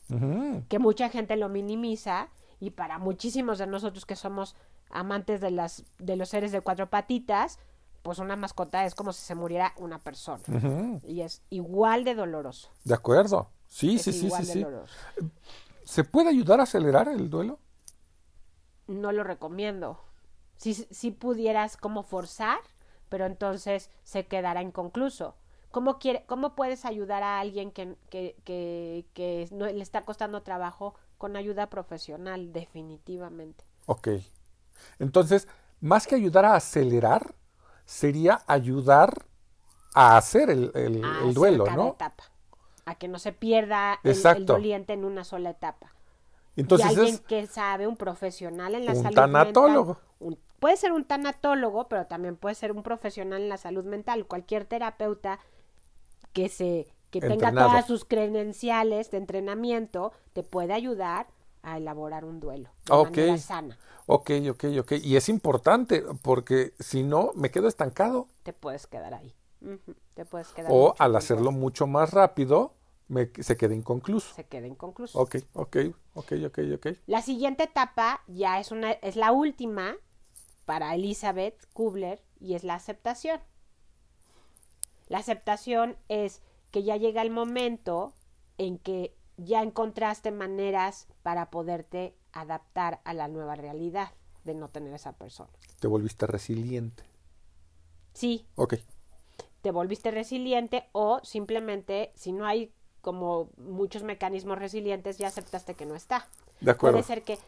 Que 0.69 0.79
mucha 0.79 1.09
gente 1.09 1.35
lo 1.35 1.49
minimiza 1.49 2.29
y 2.59 2.71
para 2.71 2.97
muchísimos 2.97 3.57
de 3.57 3.67
nosotros 3.67 4.05
que 4.05 4.15
somos 4.15 4.55
amantes 4.89 5.41
de 5.41 5.51
las 5.51 5.83
de 5.99 6.15
los 6.15 6.29
seres 6.29 6.51
de 6.51 6.61
cuatro 6.61 6.89
patitas, 6.89 7.59
pues 8.03 8.19
una 8.19 8.35
mascota 8.35 8.85
es 8.85 8.95
como 8.95 9.11
si 9.11 9.21
se 9.21 9.35
muriera 9.35 9.73
una 9.77 9.99
persona 9.99 10.43
y 11.03 11.21
es 11.21 11.41
igual 11.49 12.03
de 12.03 12.15
doloroso. 12.15 12.69
De 12.83 12.93
acuerdo. 12.93 13.49
Sí, 13.67 13.97
sí, 13.97 14.13
sí, 14.13 14.29
sí, 14.29 14.45
sí. 14.45 14.65
¿Se 15.83 16.03
puede 16.03 16.29
ayudar 16.29 16.59
a 16.59 16.63
acelerar 16.63 17.07
el 17.09 17.29
duelo? 17.29 17.59
No 18.87 19.11
lo 19.11 19.23
recomiendo 19.23 19.99
si, 20.61 20.75
si 20.75 21.09
pudieras 21.09 21.75
como 21.75 22.03
forzar, 22.03 22.59
pero 23.09 23.25
entonces 23.25 23.89
se 24.03 24.27
quedará 24.27 24.61
inconcluso. 24.61 25.33
¿Cómo, 25.71 25.97
quiere, 25.97 26.23
¿Cómo 26.27 26.53
puedes 26.53 26.85
ayudar 26.85 27.23
a 27.23 27.39
alguien 27.39 27.71
que, 27.71 27.95
que, 28.11 28.35
que, 28.43 29.05
que 29.15 29.47
no, 29.51 29.65
le 29.65 29.81
está 29.81 30.03
costando 30.03 30.43
trabajo 30.43 30.93
con 31.17 31.35
ayuda 31.35 31.67
profesional? 31.71 32.53
Definitivamente. 32.53 33.63
Ok. 33.87 34.09
Entonces, 34.99 35.47
más 35.79 36.05
que 36.05 36.13
ayudar 36.13 36.45
a 36.45 36.53
acelerar, 36.53 37.33
sería 37.85 38.43
ayudar 38.45 39.25
a 39.95 40.15
hacer 40.15 40.51
el, 40.51 40.71
el, 40.75 41.33
duelo, 41.33 41.65
¿no? 41.65 41.87
Etapa, 41.87 42.25
a 42.85 42.95
que 42.95 43.07
no 43.07 43.17
se 43.17 43.31
pierda 43.31 43.99
el, 44.03 44.45
doliente 44.45 44.93
en 44.93 45.05
una 45.05 45.23
sola 45.23 45.49
etapa. 45.49 45.91
Entonces 46.55 46.91
y 46.91 46.99
alguien 46.99 47.17
que 47.17 47.47
sabe, 47.47 47.87
un 47.87 47.97
profesional 47.97 48.75
en 48.75 48.85
la 48.85 48.91
un 48.91 49.01
salud 49.01 49.15
tanatólogo. 49.15 50.10
Puede 50.61 50.77
ser 50.77 50.91
un 50.91 51.05
tanatólogo, 51.05 51.87
pero 51.87 52.05
también 52.05 52.37
puede 52.37 52.53
ser 52.53 52.71
un 52.71 52.83
profesional 52.83 53.41
en 53.41 53.49
la 53.49 53.57
salud 53.57 53.83
mental, 53.83 54.27
cualquier 54.27 54.65
terapeuta 54.65 55.39
que 56.33 56.49
se 56.49 56.93
que 57.09 57.19
tenga 57.19 57.51
todas 57.51 57.87
sus 57.87 58.05
credenciales 58.05 59.09
de 59.09 59.17
entrenamiento 59.17 60.13
te 60.33 60.43
puede 60.43 60.73
ayudar 60.73 61.25
a 61.63 61.77
elaborar 61.77 62.25
un 62.25 62.39
duelo 62.39 62.69
de 62.85 62.93
manera 62.93 63.37
sana. 63.39 63.79
Ok, 64.05 64.29
ok, 64.51 64.65
ok. 64.81 64.91
Y 65.01 65.15
es 65.15 65.29
importante 65.29 66.03
porque 66.21 66.75
si 66.77 67.01
no 67.01 67.31
me 67.33 67.49
quedo 67.49 67.67
estancado. 67.67 68.27
Te 68.43 68.53
puedes 68.53 68.85
quedar 68.85 69.15
ahí. 69.15 69.33
Te 70.13 70.25
puedes 70.25 70.49
quedar. 70.49 70.69
O 70.71 70.93
al 70.99 71.15
hacerlo 71.15 71.51
mucho 71.51 71.87
más 71.87 72.13
rápido 72.13 72.75
me, 73.07 73.31
se 73.39 73.57
queda 73.57 73.73
inconcluso. 73.73 74.35
Se 74.35 74.45
queda 74.45 74.67
inconcluso. 74.67 75.19
Ok, 75.19 75.37
ok, 75.53 75.77
ok, 76.13 76.33
ok, 76.45 76.59
ok. 76.75 76.87
La 77.07 77.23
siguiente 77.23 77.63
etapa 77.63 78.21
ya 78.27 78.59
es 78.59 78.71
una 78.71 78.91
es 78.91 79.15
la 79.15 79.31
última 79.31 79.95
para 80.71 80.95
Elizabeth 80.95 81.67
Kubler 81.73 82.23
y 82.39 82.55
es 82.55 82.63
la 82.63 82.75
aceptación. 82.75 83.41
La 85.09 85.17
aceptación 85.17 85.97
es 86.07 86.41
que 86.71 86.83
ya 86.83 86.95
llega 86.95 87.21
el 87.21 87.29
momento 87.29 88.13
en 88.57 88.77
que 88.77 89.13
ya 89.35 89.63
encontraste 89.63 90.31
maneras 90.31 91.09
para 91.23 91.49
poderte 91.49 92.15
adaptar 92.31 93.01
a 93.03 93.13
la 93.13 93.27
nueva 93.27 93.55
realidad 93.55 94.13
de 94.45 94.55
no 94.55 94.69
tener 94.69 94.93
esa 94.93 95.11
persona. 95.11 95.49
Te 95.81 95.89
volviste 95.89 96.25
resiliente. 96.25 97.03
Sí. 98.13 98.47
Ok. 98.55 98.75
te 99.61 99.71
volviste 99.71 100.09
resiliente 100.09 100.87
o 100.93 101.19
simplemente 101.21 102.13
si 102.15 102.31
no 102.31 102.45
hay 102.45 102.73
como 103.01 103.49
muchos 103.57 104.03
mecanismos 104.03 104.57
resilientes 104.57 105.17
ya 105.17 105.27
aceptaste 105.27 105.73
que 105.73 105.85
no 105.85 105.95
está. 105.95 106.29
De 106.61 106.71
acuerdo. 106.71 106.95
Puede 106.95 107.07
ser 107.07 107.23
que 107.23 107.39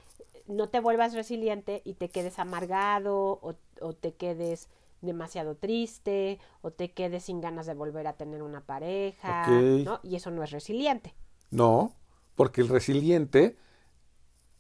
no 0.48 0.70
te 0.70 0.80
vuelvas 0.80 1.14
resiliente 1.14 1.82
y 1.86 1.94
te 1.96 2.10
quedes 2.10 2.40
amargado 2.40 3.40
o, 3.42 3.56
o 3.82 3.94
te 3.94 4.14
quedes 4.14 4.70
demasiado 5.02 5.56
triste 5.56 6.40
o 6.62 6.72
te 6.72 6.92
quedes 6.92 7.24
sin 7.26 7.42
ganas 7.42 7.66
de 7.66 7.74
volver 7.74 8.08
a 8.08 8.14
tener 8.14 8.42
una 8.42 8.62
pareja. 8.62 9.48
¿no? 9.48 10.00
Y 10.04 10.16
eso 10.16 10.32
no 10.32 10.44
es 10.44 10.52
resiliente. 10.52 11.14
No, 11.52 11.94
porque 12.36 12.62
el 12.62 12.70
resiliente, 12.70 13.58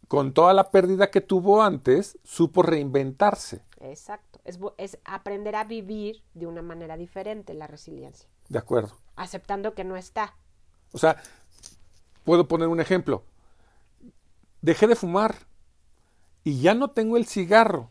con 0.07 0.34
toda 0.34 0.53
la 0.53 0.69
pérdida 0.69 1.09
que 1.09 1.21
tuvo 1.21 1.63
antes, 1.63 2.17
supo 2.23 2.61
reinventarse. 2.61 3.63
Exacto. 3.79 4.39
Es, 4.43 4.59
es 4.77 4.99
aprender 5.05 5.55
a 5.55 5.63
vivir 5.63 6.21
de 6.34 6.45
una 6.47 6.61
manera 6.61 6.97
diferente 6.97 7.53
la 7.53 7.67
resiliencia, 7.67 8.27
De 8.49 8.59
acuerdo. 8.59 8.95
aceptando 9.15 9.73
que 9.73 9.84
no 9.86 9.95
está. 9.95 10.36
O 10.91 10.97
sea, 10.97 11.17
puedo 12.25 12.47
poner 12.47 12.67
un 12.67 12.79
ejemplo. 12.81 13.23
Dejé 14.61 14.88
de 14.88 14.95
fumar 14.95 15.36
y 16.44 16.62
ya 16.62 16.74
no 16.74 16.91
tengo 16.91 17.18
el 17.18 17.26
cigarro, 17.26 17.89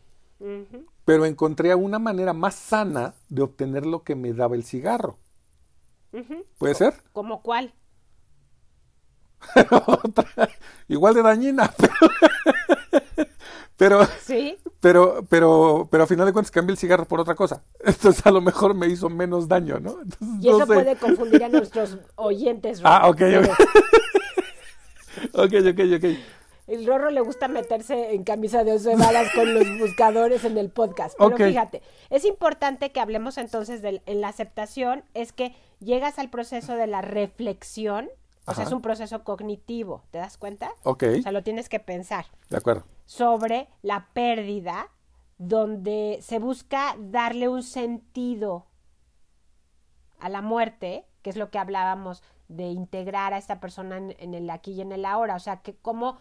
pero 1.05 1.25
encontré 1.25 1.73
una 1.75 1.99
manera 1.99 2.33
más 2.33 2.55
sana 2.55 3.13
de 3.29 3.41
obtener 3.41 3.85
lo 3.85 4.03
que 4.03 4.15
me 4.15 4.33
daba 4.33 4.55
el 4.55 4.63
cigarro. 4.63 5.17
¿Puede 6.57 6.75
ser? 6.75 6.93
¿Como 7.11 7.41
cuál? 7.41 7.73
Otra, 9.85 10.49
igual 10.87 11.13
de 11.13 11.21
dañina, 11.21 11.73
pero, 13.77 14.07
Sí, 14.17 14.57
pero, 14.79 15.25
pero, 15.29 15.87
pero 15.91 16.03
a 16.03 16.07
final 16.07 16.25
de 16.25 16.33
cuentas 16.33 16.51
cambié 16.51 16.71
el 16.73 16.77
cigarro 16.77 17.05
por 17.05 17.19
otra 17.19 17.35
cosa. 17.35 17.63
Entonces 17.79 18.25
a 18.25 18.31
lo 18.31 18.41
mejor 18.41 18.73
me 18.73 18.87
hizo 18.87 19.09
menos 19.09 19.47
daño, 19.47 19.79
¿no? 19.79 20.01
Entonces, 20.01 20.27
y 20.41 20.49
eso 20.49 20.59
no 20.59 20.65
sé. 20.65 20.73
puede 20.73 20.97
confundir 20.97 21.43
a 21.43 21.49
nuestros 21.49 21.97
oyentes. 22.15 22.81
Ah, 22.83 23.09
ok, 23.09 23.21
ok. 23.39 23.49
ok, 25.33 25.53
ok, 25.69 25.79
ok. 25.97 26.05
El 26.67 26.85
Rorro 26.85 27.09
le 27.09 27.21
gusta 27.21 27.47
meterse 27.47 28.13
en 28.13 28.23
camisa 28.23 28.63
de 28.63 28.73
once 28.73 28.95
varas 28.95 29.27
con 29.33 29.53
los 29.53 29.65
buscadores 29.79 30.45
en 30.45 30.57
el 30.57 30.69
podcast. 30.69 31.15
Pero 31.17 31.35
fíjate, 31.35 31.81
es 32.09 32.23
importante 32.25 32.91
que 32.91 32.99
hablemos 32.99 33.37
entonces 33.37 33.81
de, 33.81 34.01
en 34.05 34.21
la 34.21 34.29
aceptación, 34.29 35.03
es 35.13 35.33
que 35.33 35.55
llegas 35.79 36.19
al 36.19 36.29
proceso 36.29 36.75
de 36.75 36.87
la 36.87 37.01
reflexión, 37.01 38.09
o 38.45 38.53
sea, 38.53 38.63
es 38.63 38.71
un 38.71 38.81
proceso 38.81 39.23
cognitivo, 39.23 40.03
¿te 40.11 40.17
das 40.17 40.37
cuenta? 40.37 40.71
Ok, 40.83 41.03
O 41.19 41.21
sea, 41.21 41.31
lo 41.31 41.43
tienes 41.43 41.67
que 41.69 41.79
pensar 41.79 42.25
de 42.49 42.57
acuerdo. 42.57 42.83
sobre 43.05 43.67
la 43.81 44.07
pérdida, 44.13 44.89
donde 45.37 46.19
se 46.21 46.39
busca 46.39 46.95
darle 46.99 47.49
un 47.49 47.63
sentido 47.63 48.65
a 50.19 50.29
la 50.29 50.41
muerte, 50.41 51.05
que 51.21 51.29
es 51.29 51.35
lo 51.35 51.49
que 51.49 51.57
hablábamos 51.59 52.23
de 52.47 52.65
integrar 52.67 53.33
a 53.33 53.37
esta 53.37 53.59
persona 53.59 53.97
en, 53.97 54.15
en 54.19 54.33
el 54.33 54.49
aquí 54.49 54.71
y 54.73 54.81
en 54.81 54.91
el 54.91 55.05
ahora. 55.05 55.35
O 55.35 55.39
sea, 55.39 55.57
que 55.61 55.75
cómo, 55.75 56.17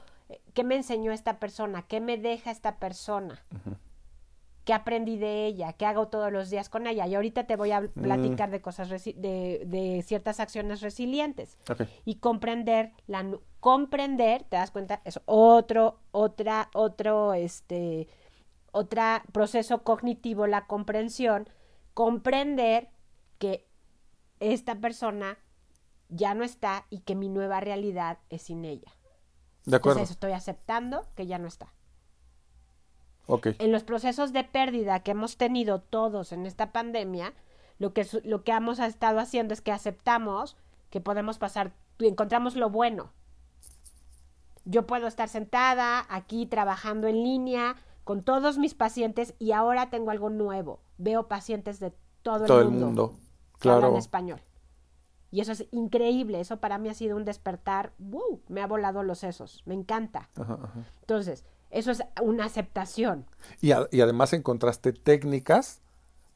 ¿qué 0.55 0.64
me 0.64 0.76
enseñó 0.76 1.12
esta 1.12 1.39
persona? 1.39 1.83
¿Qué 1.83 2.01
me 2.01 2.18
deja 2.18 2.51
esta 2.51 2.78
persona? 2.78 3.45
¿Qué 4.64 4.72
aprendí 4.72 5.18
de 5.18 5.47
ella? 5.47 5.72
¿Qué 5.72 5.87
hago 5.87 6.07
todos 6.07 6.30
los 6.30 6.49
días 6.49 6.68
con 6.68 6.87
ella? 6.87 7.07
Y 7.09 7.14
ahorita 7.16 7.45
te 7.47 7.57
voy 7.57 7.72
a 7.72 7.83
platicar 7.83 8.51
de 8.51 8.61
cosas, 8.61 8.89
de, 8.89 9.62
de 9.66 10.03
ciertas 10.07 10.39
acciones 10.39 10.83
resilientes 10.83 11.59
y 12.05 12.16
comprender 12.16 12.93
la 13.07 13.26
comprender 13.62 14.43
te 14.43 14.57
das 14.57 14.72
cuenta 14.72 15.01
es 15.05 15.20
otro 15.24 16.01
otra 16.11 16.68
otro 16.74 17.33
este 17.33 18.09
otra 18.72 19.22
proceso 19.30 19.85
cognitivo 19.85 20.49
la 20.49 20.66
comprensión 20.66 21.49
comprender 21.95 22.89
que 23.39 23.68
esta 24.41 24.74
persona 24.80 25.39
ya 26.09 26.35
no 26.35 26.43
está 26.43 26.87
y 26.91 27.03
que 27.03 27.14
mi 27.14 27.28
nueva 27.28 27.61
realidad 27.61 28.18
es 28.30 28.43
sin 28.43 28.64
ella 28.64 28.93
De 29.64 29.76
acuerdo. 29.76 29.98
entonces 30.00 30.16
estoy 30.16 30.32
aceptando 30.32 31.06
que 31.14 31.26
ya 31.26 31.38
no 31.38 31.46
está 31.48 31.72
Ok. 33.26 33.48
en 33.58 33.72
los 33.72 33.84
procesos 33.84 34.32
de 34.32 34.44
pérdida 34.44 35.00
que 35.00 35.12
hemos 35.12 35.36
tenido 35.36 35.80
todos 35.80 36.32
en 36.32 36.46
esta 36.46 36.72
pandemia, 36.72 37.32
lo 37.78 37.92
que, 37.94 38.06
lo 38.24 38.42
que 38.44 38.52
hemos 38.52 38.78
estado 38.80 39.20
haciendo 39.20 39.54
es 39.54 39.60
que 39.60 39.72
aceptamos 39.72 40.56
que 40.90 41.00
podemos 41.00 41.38
pasar, 41.38 41.72
encontramos 42.00 42.56
lo 42.56 42.68
bueno. 42.70 43.12
Yo 44.64 44.86
puedo 44.86 45.06
estar 45.06 45.28
sentada 45.28 46.06
aquí 46.08 46.46
trabajando 46.46 47.08
en 47.08 47.22
línea 47.22 47.76
con 48.04 48.22
todos 48.22 48.58
mis 48.58 48.74
pacientes 48.74 49.34
y 49.38 49.52
ahora 49.52 49.90
tengo 49.90 50.10
algo 50.10 50.28
nuevo. 50.30 50.80
Veo 50.98 51.28
pacientes 51.28 51.80
de 51.80 51.92
todo, 52.22 52.46
Todo 52.46 52.60
el 52.60 52.66
el 52.66 52.70
mundo, 52.72 52.86
mundo. 52.86 53.14
que 53.60 53.68
hablan 53.68 53.90
Claro. 53.90 53.98
español. 53.98 54.40
Y 55.33 55.41
eso 55.41 55.51
es 55.51 55.66
increíble, 55.72 56.39
eso 56.41 56.59
para 56.59 56.78
mí 56.78 56.89
ha 56.89 56.95
sido 56.95 57.16
un 57.16 57.24
despertar, 57.24 57.93
¡wow! 57.99 58.41
me 58.49 58.61
ha 58.62 58.66
volado 58.68 59.03
los 59.03 59.18
sesos, 59.18 59.62
me 59.66 59.74
encanta. 59.74 60.28
Ajá, 60.37 60.59
ajá. 60.62 60.85
Entonces, 61.01 61.45
eso 61.70 61.91
es 61.91 62.05
una 62.22 62.45
aceptación. 62.45 63.26
Y, 63.61 63.72
a- 63.72 63.89
y 63.91 64.03
además 64.03 64.33
encontraste 64.35 64.93
técnicas 64.93 65.80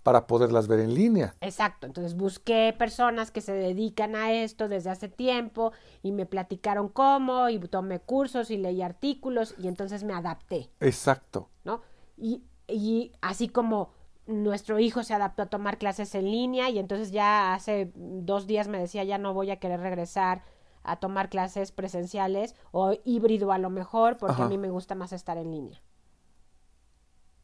para 0.02 0.26
poderlas 0.26 0.66
ver 0.68 0.80
en 0.80 0.94
línea. 0.94 1.34
Exacto, 1.40 1.86
entonces 1.86 2.14
busqué 2.16 2.74
personas 2.78 3.30
que 3.30 3.40
se 3.40 3.52
dedican 3.52 4.14
a 4.16 4.32
esto 4.32 4.68
desde 4.68 4.88
hace 4.88 5.08
tiempo 5.08 5.72
y 6.02 6.12
me 6.12 6.26
platicaron 6.26 6.88
cómo 6.88 7.48
y 7.50 7.58
tomé 7.58 7.98
cursos 8.00 8.50
y 8.50 8.56
leí 8.56 8.82
artículos 8.82 9.54
y 9.58 9.66
entonces 9.68 10.04
me 10.04 10.14
adapté, 10.14 10.70
Exacto. 10.80 11.48
¿no? 11.64 11.82
Y, 12.16 12.44
y 12.68 13.12
así 13.20 13.48
como 13.48 13.90
nuestro 14.26 14.78
hijo 14.78 15.04
se 15.04 15.14
adaptó 15.14 15.42
a 15.42 15.46
tomar 15.46 15.78
clases 15.78 16.14
en 16.14 16.24
línea 16.24 16.68
y 16.70 16.78
entonces 16.78 17.12
ya 17.12 17.54
hace 17.54 17.92
dos 17.94 18.46
días 18.46 18.68
me 18.68 18.78
decía 18.78 19.04
ya 19.04 19.18
no 19.18 19.34
voy 19.34 19.50
a 19.50 19.58
querer 19.60 19.80
regresar 19.80 20.42
a 20.82 20.96
tomar 20.96 21.28
clases 21.28 21.72
presenciales 21.72 22.54
o 22.72 22.94
híbrido 23.04 23.52
a 23.52 23.58
lo 23.58 23.70
mejor 23.70 24.16
porque 24.18 24.42
a 24.42 24.48
mí 24.48 24.58
me 24.58 24.70
gusta 24.70 24.94
más 24.94 25.12
estar 25.12 25.36
en 25.38 25.50
línea. 25.50 25.82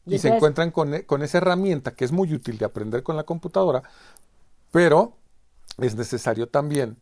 Y, 0.05 0.11
se 0.11 0.27
entonces- 0.27 0.35
encuentran 0.35 0.71
con, 0.71 0.93
e- 0.93 1.05
con 1.05 1.21
esa 1.23 1.37
herramienta 1.39 1.95
que 1.95 2.05
es 2.05 2.11
muy 2.11 2.33
útil 2.33 2.57
de 2.57 2.65
aprender 2.65 3.03
con 3.03 3.15
la 3.15 3.23
computadora, 3.23 3.83
pero 4.71 5.17
es 5.77 5.95
necesario 5.95 6.47
también 6.49 6.97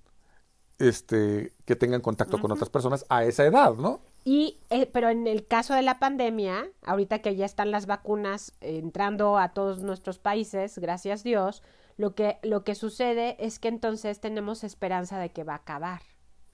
este, 0.77 1.53
que 1.65 1.75
tengan 1.75 2.01
contacto 2.01 2.39
con 2.39 2.51
otras 2.51 2.69
personas 2.69 3.05
a 3.09 3.23
esa 3.23 3.45
edad, 3.45 3.73
¿no? 3.75 4.01
Y, 4.23 4.59
eh, 4.69 4.85
pero 4.85 5.09
en 5.09 5.25
el 5.25 5.47
caso 5.47 5.73
de 5.73 5.81
la 5.81 5.97
pandemia, 5.99 6.69
ahorita 6.83 7.19
que 7.19 7.35
ya 7.35 7.45
están 7.45 7.71
las 7.71 7.87
vacunas 7.87 8.53
eh, 8.61 8.77
entrando 8.77 9.37
a 9.39 9.49
todos 9.53 9.81
nuestros 9.81 10.19
países, 10.19 10.77
gracias 10.77 11.23
Dios, 11.23 11.63
lo 11.97 12.13
que, 12.13 12.37
lo 12.43 12.63
que 12.63 12.75
sucede 12.75 13.35
es 13.43 13.57
que 13.59 13.67
entonces 13.67 14.19
tenemos 14.19 14.63
esperanza 14.63 15.17
de 15.19 15.29
que 15.31 15.43
va 15.43 15.53
a 15.53 15.57
acabar 15.57 16.01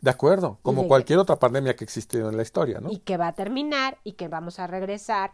De 0.01 0.09
acuerdo, 0.09 0.59
como 0.61 0.83
de- 0.83 0.87
cualquier 0.87 1.19
otra 1.19 1.35
pandemia 1.37 1.75
que 1.75 1.83
existió 1.83 2.29
en 2.29 2.37
la 2.37 2.43
historia, 2.43 2.79
¿no? 2.79 2.89
y 2.91 2.99
que 2.99 3.17
va 3.17 3.27
a 3.27 3.33
terminar 3.33 3.97
y 4.03 4.13
que 4.13 4.27
vamos 4.29 4.59
a 4.59 4.67
regresar 4.67 5.31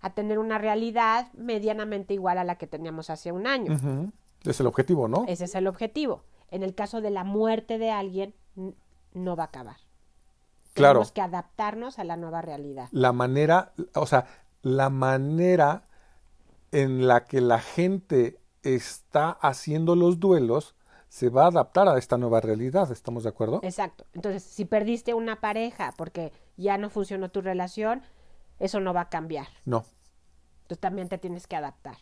a 0.00 0.10
tener 0.14 0.38
una 0.38 0.58
realidad 0.58 1.32
medianamente 1.34 2.14
igual 2.14 2.38
a 2.38 2.44
la 2.44 2.56
que 2.58 2.66
teníamos 2.66 3.10
hace 3.10 3.32
un 3.32 3.46
año. 3.46 3.76
Es 4.44 4.60
el 4.60 4.66
objetivo, 4.66 5.08
¿no? 5.08 5.24
Ese 5.26 5.44
es 5.44 5.54
el 5.54 5.66
objetivo. 5.66 6.22
En 6.50 6.62
el 6.62 6.74
caso 6.74 7.00
de 7.00 7.10
la 7.10 7.24
muerte 7.24 7.78
de 7.78 7.90
alguien, 7.90 8.34
no 9.14 9.34
va 9.36 9.44
a 9.44 9.46
acabar. 9.46 9.76
Claro. 10.76 11.00
Tenemos 11.00 11.12
que 11.12 11.22
adaptarnos 11.22 11.98
a 11.98 12.04
la 12.04 12.16
nueva 12.16 12.42
realidad. 12.42 12.88
La 12.92 13.12
manera, 13.12 13.72
o 13.94 14.06
sea, 14.06 14.26
la 14.62 14.90
manera 14.90 15.84
en 16.70 17.06
la 17.06 17.24
que 17.24 17.40
la 17.40 17.60
gente 17.60 18.38
está 18.62 19.30
haciendo 19.30 19.96
los 19.96 20.20
duelos 20.20 20.74
se 21.08 21.30
va 21.30 21.44
a 21.44 21.48
adaptar 21.48 21.88
a 21.88 21.96
esta 21.96 22.18
nueva 22.18 22.42
realidad, 22.42 22.90
¿estamos 22.92 23.22
de 23.22 23.30
acuerdo? 23.30 23.60
Exacto. 23.62 24.04
Entonces, 24.12 24.42
si 24.42 24.66
perdiste 24.66 25.14
una 25.14 25.40
pareja 25.40 25.94
porque 25.96 26.32
ya 26.58 26.76
no 26.76 26.90
funcionó 26.90 27.30
tu 27.30 27.40
relación, 27.40 28.02
eso 28.58 28.80
no 28.80 28.92
va 28.92 29.02
a 29.02 29.08
cambiar. 29.08 29.46
No. 29.64 29.84
Tú 30.66 30.76
también 30.76 31.08
te 31.08 31.16
tienes 31.16 31.46
que 31.46 31.56
adaptar. 31.56 31.96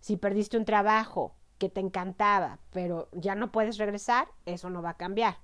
Si 0.00 0.16
perdiste 0.16 0.58
un 0.58 0.66
trabajo 0.66 1.36
que 1.58 1.70
te 1.70 1.80
encantaba, 1.80 2.58
pero 2.70 3.08
ya 3.12 3.34
no 3.34 3.50
puedes 3.52 3.78
regresar, 3.78 4.28
eso 4.44 4.68
no 4.68 4.82
va 4.82 4.90
a 4.90 4.96
cambiar. 4.96 5.38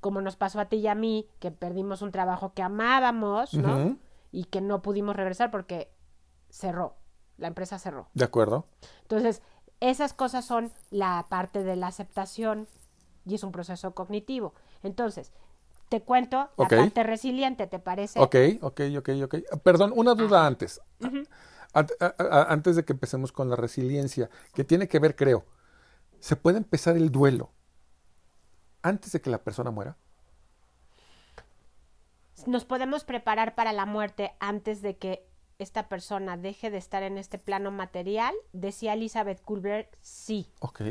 Como 0.00 0.20
nos 0.20 0.36
pasó 0.36 0.60
a 0.60 0.66
ti 0.66 0.76
y 0.76 0.86
a 0.86 0.94
mí, 0.94 1.28
que 1.40 1.50
perdimos 1.50 2.02
un 2.02 2.12
trabajo 2.12 2.52
que 2.54 2.62
amábamos, 2.62 3.54
¿no? 3.54 3.96
Y 4.30 4.44
que 4.44 4.60
no 4.60 4.82
pudimos 4.82 5.16
regresar 5.16 5.50
porque 5.50 5.90
cerró, 6.50 6.96
la 7.36 7.48
empresa 7.48 7.78
cerró. 7.78 8.08
De 8.14 8.24
acuerdo. 8.24 8.66
Entonces, 9.02 9.42
esas 9.80 10.12
cosas 10.12 10.44
son 10.44 10.72
la 10.90 11.26
parte 11.28 11.62
de 11.62 11.76
la 11.76 11.88
aceptación 11.88 12.68
y 13.26 13.34
es 13.34 13.42
un 13.42 13.52
proceso 13.52 13.94
cognitivo. 13.94 14.54
Entonces, 14.82 15.32
te 15.88 16.02
cuento 16.02 16.50
la 16.56 16.68
parte 16.68 17.02
resiliente, 17.02 17.66
¿te 17.66 17.78
parece? 17.78 18.20
Ok, 18.20 18.36
ok, 18.60 18.80
ok, 18.98 19.08
ok. 19.24 19.34
Perdón, 19.62 19.92
una 19.96 20.14
duda 20.14 20.46
antes. 20.46 20.80
Antes 21.72 22.76
de 22.76 22.84
que 22.84 22.92
empecemos 22.92 23.32
con 23.32 23.50
la 23.50 23.56
resiliencia, 23.56 24.30
que 24.54 24.64
tiene 24.64 24.86
que 24.88 24.98
ver, 24.98 25.16
creo, 25.16 25.44
¿se 26.20 26.36
puede 26.36 26.58
empezar 26.58 26.96
el 26.96 27.10
duelo 27.10 27.50
antes 28.82 29.12
de 29.12 29.20
que 29.20 29.30
la 29.30 29.42
persona 29.42 29.70
muera? 29.70 29.96
Nos 32.46 32.64
podemos 32.64 33.04
preparar 33.04 33.54
para 33.54 33.72
la 33.72 33.86
muerte 33.86 34.32
antes 34.38 34.80
de 34.82 34.96
que 34.96 35.26
esta 35.58 35.88
persona 35.88 36.36
deje 36.36 36.70
de 36.70 36.78
estar 36.78 37.02
en 37.02 37.18
este 37.18 37.38
plano 37.38 37.70
material, 37.70 38.34
decía 38.52 38.94
Elizabeth 38.94 39.42
Kulberg, 39.42 39.88
sí. 40.00 40.46
Ok. 40.60 40.82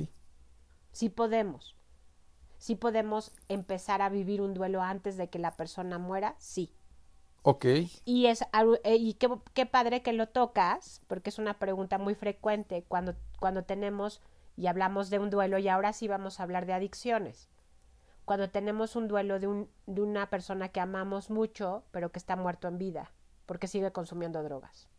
Sí 0.91 1.09
podemos. 1.09 1.75
Sí 2.57 2.75
podemos 2.75 3.31
empezar 3.47 4.01
a 4.01 4.09
vivir 4.09 4.41
un 4.41 4.53
duelo 4.53 4.81
antes 4.81 5.15
de 5.15 5.29
que 5.29 5.39
la 5.39 5.55
persona 5.55 5.97
muera, 5.97 6.35
sí. 6.37 6.73
Ok. 7.43 7.65
Y 8.03 8.25
es 8.25 8.41
eh, 8.83 8.95
y 8.95 9.13
qué, 9.13 9.29
qué, 9.53 9.65
padre 9.65 10.01
que 10.01 10.11
lo 10.11 10.27
tocas, 10.27 11.01
porque 11.07 11.29
es 11.29 11.39
una 11.39 11.59
pregunta 11.59 11.97
muy 11.97 12.15
frecuente 12.15 12.83
cuando, 12.87 13.15
cuando 13.39 13.63
tenemos 13.63 14.21
y 14.57 14.67
hablamos 14.67 15.09
de 15.09 15.19
un 15.19 15.29
duelo, 15.29 15.59
y 15.59 15.69
ahora 15.69 15.93
sí 15.93 16.07
vamos 16.07 16.39
a 16.39 16.43
hablar 16.43 16.65
de 16.65 16.73
adicciones. 16.73 17.47
Cuando 18.27 18.49
tenemos 18.49 18.97
un 18.97 19.07
duelo 19.07 19.39
de, 19.39 19.47
un, 19.47 19.69
de 19.85 20.01
una 20.01 20.29
persona 20.29 20.67
que 20.67 20.81
amamos 20.81 21.29
mucho, 21.29 21.85
pero 21.91 22.11
que 22.11 22.19
está 22.19 22.35
muerto 22.35 22.67
en 22.67 22.77
vida, 22.77 23.13
porque 23.45 23.69
sigue 23.69 23.93
consumiendo 23.93 24.43
drogas. 24.43 24.89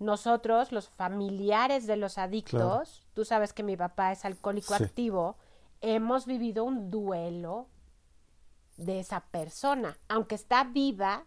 Nosotros, 0.00 0.72
los 0.72 0.88
familiares 0.88 1.86
de 1.86 1.94
los 1.94 2.18
adictos, 2.18 3.06
tú 3.14 3.24
sabes 3.24 3.52
que 3.52 3.62
mi 3.62 3.76
papá 3.76 4.10
es 4.10 4.24
alcohólico 4.24 4.74
activo, 4.74 5.36
hemos 5.80 6.26
vivido 6.26 6.64
un 6.64 6.90
duelo 6.90 7.68
de 8.76 8.98
esa 8.98 9.20
persona. 9.20 9.96
Aunque 10.08 10.34
está 10.34 10.64
viva, 10.64 11.24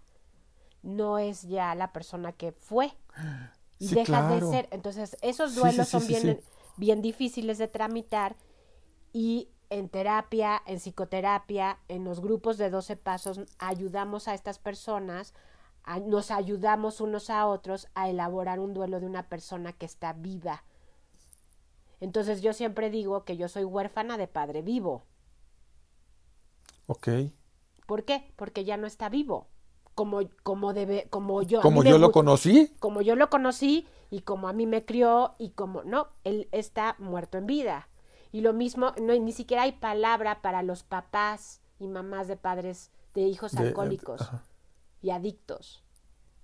no 0.83 1.19
es 1.19 1.43
ya 1.43 1.73
la 1.73 1.93
persona 1.93 2.33
que 2.33 2.51
fue. 2.51 2.91
Y 3.79 3.95
deja 3.95 4.29
de 4.29 4.41
ser. 4.41 4.67
Entonces, 4.69 5.17
esos 5.21 5.55
duelos 5.55 5.87
son 5.87 6.05
bien, 6.05 6.39
bien 6.77 7.01
difíciles 7.01 7.57
de 7.57 7.67
tramitar 7.67 8.35
y 9.11 9.49
en 9.71 9.89
terapia, 9.89 10.61
en 10.67 10.77
psicoterapia, 10.77 11.79
en 11.87 12.03
los 12.03 12.19
grupos 12.19 12.57
de 12.57 12.69
12 12.69 12.97
pasos, 12.97 13.39
ayudamos 13.57 14.27
a 14.27 14.33
estas 14.33 14.59
personas, 14.59 15.33
nos 16.05 16.29
ayudamos 16.29 17.01
unos 17.01 17.29
a 17.29 17.47
otros 17.47 17.87
a 17.95 18.09
elaborar 18.09 18.59
un 18.59 18.73
duelo 18.73 18.99
de 18.99 19.07
una 19.07 19.29
persona 19.29 19.73
que 19.73 19.85
está 19.85 20.13
viva. 20.13 20.63
Entonces 22.01 22.41
yo 22.41 22.51
siempre 22.51 22.89
digo 22.89 23.23
que 23.23 23.37
yo 23.37 23.47
soy 23.47 23.63
huérfana 23.63 24.17
de 24.17 24.27
padre 24.27 24.61
vivo. 24.61 25.03
Ok. 26.87 27.07
¿Por 27.85 28.03
qué? 28.03 28.31
Porque 28.35 28.65
ya 28.65 28.75
no 28.75 28.87
está 28.87 29.07
vivo 29.07 29.47
como, 29.95 30.19
como 30.43 30.73
debe, 30.73 31.07
como 31.09 31.41
yo. 31.43 31.61
Como 31.61 31.83
yo 31.83 31.97
lo 31.97 32.11
conocí. 32.11 32.73
Como 32.79 33.01
yo 33.01 33.15
lo 33.15 33.29
conocí 33.29 33.87
y 34.09 34.21
como 34.21 34.47
a 34.49 34.53
mí 34.53 34.65
me 34.65 34.83
crió 34.83 35.35
y 35.37 35.51
como 35.51 35.83
no, 35.83 36.09
él 36.23 36.49
está 36.51 36.95
muerto 36.99 37.37
en 37.37 37.45
vida. 37.45 37.87
Y 38.31 38.41
lo 38.41 38.53
mismo, 38.53 38.93
no, 39.01 39.13
ni 39.13 39.31
siquiera 39.31 39.63
hay 39.63 39.73
palabra 39.73 40.41
para 40.41 40.63
los 40.63 40.83
papás 40.83 41.61
y 41.79 41.87
mamás 41.87 42.27
de 42.27 42.37
padres 42.37 42.91
de 43.13 43.21
hijos 43.21 43.55
alcohólicos 43.55 44.29
y 45.01 45.09
adictos. 45.09 45.83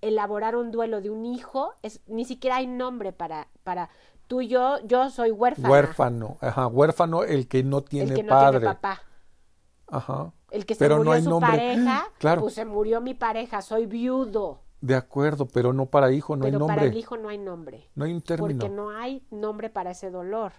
Elaborar 0.02 0.56
un 0.56 0.72
duelo 0.72 1.02
de 1.02 1.10
un 1.10 1.26
hijo, 1.26 1.74
es, 1.82 2.02
ni 2.08 2.26
siquiera 2.26 2.58
hay 2.58 2.68
nombre 2.68 3.14
para, 3.14 3.48
para 3.64 3.90
tú 4.28 4.42
y 4.42 4.48
yo, 4.48 4.80
yo 4.86 5.10
soy 5.10 5.32
huérfano. 5.32 5.70
Huérfano, 5.70 6.38
ajá, 6.42 6.68
huérfano 6.68 7.24
el 7.24 7.48
que 7.48 7.64
no 7.64 7.82
tiene 7.82 8.12
el 8.12 8.16
que 8.16 8.24
no 8.24 8.40
Tiene 8.52 8.66
papá. 8.66 9.02
Ajá. 9.88 10.34
El 10.52 10.66
que 10.66 10.76
se 10.76 10.90
murió 10.90 11.22
su 11.22 11.40
pareja, 11.40 12.08
claro. 12.20 12.42
pues 12.42 12.54
se 12.54 12.66
murió 12.66 13.02
mi 13.02 13.14
pareja, 13.14 13.62
soy 13.62 13.86
viudo. 13.86 14.62
De 14.82 14.96
acuerdo, 14.96 15.48
pero 15.48 15.74
no 15.74 15.88
para 15.88 16.12
hijo, 16.12 16.36
no 16.36 16.46
hay 16.46 16.52
nombre. 16.52 16.76
Para 16.76 16.88
el 16.88 16.98
hijo 16.98 17.18
no 17.18 17.30
hay 17.30 17.38
nombre. 17.38 17.90
No 17.96 18.06
hay 18.06 18.14
un 18.14 18.22
término. 18.22 18.60
Porque 18.60 18.70
no 18.70 18.92
hay 18.92 19.26
nombre 19.32 19.70
para 19.70 19.92
ese 19.92 20.12
dolor. 20.12 20.54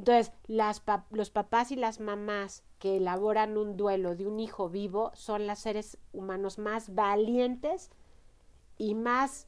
Entonces, 0.00 0.32
las 0.46 0.82
los 1.10 1.28
papás 1.28 1.70
y 1.72 1.76
las 1.76 2.00
mamás 2.00 2.62
que 2.78 2.96
elaboran 2.96 3.58
un 3.58 3.76
duelo 3.76 4.16
de 4.16 4.26
un 4.26 4.40
hijo 4.40 4.70
vivo 4.70 5.10
son 5.14 5.46
los 5.46 5.58
seres 5.58 5.98
humanos 6.14 6.58
más 6.58 6.94
valientes 6.94 7.90
y 8.78 8.94
más 8.94 9.46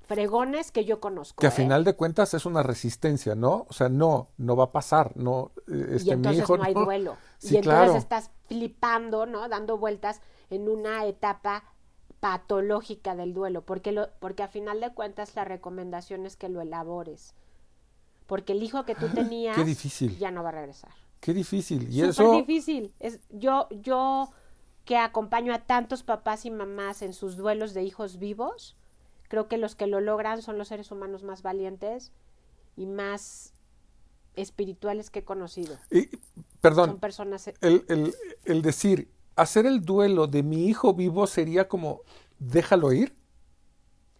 fregones 0.00 0.72
que 0.72 0.86
yo 0.86 0.98
conozco. 0.98 1.42
Que 1.42 1.48
a 1.48 1.50
¿eh? 1.50 1.52
final 1.52 1.84
de 1.84 1.92
cuentas 1.92 2.32
es 2.32 2.46
una 2.46 2.62
resistencia, 2.62 3.34
¿no? 3.34 3.66
O 3.68 3.74
sea, 3.74 3.90
no, 3.90 4.30
no 4.38 4.56
va 4.56 4.64
a 4.64 4.72
pasar, 4.72 5.14
no. 5.14 5.50
Este, 5.68 6.08
y 6.08 6.12
entonces 6.12 6.48
no 6.48 6.62
hay 6.62 6.72
duelo. 6.72 7.18
y 7.42 7.56
entonces 7.56 7.96
estás 7.96 8.30
flipando, 8.44 9.26
¿no? 9.26 9.46
Dando 9.50 9.76
vueltas 9.76 10.22
en 10.48 10.70
una 10.70 11.04
etapa 11.04 11.64
patológica 12.20 13.14
del 13.14 13.34
duelo, 13.34 13.60
porque 13.60 13.92
lo, 13.92 14.08
porque 14.20 14.42
a 14.42 14.48
final 14.48 14.80
de 14.80 14.94
cuentas 14.94 15.36
la 15.36 15.44
recomendación 15.44 16.24
es 16.24 16.36
que 16.36 16.48
lo 16.48 16.62
elabores, 16.62 17.34
porque 18.26 18.52
el 18.52 18.62
hijo 18.62 18.84
que 18.84 18.94
tú 18.94 19.08
tenías, 19.08 19.56
Qué 19.56 19.64
difícil. 19.64 20.18
ya 20.18 20.30
no 20.30 20.42
va 20.42 20.50
a 20.50 20.52
regresar. 20.52 20.90
Qué 21.20 21.32
difícil. 21.32 21.88
Y 21.88 22.00
Súper 22.00 22.08
eso. 22.10 22.32
difícil. 22.36 22.94
Es 23.00 23.20
yo, 23.30 23.68
yo 23.70 24.30
que 24.84 24.96
acompaño 24.96 25.52
a 25.54 25.60
tantos 25.60 26.02
papás 26.02 26.44
y 26.44 26.50
mamás 26.50 27.02
en 27.02 27.12
sus 27.12 27.36
duelos 27.36 27.74
de 27.74 27.82
hijos 27.82 28.18
vivos 28.18 28.76
Creo 29.28 29.48
que 29.48 29.58
los 29.58 29.74
que 29.74 29.86
lo 29.86 30.00
logran 30.00 30.42
son 30.42 30.58
los 30.58 30.68
seres 30.68 30.90
humanos 30.90 31.22
más 31.22 31.42
valientes 31.42 32.12
y 32.76 32.86
más 32.86 33.52
espirituales 34.34 35.10
que 35.10 35.20
he 35.20 35.24
conocido. 35.24 35.76
Y, 35.90 36.08
perdón, 36.60 36.90
son 36.90 37.00
personas... 37.00 37.48
E 37.48 37.54
el, 37.60 37.84
el, 37.88 38.14
el 38.44 38.62
decir, 38.62 39.10
hacer 39.34 39.66
el 39.66 39.84
duelo 39.84 40.26
de 40.26 40.42
mi 40.42 40.66
hijo 40.66 40.94
vivo 40.94 41.26
sería 41.26 41.68
como, 41.68 42.02
déjalo 42.38 42.92
ir. 42.92 43.16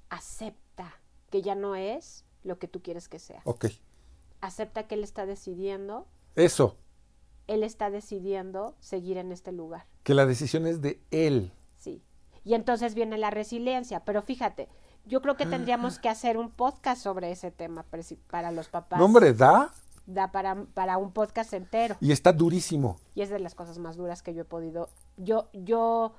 Acepta 0.09 1.01
que 1.31 1.43
ya 1.43 1.55
no 1.55 1.77
es 1.77 2.25
lo 2.43 2.59
que 2.59 2.69
tú 2.69 2.83
quieres 2.83 3.09
que 3.09 3.19
sea. 3.19 3.43
Ok. 3.45 3.67
Acepta 4.41 4.87
que 4.87 4.95
él 4.95 5.05
está 5.05 5.26
decidiendo. 5.26 6.07
Eso. 6.34 6.76
Él 7.47 7.62
está 7.62 7.91
decidiendo 7.91 8.74
seguir 8.80 9.18
en 9.18 9.32
este 9.32 9.53
lugar. 9.53 9.87
Que 10.03 10.14
la 10.14 10.26
decisión 10.26 10.66
es 10.66 10.80
de 10.80 11.01
él. 11.11 11.53
Sí. 11.78 12.03
Y 12.45 12.55
entonces 12.55 12.95
viene 12.95 13.18
la 13.18 13.30
resiliencia. 13.30 14.05
Pero 14.05 14.22
fíjate, 14.22 14.68
yo 15.05 15.22
creo 15.22 15.37
que 15.37 15.47
tendríamos 15.47 15.99
que 15.99 16.09
hacer 16.09 16.37
un 16.37 16.51
podcast 16.51 17.03
sobre 17.03 17.30
ese 17.30 17.51
tema 17.51 17.84
para 18.28 18.51
los 18.51 18.68
papás. 18.68 18.99
No, 18.99 19.05
hombre, 19.05 19.32
da. 19.32 19.72
Da 20.07 20.30
para, 20.32 20.64
para 20.74 20.99
un 20.99 21.12
podcast 21.12 21.53
entero. 21.53 21.97
Y 22.01 22.12
está 22.12 22.32
durísimo. 22.32 22.99
Y 23.14 23.22
es 23.22 23.30
de 23.30 23.39
las 23.39 23.55
cosas 23.55 23.78
más 23.78 23.97
duras 23.97 24.22
que 24.22 24.34
yo 24.34 24.43
he 24.43 24.45
podido. 24.45 24.89
Yo, 25.16 25.49
yo 25.53 26.12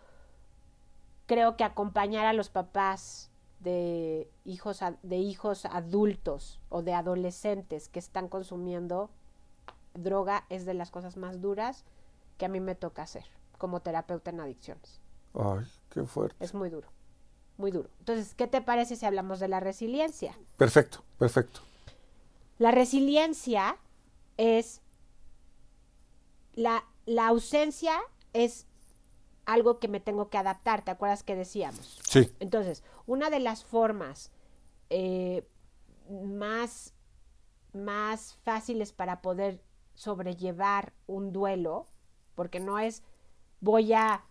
creo 1.25 1.55
que 1.57 1.63
acompañar 1.63 2.25
a 2.25 2.33
los 2.33 2.49
papás 2.49 3.26
de 3.59 4.29
hijos, 4.45 4.81
de 5.03 5.17
hijos 5.17 5.65
adultos 5.65 6.59
o 6.69 6.81
de 6.83 6.93
adolescentes 6.93 7.89
que 7.89 7.99
están 7.99 8.27
consumiendo 8.27 9.09
droga 9.93 10.45
es 10.49 10.65
de 10.65 10.73
las 10.73 10.91
cosas 10.91 11.17
más 11.17 11.41
duras 11.41 11.85
que 12.37 12.45
a 12.45 12.49
mí 12.49 12.59
me 12.59 12.75
toca 12.75 13.01
hacer 13.01 13.25
como 13.57 13.79
terapeuta 13.79 14.29
en 14.29 14.39
adicciones. 14.39 15.01
Ay, 15.33 15.65
qué 15.89 16.03
fuerte. 16.03 16.43
Es 16.43 16.53
muy 16.53 16.69
duro 16.69 16.87
muy 17.57 17.71
duro. 17.71 17.89
Entonces, 17.99 18.33
¿qué 18.35 18.47
te 18.47 18.61
parece 18.61 18.95
si 18.95 19.05
hablamos 19.05 19.39
de 19.39 19.47
la 19.47 19.59
resiliencia? 19.59 20.37
Perfecto, 20.57 21.03
perfecto. 21.17 21.61
La 22.59 22.71
resiliencia 22.71 23.77
es 24.37 24.81
la, 26.53 26.85
la 27.05 27.27
ausencia 27.27 27.93
es 28.33 28.65
algo 29.47 29.79
que 29.79 29.87
me 29.87 29.99
tengo 29.99 30.29
que 30.29 30.37
adaptar, 30.37 30.83
¿te 30.83 30.91
acuerdas 30.91 31.23
que 31.23 31.35
decíamos? 31.35 31.99
Sí. 32.03 32.31
Entonces, 32.39 32.83
una 33.07 33.29
de 33.29 33.39
las 33.39 33.63
formas 33.63 34.29
eh, 34.89 35.47
más, 36.09 36.93
más 37.73 38.35
fáciles 38.43 38.91
para 38.91 39.21
poder 39.21 39.63
sobrellevar 39.95 40.93
un 41.07 41.31
duelo, 41.31 41.87
porque 42.35 42.59
no 42.59 42.77
es 42.77 43.01
voy 43.61 43.93
a 43.93 44.23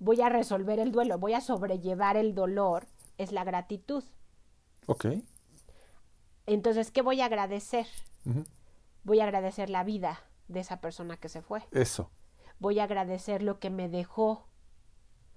voy 0.00 0.20
a 0.22 0.28
resolver 0.30 0.78
el 0.78 0.92
duelo, 0.92 1.18
voy 1.18 1.34
a 1.34 1.40
sobrellevar 1.40 2.16
el 2.16 2.34
dolor, 2.34 2.86
es 3.18 3.32
la 3.32 3.44
gratitud. 3.44 4.02
Ok. 4.86 5.06
Entonces, 6.46 6.90
¿qué 6.90 7.02
voy 7.02 7.20
a 7.20 7.26
agradecer? 7.26 7.86
Voy 9.04 9.20
a 9.20 9.24
agradecer 9.24 9.68
la 9.68 9.84
vida 9.84 10.20
de 10.48 10.60
esa 10.60 10.80
persona 10.80 11.18
que 11.18 11.28
se 11.28 11.42
fue. 11.42 11.62
Eso. 11.72 12.10
Voy 12.60 12.80
a 12.80 12.84
agradecer 12.84 13.42
lo 13.42 13.58
que 13.58 13.70
me 13.70 13.88
dejó, 13.88 14.46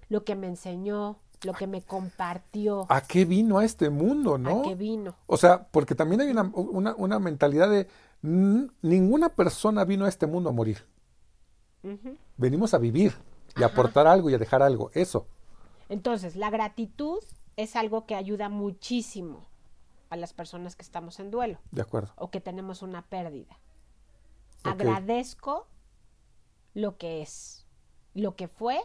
lo 0.08 0.24
que 0.24 0.34
me 0.34 0.46
enseñó, 0.48 1.18
lo 1.44 1.52
que 1.52 1.66
me 1.66 1.82
compartió. 1.82 2.86
¿A 2.88 3.02
qué 3.02 3.24
vino 3.24 3.58
a 3.58 3.64
este 3.64 3.90
mundo, 3.90 4.38
no? 4.38 4.60
¿A 4.60 4.62
qué 4.62 4.74
vino? 4.74 5.16
O 5.26 5.36
sea, 5.36 5.68
porque 5.70 5.94
también 5.94 6.20
hay 6.20 6.30
una, 6.30 6.94
una, 6.96 7.18
mentalidad 7.18 7.70
de 7.70 7.88
ninguna 8.22 9.30
persona 9.30 9.84
vino 9.84 10.04
a 10.04 10.08
este 10.08 10.26
mundo 10.26 10.50
a 10.50 10.52
morir. 10.52 10.84
Venimos 12.36 12.74
a 12.74 12.78
vivir 12.78 13.14
y 13.56 13.62
aportar 13.64 14.06
algo 14.06 14.30
y 14.30 14.34
a 14.34 14.38
dejar 14.38 14.62
algo, 14.62 14.90
eso. 14.94 15.26
Entonces, 15.88 16.36
la 16.36 16.50
gratitud 16.50 17.18
es 17.56 17.76
algo 17.76 18.06
que 18.06 18.14
ayuda 18.14 18.48
muchísimo 18.48 19.46
a 20.10 20.16
las 20.16 20.32
personas 20.32 20.76
que 20.76 20.82
estamos 20.82 21.18
en 21.20 21.30
duelo. 21.30 21.58
De 21.70 21.82
acuerdo. 21.82 22.12
O 22.16 22.30
que 22.30 22.40
tenemos 22.40 22.82
una 22.82 23.02
pérdida. 23.02 23.58
Agradezco 24.62 25.66
lo 26.74 26.98
que 26.98 27.22
es, 27.22 27.66
lo 28.14 28.36
que 28.36 28.48
fue. 28.48 28.80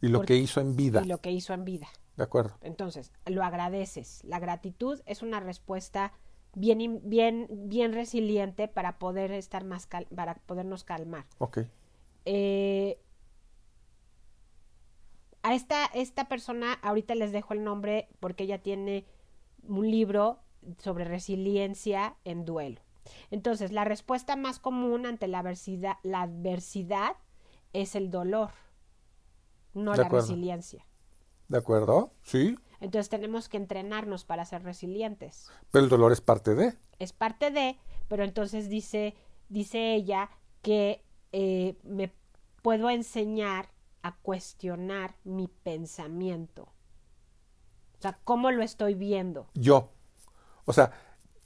Y 0.00 0.08
lo 0.08 0.22
que 0.22 0.36
hizo 0.36 0.60
en 0.60 0.76
vida. 0.76 1.02
Y 1.02 1.08
lo 1.08 1.18
que 1.18 1.30
hizo 1.30 1.52
en 1.54 1.64
vida. 1.64 1.88
De 2.16 2.24
acuerdo. 2.24 2.56
Entonces, 2.62 3.12
lo 3.26 3.42
agradeces. 3.42 4.22
La 4.24 4.38
gratitud 4.38 5.00
es 5.06 5.22
una 5.22 5.40
respuesta 5.40 6.12
bien, 6.54 7.00
bien, 7.04 7.46
bien 7.50 7.92
resiliente 7.92 8.68
para 8.68 8.98
poder 8.98 9.32
estar 9.32 9.64
más, 9.64 9.88
para 10.14 10.34
podernos 10.46 10.84
calmar. 10.84 11.26
Ok. 11.38 11.58
Eh, 12.24 12.98
a 15.42 15.54
esta, 15.54 15.86
esta 15.86 16.26
persona, 16.26 16.72
ahorita 16.82 17.14
les 17.14 17.32
dejo 17.32 17.54
el 17.54 17.62
nombre 17.62 18.08
porque 18.18 18.44
ella 18.44 18.62
tiene 18.62 19.06
un 19.68 19.90
libro 19.90 20.40
sobre 20.78 21.04
resiliencia 21.04 22.16
en 22.24 22.44
duelo. 22.44 22.80
Entonces, 23.30 23.72
la 23.72 23.84
respuesta 23.84 24.36
más 24.36 24.58
común 24.58 25.06
ante 25.06 25.28
la 25.28 25.40
adversidad, 25.40 25.96
la 26.02 26.22
adversidad 26.22 27.16
es 27.72 27.94
el 27.94 28.10
dolor, 28.10 28.50
no 29.74 29.92
De 29.92 29.98
la 29.98 30.06
acuerdo. 30.06 30.26
resiliencia. 30.26 30.86
¿De 31.48 31.58
acuerdo? 31.58 32.12
Sí. 32.22 32.56
Entonces 32.80 33.08
tenemos 33.08 33.48
que 33.48 33.56
entrenarnos 33.56 34.24
para 34.24 34.44
ser 34.44 34.62
resilientes. 34.62 35.50
Pero 35.70 35.84
el 35.84 35.90
dolor 35.90 36.12
es 36.12 36.20
parte 36.20 36.54
de. 36.54 36.74
Es 36.98 37.12
parte 37.12 37.50
de, 37.50 37.78
pero 38.08 38.24
entonces 38.24 38.68
dice, 38.68 39.14
dice 39.48 39.94
ella 39.94 40.30
que 40.62 41.04
eh, 41.32 41.78
me 41.84 42.12
puedo 42.62 42.90
enseñar 42.90 43.70
a 44.02 44.16
cuestionar 44.16 45.16
mi 45.24 45.48
pensamiento. 45.48 46.62
O 47.98 48.02
sea, 48.02 48.18
¿cómo 48.24 48.50
lo 48.50 48.62
estoy 48.62 48.94
viendo? 48.94 49.48
Yo. 49.54 49.90
O 50.64 50.72
sea, 50.72 50.90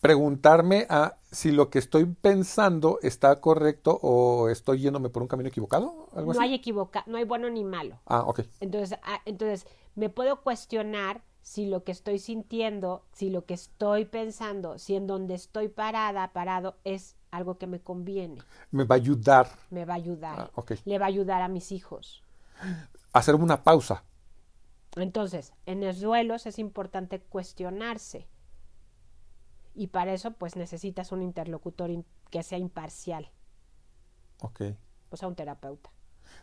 preguntarme 0.01 0.87
a 0.89 1.19
si 1.33 1.53
lo 1.53 1.71
que 1.71 1.79
estoy 1.79 2.07
pensando 2.07 2.99
está 3.03 3.41
correcto 3.41 3.99
o 4.03 4.49
estoy 4.49 4.81
yéndome 4.81 5.11
por 5.11 5.23
un 5.23 5.29
camino 5.29 5.49
equivocado. 5.49 6.09
¿Algo 6.15 6.33
No 6.33 6.41
así? 6.41 6.41
hay 6.41 6.55
equivoca, 6.55 7.05
no 7.07 7.19
hay 7.19 7.25
bueno 7.25 7.49
ni 7.51 7.65
malo. 7.65 7.99
Ah, 8.07 8.23
ok. 8.27 8.41
Entonces, 8.61 8.99
ah, 9.03 9.21
entonces, 9.25 9.67
me 9.95 10.09
puedo 10.09 10.43
cuestionar 10.43 11.23
si 11.43 11.67
lo 11.67 11.85
que 11.85 11.93
estoy 11.93 12.19
sintiendo, 12.19 13.03
si 13.13 13.31
lo 13.31 13.45
que 13.47 13.55
estoy 13.55 14.05
pensando, 14.05 14.79
si 14.79 14.95
en 14.97 15.07
donde 15.07 15.35
estoy 15.35 15.69
parada, 15.69 16.33
parado, 16.33 16.77
es 16.85 17.17
algo 17.31 17.59
que 17.59 17.67
me 17.67 17.81
conviene, 17.81 18.39
Me 18.73 18.85
va 18.85 18.97
a 18.97 18.99
ayudar 18.99 19.49
me 19.71 19.85
va 19.85 19.95
a 19.95 19.97
ayudar, 19.97 20.39
Ah, 20.39 20.51
ok. 20.55 20.73
le 20.85 20.99
va 20.99 21.07
a 21.07 21.09
ayudar 21.09 21.43
a 21.43 21.49
mis 21.49 21.73
hijos. 21.73 22.23
hacer 23.13 23.35
una 23.35 23.63
pausa. 23.63 24.05
Entonces, 24.97 25.53
en 25.67 25.81
los 25.81 26.01
duelos 26.01 26.47
es 26.47 26.59
importante 26.59 27.21
cuestionarse. 27.21 28.27
Y 29.75 29.89
para 29.89 30.13
eso, 30.15 30.33
pues 30.33 30.57
necesitas 30.57 31.13
un 31.13 31.23
interlocutor 31.23 31.91
in- 31.91 32.07
que 32.31 32.43
sea 32.43 32.59
imparcial, 32.59 33.31
Ok. 34.43 34.61
o 35.11 35.17
sea, 35.17 35.29
un 35.29 35.37
terapeuta. 35.37 35.91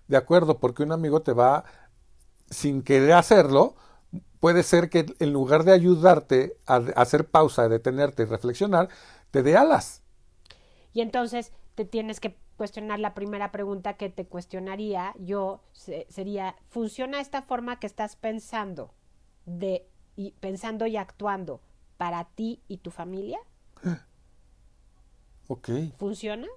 De 0.08 0.18
acuerdo, 0.18 0.60
porque 0.60 0.84
un 0.84 0.92
amigo 0.92 1.22
te 1.22 1.34
va, 1.34 1.66
sin 2.50 2.84
querer 2.84 3.14
hacerlo, 3.14 3.76
puede 4.40 4.64
ser 4.64 4.90
que 4.92 5.06
en 5.20 5.34
lugar 5.34 5.64
de 5.66 5.74
ayudarte 5.74 6.58
a 6.68 6.76
a 6.78 6.80
hacer 7.04 7.30
pausa, 7.30 7.64
a 7.64 7.70
detenerte 7.70 8.24
y 8.24 8.28
reflexionar, 8.28 8.90
te 9.32 9.44
dé 9.44 9.58
alas. 9.58 10.04
Y 10.94 11.02
entonces 11.02 11.52
te 11.76 11.86
tienes 11.86 12.20
que 12.20 12.38
cuestionar 12.58 13.00
la 13.00 13.14
primera 13.14 13.52
pregunta 13.52 13.94
que 13.98 14.10
te 14.10 14.26
cuestionaría 14.26 15.14
yo 15.20 15.62
se- 15.74 16.08
sería 16.10 16.56
¿funciona 16.70 17.20
esta 17.22 17.42
forma 17.44 17.80
que 17.80 17.88
estás 17.88 18.16
pensando 18.16 18.94
de 19.46 19.88
y 20.16 20.32
pensando 20.40 20.88
y 20.88 20.98
actuando 20.98 21.62
para 21.98 22.26
ti 22.26 22.62
y 22.68 22.78
tu 22.80 22.92
familia? 22.92 23.40
Ok. 25.48 25.70
¿Funciona? 25.98 26.48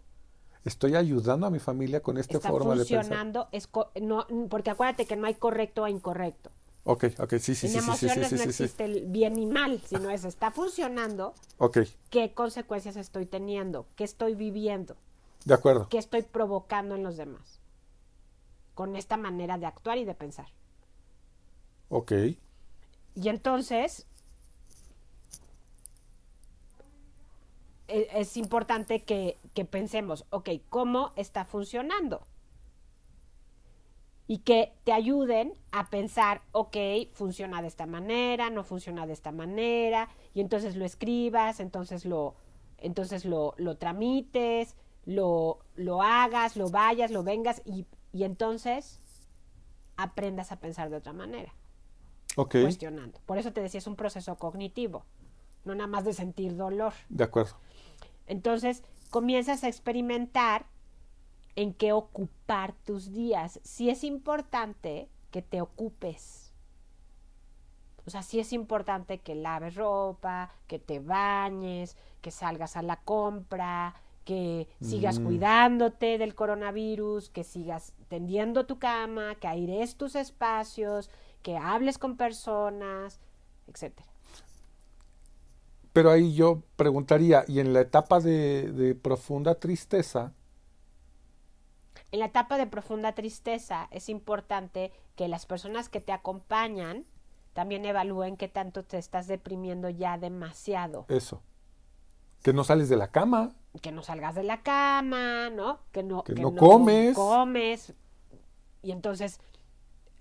Estoy 0.64 0.94
ayudando 0.96 1.46
a 1.46 1.50
mi 1.50 1.58
familia 1.58 2.02
con 2.02 2.16
esta 2.16 2.38
¿Está 2.38 2.48
forma 2.48 2.74
de 2.76 2.86
pensar. 2.86 3.18
funcionando? 3.18 3.48
Es 3.52 3.68
no, 4.00 4.26
porque 4.48 4.70
acuérdate 4.70 5.06
que 5.06 5.16
no 5.16 5.26
hay 5.26 5.34
correcto 5.34 5.82
o 5.82 5.88
incorrecto. 5.88 6.50
Ok, 6.84 7.04
ok, 7.18 7.34
sí, 7.38 7.54
sí, 7.54 7.68
en 7.68 7.68
sí, 7.68 7.80
sí, 7.80 7.94
sí, 7.94 8.08
emociones 8.08 8.24
sí, 8.24 8.36
no 8.36 8.38
sí, 8.38 8.52
sí. 8.52 8.64
existe 8.64 8.84
el 8.84 9.06
bien 9.06 9.34
ni 9.36 9.46
mal, 9.46 9.80
sino 9.80 10.10
es 10.10 10.24
está 10.24 10.50
funcionando, 10.50 11.34
Ok, 11.58 11.78
qué 12.10 12.34
consecuencias 12.34 12.96
estoy 12.96 13.26
teniendo, 13.26 13.86
qué 13.96 14.04
estoy 14.04 14.34
viviendo, 14.34 14.96
de 15.44 15.54
acuerdo. 15.54 15.90
qué 15.90 15.98
estoy 15.98 16.22
provocando 16.22 16.94
en 16.96 17.02
los 17.04 17.16
demás 17.18 17.60
con 18.74 18.96
esta 18.96 19.16
manera 19.16 19.58
de 19.58 19.66
actuar 19.66 19.98
y 19.98 20.04
de 20.04 20.14
pensar. 20.16 20.48
Ok, 21.90 22.12
Y 23.14 23.28
entonces 23.28 24.06
es 27.90 28.36
importante 28.36 29.02
que, 29.02 29.38
que 29.54 29.64
pensemos, 29.64 30.24
ok, 30.30 30.50
¿cómo 30.68 31.12
está 31.16 31.44
funcionando? 31.44 32.22
Y 34.26 34.38
que 34.38 34.72
te 34.84 34.92
ayuden 34.92 35.54
a 35.72 35.90
pensar, 35.90 36.42
ok, 36.52 36.76
funciona 37.12 37.62
de 37.62 37.68
esta 37.68 37.86
manera, 37.86 38.48
no 38.50 38.62
funciona 38.62 39.06
de 39.06 39.12
esta 39.12 39.32
manera, 39.32 40.08
y 40.34 40.40
entonces 40.40 40.76
lo 40.76 40.84
escribas, 40.84 41.58
entonces 41.58 42.04
lo, 42.04 42.36
entonces 42.78 43.24
lo, 43.24 43.54
lo 43.56 43.76
tramites, 43.76 44.76
lo, 45.04 45.58
lo 45.74 46.02
hagas, 46.02 46.56
lo 46.56 46.70
vayas, 46.70 47.10
lo 47.10 47.24
vengas, 47.24 47.60
y, 47.64 47.86
y 48.12 48.24
entonces 48.24 49.00
aprendas 49.96 50.52
a 50.52 50.60
pensar 50.60 50.90
de 50.90 50.96
otra 50.96 51.12
manera 51.12 51.52
ok, 52.36 52.56
cuestionando. 52.62 53.18
Por 53.26 53.38
eso 53.38 53.52
te 53.52 53.60
decía, 53.60 53.78
es 53.78 53.86
un 53.86 53.96
proceso 53.96 54.36
cognitivo, 54.36 55.04
no 55.64 55.74
nada 55.74 55.88
más 55.88 56.04
de 56.04 56.12
sentir 56.12 56.56
dolor. 56.56 56.92
de 57.08 57.24
acuerdo. 57.24 57.56
Entonces, 58.30 58.84
comienzas 59.10 59.64
a 59.64 59.68
experimentar 59.68 60.66
en 61.56 61.74
qué 61.74 61.92
ocupar 61.92 62.74
tus 62.84 63.12
días. 63.12 63.58
Sí 63.64 63.90
es 63.90 64.04
importante 64.04 65.08
que 65.32 65.42
te 65.42 65.60
ocupes. 65.60 66.52
O 68.06 68.10
sea, 68.10 68.22
sí 68.22 68.40
es 68.40 68.52
importante 68.52 69.18
que 69.18 69.34
laves 69.34 69.74
ropa, 69.74 70.52
que 70.68 70.78
te 70.78 71.00
bañes, 71.00 71.96
que 72.22 72.30
salgas 72.30 72.76
a 72.76 72.82
la 72.82 72.96
compra, 73.02 73.94
que 74.24 74.68
sigas 74.80 75.18
Mm. 75.18 75.24
cuidándote 75.24 76.16
del 76.18 76.34
coronavirus, 76.34 77.30
que 77.30 77.42
sigas 77.42 77.94
tendiendo 78.08 78.64
tu 78.64 78.78
cama, 78.78 79.34
que 79.34 79.48
aires 79.48 79.96
tus 79.96 80.14
espacios, 80.14 81.10
que 81.42 81.56
hables 81.56 81.98
con 81.98 82.16
personas, 82.16 83.18
etcétera. 83.66 84.09
Pero 85.92 86.10
ahí 86.10 86.34
yo 86.34 86.62
preguntaría, 86.76 87.44
¿y 87.48 87.60
en 87.60 87.72
la 87.72 87.80
etapa 87.80 88.20
de, 88.20 88.70
de 88.72 88.94
profunda 88.94 89.56
tristeza? 89.56 90.32
En 92.12 92.20
la 92.20 92.26
etapa 92.26 92.58
de 92.58 92.66
profunda 92.66 93.12
tristeza 93.14 93.88
es 93.90 94.08
importante 94.08 94.92
que 95.16 95.28
las 95.28 95.46
personas 95.46 95.88
que 95.88 96.00
te 96.00 96.12
acompañan 96.12 97.04
también 97.52 97.84
evalúen 97.84 98.36
qué 98.36 98.48
tanto 98.48 98.84
te 98.84 98.98
estás 98.98 99.26
deprimiendo 99.26 99.88
ya 99.90 100.18
demasiado. 100.18 101.06
Eso. 101.08 101.42
Que 102.42 102.52
no 102.52 102.64
sales 102.64 102.88
de 102.88 102.96
la 102.96 103.08
cama. 103.10 103.50
Que 103.82 103.92
no 103.92 104.02
salgas 104.02 104.34
de 104.34 104.42
la 104.44 104.62
cama, 104.62 105.50
¿no? 105.50 105.80
Que 105.92 106.02
no, 106.02 106.24
Que 106.24 106.34
no 106.34 106.54
comes. 106.54 107.14
comes. 107.14 107.94
Y 108.82 108.92
entonces 108.92 109.40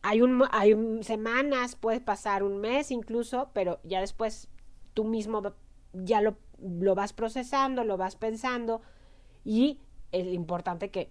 hay 0.02 0.22
un, 0.22 0.44
hay 0.52 0.74
un- 0.74 1.04
semanas, 1.04 1.76
puede 1.76 2.02
pasar 2.02 2.44
un 2.44 2.58
mes 2.58 2.92
incluso, 2.92 3.50
pero 3.54 3.80
ya 3.84 4.00
después 4.02 4.48
tú 5.00 5.06
mismo 5.06 5.42
ya 5.94 6.20
lo, 6.20 6.36
lo 6.60 6.94
vas 6.94 7.14
procesando, 7.14 7.86
lo 7.86 7.96
vas 7.96 8.18
pensando 8.18 8.82
y 9.46 9.80
es 10.12 10.28
importante 10.28 10.92
que 10.92 11.10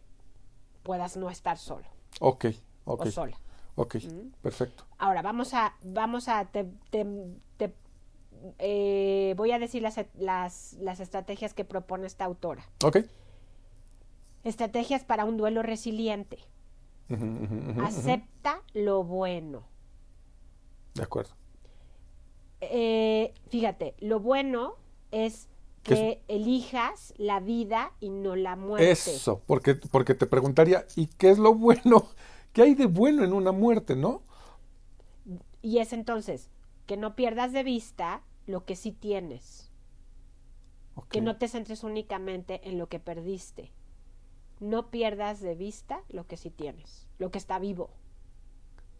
puedas 0.82 1.16
no 1.16 1.30
estar 1.30 1.56
solo 1.56 1.86
Ok, 2.20 2.44
ok, 2.84 3.06
o 3.06 3.10
sola. 3.10 3.38
ok, 3.76 3.96
perfecto. 4.42 4.84
Ahora 4.98 5.22
vamos 5.22 5.54
a, 5.54 5.74
vamos 5.82 6.28
a, 6.28 6.44
te, 6.44 6.64
te- 6.90 7.06
te- 7.56 7.74
eh, 8.58 9.32
voy 9.38 9.52
a 9.52 9.58
decir 9.58 9.80
las, 9.80 9.98
las, 10.18 10.74
las 10.74 11.00
estrategias 11.00 11.54
que 11.54 11.64
propone 11.64 12.06
esta 12.06 12.26
autora. 12.26 12.68
Ok. 12.84 12.98
Estrategias 14.44 15.02
para 15.04 15.24
un 15.24 15.38
duelo 15.38 15.62
resiliente. 15.62 16.40
Acepta 17.82 18.60
lo 18.74 19.02
bueno. 19.02 19.62
De 20.94 21.02
acuerdo. 21.04 21.30
Eh, 22.60 23.34
fíjate, 23.48 23.94
lo 24.00 24.20
bueno 24.20 24.74
es 25.10 25.48
¿Qué 25.82 25.94
que 25.94 26.34
elijas 26.34 27.14
la 27.16 27.40
vida 27.40 27.92
y 28.00 28.10
no 28.10 28.36
la 28.36 28.56
muerte. 28.56 28.90
Eso, 28.90 29.42
porque, 29.46 29.74
porque 29.74 30.14
te 30.14 30.26
preguntaría, 30.26 30.86
¿y 30.96 31.06
qué 31.06 31.30
es 31.30 31.38
lo 31.38 31.54
bueno? 31.54 32.08
¿Qué 32.52 32.62
hay 32.62 32.74
de 32.74 32.86
bueno 32.86 33.24
en 33.24 33.32
una 33.32 33.52
muerte, 33.52 33.94
no? 33.94 34.22
Y 35.62 35.78
es 35.78 35.92
entonces 35.92 36.50
que 36.86 36.96
no 36.96 37.14
pierdas 37.14 37.52
de 37.52 37.62
vista 37.62 38.22
lo 38.46 38.64
que 38.64 38.76
sí 38.76 38.92
tienes. 38.92 39.70
Que 41.10 41.20
no 41.20 41.36
te 41.36 41.46
centres 41.46 41.84
únicamente 41.84 42.60
en 42.68 42.76
lo 42.76 42.88
que 42.88 42.98
perdiste. 42.98 43.70
No 44.58 44.90
pierdas 44.90 45.40
de 45.40 45.54
vista 45.54 46.02
lo 46.08 46.26
que 46.26 46.36
sí 46.36 46.50
tienes, 46.50 47.06
lo 47.18 47.30
que 47.30 47.38
está 47.38 47.60
vivo. 47.60 47.90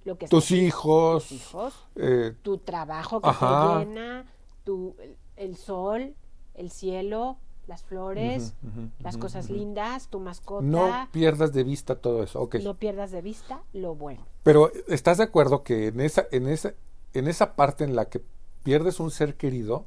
Lo 0.09 0.17
que 0.17 0.27
Tus 0.27 0.53
hijos, 0.53 1.29
tus 1.29 1.33
hijos, 1.33 1.75
eh, 1.97 2.35
tu 2.41 2.57
trabajo 2.57 3.21
que 3.21 3.29
Ajá. 3.29 3.75
te 3.75 3.85
llena, 3.85 4.25
tu, 4.65 4.97
el, 5.37 5.55
sol, 5.55 6.15
el 6.55 6.71
cielo, 6.71 7.37
las 7.67 7.83
flores, 7.83 8.55
las 9.01 9.19
cosas 9.19 9.51
lindas, 9.51 10.09
tu 10.09 10.19
mascota. 10.19 10.65
no 10.65 11.09
pierdas 11.13 11.53
de 11.53 11.63
vista 11.63 11.97
todo 11.97 12.23
eso. 12.23 12.49
No 12.65 12.79
pierdas 12.79 13.11
de 13.11 13.21
vista 13.21 13.63
lo 13.75 13.95
bueno. 13.95 14.25
Pero 14.45 14.73
¿estás 14.87 15.19
de 15.19 15.25
acuerdo 15.25 15.63
que 15.63 15.89
en 15.89 16.01
esa, 16.01 16.27
en 16.33 16.49
esa, 16.49 16.73
en 17.13 17.29
esa 17.29 17.55
parte 17.55 17.85
en 17.85 17.95
la 17.95 18.09
que 18.09 18.23
pierdes 18.63 19.01
un 19.01 19.11
ser 19.11 19.37
querido, 19.37 19.85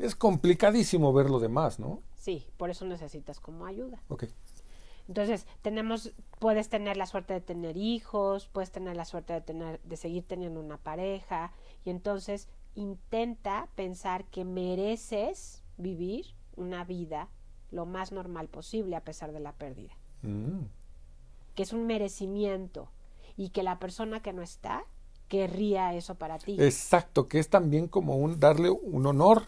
es 0.00 0.16
complicadísimo 0.16 1.12
ver 1.12 1.30
lo 1.30 1.38
demás, 1.38 1.78
¿no? 1.78 2.02
Sí, 2.16 2.44
por 2.56 2.70
eso 2.70 2.84
necesitas 2.86 3.38
como 3.38 3.66
ayuda. 3.66 4.02
Ok. 4.08 4.24
Entonces, 5.10 5.44
tenemos, 5.60 6.12
puedes 6.38 6.68
tener 6.68 6.96
la 6.96 7.04
suerte 7.04 7.34
de 7.34 7.40
tener 7.40 7.76
hijos, 7.76 8.46
puedes 8.46 8.70
tener 8.70 8.94
la 8.94 9.04
suerte 9.04 9.32
de 9.32 9.40
tener, 9.40 9.80
de 9.82 9.96
seguir 9.96 10.22
teniendo 10.22 10.60
una 10.60 10.76
pareja, 10.76 11.52
y 11.84 11.90
entonces 11.90 12.48
intenta 12.76 13.66
pensar 13.74 14.24
que 14.26 14.44
mereces 14.44 15.64
vivir 15.78 16.26
una 16.54 16.84
vida 16.84 17.28
lo 17.72 17.86
más 17.86 18.12
normal 18.12 18.46
posible 18.46 18.94
a 18.94 19.02
pesar 19.02 19.32
de 19.32 19.40
la 19.40 19.50
pérdida. 19.50 19.92
Mm. 20.22 20.66
Que 21.56 21.64
es 21.64 21.72
un 21.72 21.88
merecimiento 21.88 22.88
y 23.36 23.48
que 23.48 23.64
la 23.64 23.80
persona 23.80 24.22
que 24.22 24.32
no 24.32 24.42
está 24.42 24.84
querría 25.26 25.92
eso 25.94 26.14
para 26.14 26.38
ti 26.38 26.56
Exacto, 26.60 27.26
que 27.26 27.40
es 27.40 27.48
también 27.48 27.88
como 27.88 28.16
un 28.16 28.38
darle 28.38 28.70
un 28.70 29.06
honor, 29.06 29.42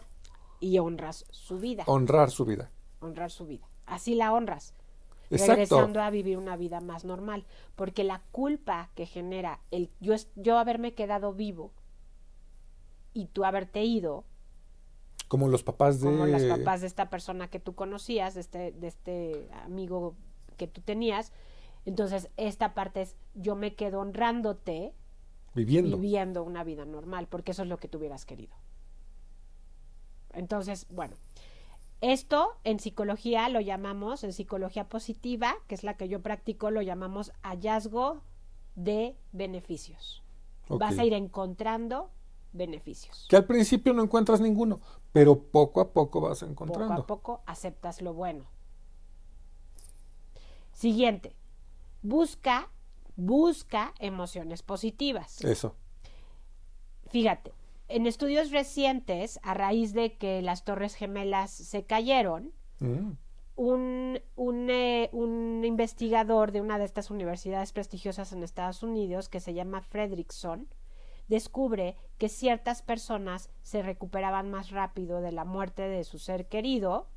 y 0.59 0.81
honras 0.81 1.25
su 1.31 1.61
vida, 1.61 1.85
honrar 1.87 2.33
su 2.33 2.45
vida. 2.47 2.73
honrar 2.99 3.31
su 3.31 3.47
vida. 3.47 3.69
Así 3.87 4.17
la 4.17 4.33
honras. 4.33 4.75
Exacto. 5.33 5.53
regresando 5.55 6.01
a 6.03 6.11
vivir 6.11 6.37
una 6.39 6.57
vida 6.57 6.81
más 6.81 7.05
normal, 7.05 7.45
porque 7.77 8.05
la 8.05 8.21
culpa 8.33 8.91
que 8.95 9.07
genera 9.07 9.61
el 9.71 9.91
yo 10.01 10.15
es- 10.15 10.29
yo 10.37 10.59
haberme 10.59 10.95
quedado 10.95 11.33
vivo 11.33 11.73
y 13.15 13.27
tú 13.27 13.45
haberte 13.45 13.83
ido, 13.85 14.25
Como 15.29 15.49
los 15.49 15.63
papás 15.63 16.01
de 16.01 16.07
como 16.11 16.27
las 16.27 16.45
papás 16.45 16.81
de 16.83 16.87
esta 16.87 17.09
persona 17.11 17.49
que 17.49 17.59
tú 17.61 17.75
conocías, 17.75 18.35
de 18.35 18.41
este 18.41 18.73
de 18.73 18.87
este 18.89 19.49
amigo 19.65 20.15
que 20.57 20.67
tú 20.67 20.81
tenías, 20.83 21.33
entonces 21.85 22.29
esta 22.37 22.75
parte 22.75 23.01
es 23.03 23.17
yo 23.35 23.57
me 23.57 23.75
quedo 23.75 24.01
honrándote 24.01 24.95
viviendo. 25.55 25.97
viviendo 25.97 26.43
una 26.43 26.65
vida 26.65 26.85
normal, 26.85 27.27
porque 27.29 27.53
eso 27.53 27.63
es 27.63 27.69
lo 27.69 27.79
que 27.79 27.89
tú 27.89 27.99
hubieras 27.99 28.25
querido. 28.27 28.55
Entonces, 30.35 30.87
bueno, 30.91 31.15
esto 32.03 32.59
en 32.65 32.81
psicología 32.81 33.49
lo 33.49 33.61
llamamos, 33.61 34.25
en 34.25 34.33
psicología 34.33 34.89
positiva, 34.89 35.55
que 35.69 35.77
es 35.77 35.85
la 35.85 35.97
que 35.97 36.09
yo 36.09 36.21
practico, 36.21 36.73
lo 36.73 36.83
llamamos 36.83 37.33
hallazgo 37.43 38.23
de 38.75 39.17
beneficios. 39.31 40.23
Vas 40.69 40.99
a 40.99 41.05
ir 41.05 41.13
encontrando 41.13 42.11
beneficios. 42.53 43.27
Que 43.29 43.37
al 43.37 43.45
principio 43.45 43.95
no 43.95 44.03
encuentras 44.03 44.41
ninguno, 44.41 44.81
pero 45.13 45.45
poco 45.45 45.81
a 45.81 45.93
poco 45.93 46.21
vas 46.21 46.43
encontrando. 46.43 46.89
Poco 46.89 47.03
a 47.03 47.07
poco 47.07 47.43
aceptas 47.47 48.03
lo 48.03 48.15
bueno. 48.15 48.47
Siguiente, 50.73 51.37
busca, 52.03 52.69
busca 53.15 53.95
emociones 54.01 54.63
positivas. 54.63 55.41
Eso. 55.45 55.77
Fíjate, 57.11 57.53
en 57.93 58.07
estudios 58.07 58.51
recientes, 58.51 59.39
a 59.43 59.55
raíz 59.55 59.93
de 59.93 60.17
que 60.17 60.43
las 60.43 60.65
Torres 60.65 60.95
Gemelas 60.95 61.51
se 61.51 61.85
cayeron, 61.85 62.53
Mm. 62.81 63.13
un, 63.55 64.21
un, 64.35 64.71
eh, 64.71 65.09
un 65.13 65.63
investigador 65.65 66.51
de 66.51 66.61
una 66.61 66.79
de 66.79 66.85
estas 66.85 67.11
universidades 67.11 67.73
prestigiosas 67.73 68.33
en 68.33 68.43
Estados 68.43 68.83
Unidos, 68.83 69.29
que 69.29 69.39
se 69.39 69.55
llama 69.55 69.83
Fredrickson, 69.83 70.69
descubre 71.29 71.97
que 72.19 72.29
ciertas 72.29 72.83
personas 72.83 73.51
se 73.63 73.83
recuperaban 73.83 74.51
más 74.51 74.71
rápido 74.71 75.21
de 75.21 75.33
la 75.33 75.45
muerte 75.45 75.83
de 75.83 76.03
su 76.03 76.19
ser 76.19 76.49
querido 76.49 77.09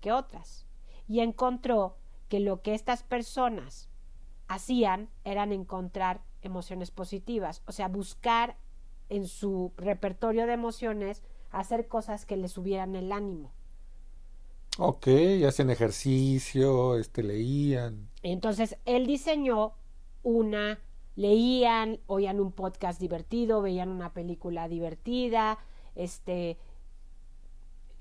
que 0.00 0.12
otras. 0.12 0.66
Y 1.08 1.20
encontró 1.20 1.96
que 2.28 2.38
lo 2.38 2.62
que 2.62 2.74
estas 2.74 3.02
personas 3.02 3.88
hacían 4.46 5.08
eran 5.24 5.52
encontrar 5.52 6.22
emociones 6.42 6.90
positivas, 6.90 7.62
o 7.66 7.72
sea, 7.72 7.88
buscar 7.88 8.56
en 9.12 9.26
su 9.26 9.72
repertorio 9.76 10.46
de 10.46 10.54
emociones 10.54 11.22
hacer 11.50 11.86
cosas 11.86 12.24
que 12.24 12.38
les 12.38 12.52
subieran 12.52 12.96
el 12.96 13.12
ánimo. 13.12 13.52
Ok, 14.78 15.06
hacen 15.46 15.68
ejercicio, 15.68 16.96
este, 16.96 17.22
leían. 17.22 18.08
Entonces, 18.22 18.78
él 18.86 19.06
diseñó 19.06 19.74
una, 20.22 20.80
leían, 21.14 22.00
oían 22.06 22.40
un 22.40 22.52
podcast 22.52 22.98
divertido, 22.98 23.60
veían 23.60 23.90
una 23.90 24.14
película 24.14 24.66
divertida, 24.66 25.58
este, 25.94 26.56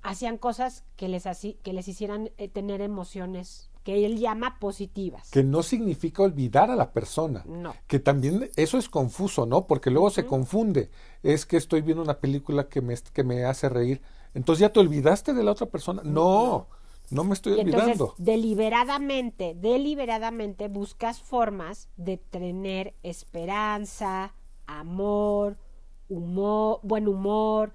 hacían 0.01 0.37
cosas 0.37 0.85
que 0.95 1.09
les, 1.09 1.25
que 1.61 1.73
les 1.73 1.89
hicieran 1.89 2.31
eh, 2.37 2.47
tener 2.47 2.79
emociones 2.79 3.69
que 3.83 4.05
él 4.05 4.19
llama 4.19 4.59
positivas. 4.59 5.29
Que 5.31 5.43
no 5.43 5.63
significa 5.63 6.23
olvidar 6.23 6.69
a 6.69 6.75
la 6.75 6.91
persona. 6.93 7.43
No. 7.47 7.73
Que 7.87 7.99
también 7.99 8.49
eso 8.55 8.77
es 8.77 8.89
confuso, 8.89 9.45
¿no? 9.45 9.65
Porque 9.67 9.89
luego 9.89 10.09
se 10.09 10.25
confunde. 10.25 10.89
Es 11.23 11.45
que 11.45 11.57
estoy 11.57 11.81
viendo 11.81 12.03
una 12.03 12.19
película 12.19 12.69
que 12.69 12.81
me, 12.81 12.95
que 13.13 13.23
me 13.23 13.43
hace 13.45 13.69
reír. 13.69 14.01
Entonces 14.33 14.61
ya 14.61 14.71
te 14.71 14.79
olvidaste 14.79 15.33
de 15.33 15.43
la 15.43 15.51
otra 15.51 15.67
persona. 15.67 16.01
No, 16.05 16.67
no 17.09 17.23
me 17.23 17.33
estoy 17.33 17.53
Y 17.57 17.59
entonces, 17.61 17.81
olvidando. 17.99 18.13
deliberadamente, 18.17 19.55
deliberadamente 19.55 20.67
buscas 20.67 21.21
formas 21.21 21.89
de 21.97 22.17
tener 22.17 22.93
esperanza, 23.03 24.33
amor, 24.67 25.57
humor, 26.07 26.79
buen 26.83 27.07
humor, 27.07 27.73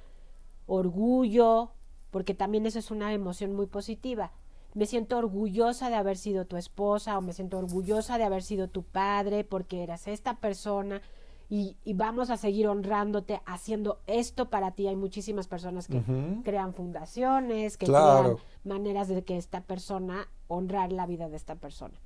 orgullo, 0.66 1.72
porque 2.10 2.34
también 2.34 2.66
eso 2.66 2.78
es 2.78 2.90
una 2.90 3.12
emoción 3.12 3.52
muy 3.54 3.66
positiva. 3.66 4.32
Me 4.76 4.84
siento 4.84 5.16
orgullosa 5.16 5.88
de 5.88 5.94
haber 5.96 6.18
sido 6.18 6.44
tu 6.44 6.58
esposa 6.58 7.16
o 7.16 7.22
me 7.22 7.32
siento 7.32 7.56
orgullosa 7.56 8.18
de 8.18 8.24
haber 8.24 8.42
sido 8.42 8.68
tu 8.68 8.82
padre 8.82 9.42
porque 9.42 9.82
eras 9.82 10.06
esta 10.06 10.36
persona 10.36 11.00
y, 11.48 11.76
y 11.82 11.94
vamos 11.94 12.28
a 12.28 12.36
seguir 12.36 12.68
honrándote 12.68 13.40
haciendo 13.46 14.00
esto 14.06 14.50
para 14.50 14.72
ti. 14.72 14.86
Hay 14.86 14.96
muchísimas 14.96 15.48
personas 15.48 15.88
que 15.88 16.02
crean 16.44 16.74
fundaciones, 16.74 17.78
que 17.78 17.86
Claro. 17.86 18.36
crean 18.36 18.38
maneras 18.64 19.08
de 19.08 19.24
que 19.24 19.38
esta 19.38 19.62
persona, 19.62 20.28
honrar 20.46 20.92
la 20.92 21.06
vida 21.06 21.30
de 21.30 21.36
esta 21.36 21.54
persona. 21.54 21.98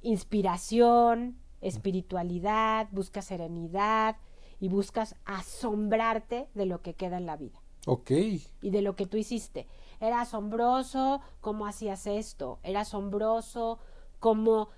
Inspiración, 0.00 1.36
espiritualidad, 1.60 2.88
buscas 2.90 3.26
serenidad 3.26 4.16
y 4.60 4.68
buscas 4.68 5.16
asombrarte 5.24 6.48
de 6.54 6.66
lo 6.66 6.80
que 6.82 6.94
queda 6.94 7.18
en 7.18 7.26
la 7.26 7.36
vida 7.36 7.60
Ok. 7.86 8.10
y 8.12 8.70
de 8.70 8.82
lo 8.82 8.94
que 8.96 9.06
tú 9.06 9.16
hiciste. 9.16 9.66
Era 10.02 10.22
asombroso 10.22 11.20
cómo 11.40 11.64
hacías 11.64 12.08
esto, 12.08 12.58
era 12.64 12.80
asombroso 12.80 13.78
cómo 14.18 14.68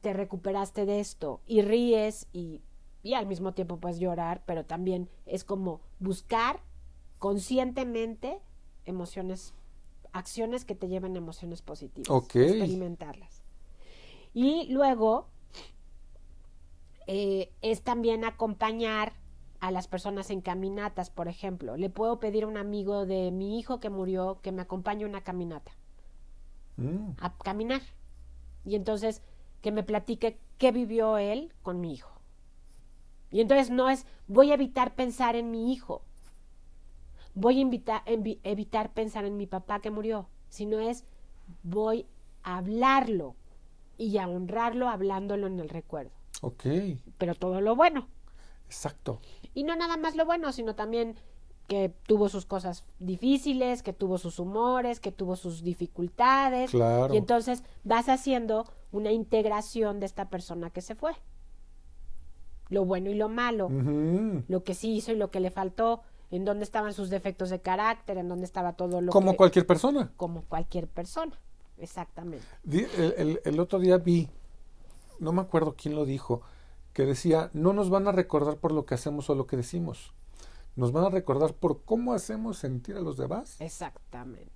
te 0.00 0.12
recuperaste 0.12 0.84
de 0.84 0.98
esto 0.98 1.40
y 1.46 1.62
ríes 1.62 2.26
y, 2.32 2.60
y 3.04 3.14
al 3.14 3.26
mismo 3.26 3.54
tiempo 3.54 3.76
puedes 3.76 4.00
llorar, 4.00 4.42
pero 4.46 4.64
también 4.64 5.08
es 5.26 5.44
como 5.44 5.80
buscar 6.00 6.60
conscientemente 7.20 8.40
emociones, 8.84 9.54
acciones 10.12 10.64
que 10.64 10.74
te 10.74 10.88
lleven 10.88 11.14
a 11.14 11.18
emociones 11.18 11.62
positivas, 11.62 12.10
Ok. 12.10 12.34
experimentarlas. 12.34 13.42
Y 14.32 14.66
luego 14.72 15.28
eh, 17.06 17.52
es 17.62 17.82
también 17.82 18.24
acompañar 18.24 19.12
a 19.66 19.70
las 19.70 19.88
personas 19.88 20.30
en 20.30 20.40
caminatas, 20.40 21.10
por 21.10 21.28
ejemplo. 21.28 21.76
Le 21.76 21.88
puedo 21.90 22.20
pedir 22.20 22.44
a 22.44 22.46
un 22.48 22.56
amigo 22.56 23.06
de 23.06 23.30
mi 23.30 23.58
hijo 23.58 23.80
que 23.80 23.90
murió 23.90 24.38
que 24.42 24.52
me 24.52 24.62
acompañe 24.62 25.04
a 25.04 25.08
una 25.08 25.22
caminata, 25.22 25.72
Mm. 26.76 27.10
a 27.20 27.36
caminar. 27.38 27.80
Y 28.64 28.74
entonces 28.76 29.22
que 29.62 29.72
me 29.72 29.82
platique 29.82 30.38
qué 30.58 30.72
vivió 30.72 31.16
él 31.18 31.52
con 31.62 31.80
mi 31.80 31.92
hijo. 31.94 32.10
Y 33.30 33.40
entonces 33.40 33.70
no 33.70 33.88
es 33.90 34.06
voy 34.28 34.50
a 34.50 34.54
evitar 34.54 34.94
pensar 34.94 35.34
en 35.36 35.50
mi 35.50 35.72
hijo, 35.72 36.02
voy 37.34 37.58
a 37.58 37.60
invita- 37.62 38.04
envi- 38.06 38.38
evitar 38.42 38.92
pensar 38.92 39.24
en 39.24 39.36
mi 39.36 39.46
papá 39.46 39.80
que 39.80 39.90
murió, 39.90 40.28
sino 40.48 40.78
es 40.78 41.04
voy 41.62 42.06
a 42.42 42.58
hablarlo 42.58 43.34
y 43.98 44.18
a 44.18 44.28
honrarlo 44.28 44.88
hablándolo 44.88 45.46
en 45.46 45.58
el 45.60 45.68
recuerdo. 45.68 46.12
Ok. 46.42 46.64
Pero 47.18 47.34
todo 47.34 47.60
lo 47.60 47.74
bueno. 47.76 48.06
Exacto. 48.66 49.20
Y 49.54 49.64
no 49.64 49.76
nada 49.76 49.96
más 49.96 50.16
lo 50.16 50.26
bueno, 50.26 50.52
sino 50.52 50.74
también 50.74 51.16
que 51.68 51.94
tuvo 52.06 52.28
sus 52.28 52.44
cosas 52.44 52.84
difíciles, 52.98 53.82
que 53.82 53.92
tuvo 53.94 54.18
sus 54.18 54.38
humores, 54.38 55.00
que 55.00 55.12
tuvo 55.12 55.36
sus 55.36 55.62
dificultades. 55.62 56.70
Claro. 56.72 57.14
Y 57.14 57.16
entonces 57.16 57.62
vas 57.84 58.08
haciendo 58.08 58.66
una 58.92 59.12
integración 59.12 59.98
de 60.00 60.06
esta 60.06 60.28
persona 60.28 60.70
que 60.70 60.80
se 60.82 60.94
fue. 60.94 61.12
Lo 62.68 62.84
bueno 62.84 63.10
y 63.10 63.14
lo 63.14 63.28
malo, 63.28 63.68
lo 64.48 64.64
que 64.64 64.74
sí 64.74 64.94
hizo 64.96 65.12
y 65.12 65.16
lo 65.16 65.30
que 65.30 65.40
le 65.40 65.50
faltó, 65.50 66.00
en 66.30 66.44
dónde 66.44 66.64
estaban 66.64 66.92
sus 66.94 67.10
defectos 67.10 67.50
de 67.50 67.60
carácter, 67.60 68.18
en 68.18 68.28
dónde 68.28 68.44
estaba 68.46 68.72
todo 68.72 69.00
lo 69.00 69.12
Como 69.12 69.32
que... 69.32 69.36
cualquier 69.36 69.66
persona. 69.66 70.12
Como 70.16 70.42
cualquier 70.42 70.88
persona, 70.88 71.38
exactamente. 71.78 72.44
El- 72.66 73.40
el 73.44 73.60
otro 73.60 73.78
día 73.78 73.98
vi, 73.98 74.28
no 75.20 75.32
me 75.32 75.42
acuerdo 75.42 75.74
quién 75.76 75.94
lo 75.94 76.04
dijo, 76.04 76.40
que 76.94 77.04
decía, 77.04 77.50
no 77.52 77.72
nos 77.74 77.90
van 77.90 78.08
a 78.08 78.12
recordar 78.12 78.56
por 78.56 78.72
lo 78.72 78.86
que 78.86 78.94
hacemos 78.94 79.28
o 79.28 79.34
lo 79.34 79.46
que 79.46 79.56
decimos, 79.58 80.14
nos 80.76 80.92
van 80.92 81.04
a 81.04 81.10
recordar 81.10 81.52
por 81.52 81.82
cómo 81.82 82.14
hacemos 82.14 82.56
sentir 82.58 82.96
a 82.96 83.00
los 83.00 83.16
demás. 83.18 83.60
Exactamente. 83.60 84.48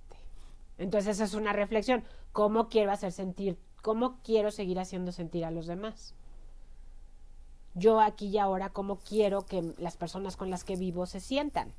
Entonces 0.79 1.15
esa 1.17 1.25
es 1.25 1.33
una 1.35 1.53
reflexión. 1.53 2.03
¿Cómo 2.31 2.69
quiero 2.69 2.91
hacer 2.91 3.11
sentir? 3.11 3.57
¿Cómo 3.83 4.17
quiero 4.23 4.49
seguir 4.51 4.79
haciendo 4.79 5.11
sentir 5.11 5.45
a 5.45 5.51
los 5.51 5.67
demás? 5.67 6.13
Yo 7.75 7.99
aquí 8.01 8.27
y 8.27 8.37
ahora, 8.37 8.69
¿cómo 8.69 8.97
quiero 8.97 9.45
que 9.45 9.73
las 9.77 9.95
personas 9.95 10.35
con 10.35 10.49
las 10.49 10.63
que 10.63 10.75
vivo 10.75 11.05
se 11.05 11.19
sientan? 11.19 11.71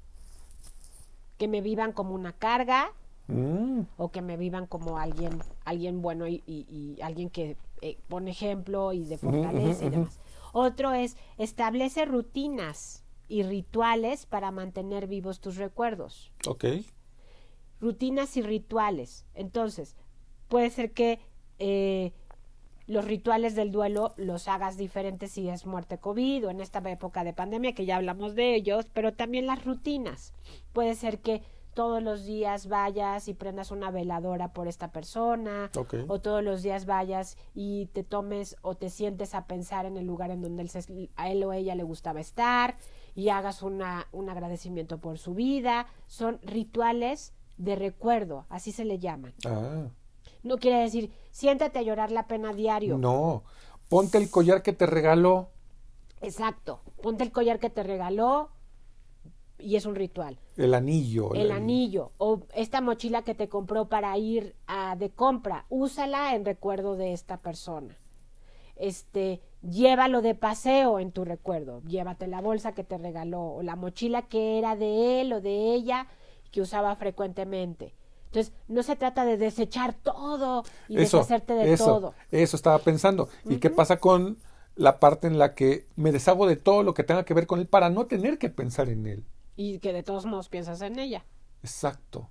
Que 1.39 1.49
me 1.49 1.61
vivan 1.61 1.93
como 1.93 2.15
una 2.15 2.33
carga 2.33 2.93
Mm, 3.29 3.83
o 3.97 4.11
que 4.11 4.23
me 4.23 4.37
vivan 4.37 4.67
como 4.67 4.99
alguien, 4.99 5.39
alguien 5.65 6.03
bueno 6.03 6.27
y, 6.27 6.43
y- 6.49 6.67
y 6.69 7.01
alguien 7.01 7.31
que 7.31 7.57
eh, 7.81 7.97
pone 8.09 8.33
ejemplo 8.33 8.93
y 8.93 9.05
de 9.05 9.19
fortaleza 9.19 9.85
y 9.85 9.91
demás. 9.91 10.19
Otro 10.53 10.93
es 10.93 11.17
establece 11.39 12.05
rutinas 12.05 13.05
y 13.29 13.43
rituales 13.43 14.27
para 14.27 14.51
mantener 14.51 15.07
vivos 15.07 15.41
tus 15.41 15.57
recuerdos. 15.57 16.33
ok. 16.47 16.65
Rutinas 17.81 18.37
y 18.37 18.43
rituales. 18.43 19.25
Entonces, 19.35 19.97
puede 20.49 20.69
ser 20.69 20.93
que 20.93 21.19
eh, 21.59 22.13
los 22.87 23.05
rituales 23.05 23.55
del 23.55 23.71
duelo 23.71 24.15
los 24.17 24.49
hagas 24.49 24.77
diferentes 24.77 25.31
si 25.31 25.49
es 25.49 25.65
muerte 25.65 25.99
COVID 25.99 26.47
o 26.47 26.51
en 26.51 26.61
esta 26.61 26.81
época 26.91 27.23
de 27.23 27.33
pandemia, 27.33 27.73
que 27.73 27.87
ya 27.87 27.97
hablamos 27.97 28.35
de 28.35 28.57
ellos, 28.57 28.87
pero 28.93 29.15
también 29.15 29.47
las 29.47 29.65
rutinas. 29.65 30.35
Puede 30.73 30.95
ser 30.97 31.21
que 31.21 31.43
todos 31.81 32.03
los 32.03 32.27
días 32.27 32.69
vayas 32.69 33.27
y 33.27 33.33
prendas 33.33 33.71
una 33.71 33.91
veladora 33.91 34.53
por 34.53 34.69
esta 34.69 34.93
persona, 34.93 35.71
o 36.09 36.21
todos 36.21 36.45
los 36.45 36.61
días 36.63 36.85
vayas 36.85 37.39
y 37.55 37.87
te 37.95 38.05
tomes 38.05 38.59
o 38.61 38.75
te 38.75 38.91
sientes 38.91 39.35
a 39.35 39.47
pensar 39.47 39.87
en 39.87 39.97
el 39.97 40.05
lugar 40.05 40.31
en 40.31 40.43
donde 40.43 40.61
él 40.63 40.69
se- 40.69 41.09
a 41.17 41.31
él 41.31 41.43
o 41.43 41.55
ella 41.55 41.75
le 41.75 41.83
gustaba 41.83 42.21
estar 42.21 42.77
y 43.15 43.31
hagas 43.31 43.63
una, 43.63 44.09
un 44.13 44.29
agradecimiento 44.29 44.99
por 44.99 45.17
su 45.17 45.33
vida. 45.33 45.87
Son 46.07 46.39
rituales 46.43 47.33
de 47.57 47.77
recuerdo, 47.77 48.45
así 48.51 48.73
se 48.73 48.85
le 48.85 48.99
llaman. 48.99 49.33
Ah, 49.47 49.87
No 50.43 50.59
quiere 50.59 50.81
decir, 50.83 51.11
siéntate 51.31 51.79
a 51.79 51.83
llorar 51.83 52.11
la 52.13 52.27
pena 52.27 52.53
diario. 52.53 52.99
no. 52.99 53.43
Ponte 53.89 54.19
el 54.19 54.31
collar 54.31 54.63
que 54.63 54.75
te 54.75 54.85
regaló. 54.85 55.49
Exacto. 56.21 56.81
Ponte 57.03 57.25
el 57.25 57.33
collar 57.33 57.59
que 57.59 57.71
te 57.71 57.83
regaló 57.83 58.51
y 59.61 59.77
es 59.77 59.87
un 59.87 59.95
ritual. 59.95 60.39
El 60.57 60.75
anillo. 60.75 61.35
El 61.35 61.51
anillo 61.51 62.13
o 62.19 62.41
esta 62.55 62.81
mochila 62.81 63.23
que 63.23 63.35
te 63.35 63.49
compró 63.49 63.89
para 63.89 64.17
ir 64.19 64.55
a, 64.67 64.97
de 64.97 65.11
compra, 65.11 65.67
úsala 65.69 66.35
en 66.35 66.45
recuerdo 66.45 66.97
de 66.97 67.13
esta 67.13 67.39
persona. 67.39 67.97
Este, 68.77 69.41
llévalo 69.63 70.23
de 70.23 70.35
paseo 70.35 70.99
en 70.99 71.13
tu 71.13 71.25
recuerdo. 71.25 71.83
Llévate 71.83 72.27
la 72.27 72.41
bolsa 72.41 72.73
que 72.73 72.85
te 72.85 72.99
regaló 72.99 73.43
o 73.43 73.63
la 73.63 73.77
mochila 73.77 74.23
que 74.23 74.59
era 74.59 74.75
de 74.77 75.21
él 75.21 75.33
o 75.33 75.41
de 75.41 75.75
ella 75.75 76.07
que 76.51 76.61
usaba 76.61 76.95
frecuentemente. 76.97 77.95
Entonces, 78.27 78.53
no 78.69 78.83
se 78.83 78.95
trata 78.97 79.25
de 79.25 79.37
desechar 79.37 79.93
todo 79.93 80.63
y 80.89 81.01
eso, 81.01 81.19
deshacerte 81.19 81.53
de 81.55 81.73
eso, 81.73 81.85
todo. 81.85 82.15
Eso 82.31 82.57
estaba 82.57 82.79
pensando. 82.79 83.29
¿Y 83.45 83.57
qué 83.57 83.71
pasa 83.71 83.99
con 83.99 84.39
la 84.77 85.01
parte 85.01 85.27
en 85.27 85.39
la 85.39 85.55
que 85.55 85.89
me 85.97 86.13
deshago 86.13 86.47
de 86.47 86.57
todo 86.57 86.83
lo 86.85 86.95
que 86.95 87.03
tenga 87.03 87.25
que 87.25 87.35
ver 87.35 87.47
con 87.47 87.59
él 87.59 87.67
para 87.67 87.91
no 87.91 88.07
tener 88.07 88.39
que 88.39 88.49
pensar 88.49 88.89
en 88.89 89.07
él? 89.07 89.25
Y 89.57 89.79
que 89.81 89.93
de 89.93 90.03
todos 90.03 90.27
modos 90.27 90.49
piensas 90.49 90.81
en 90.83 90.99
ella. 90.99 91.25
Exacto. 91.63 92.31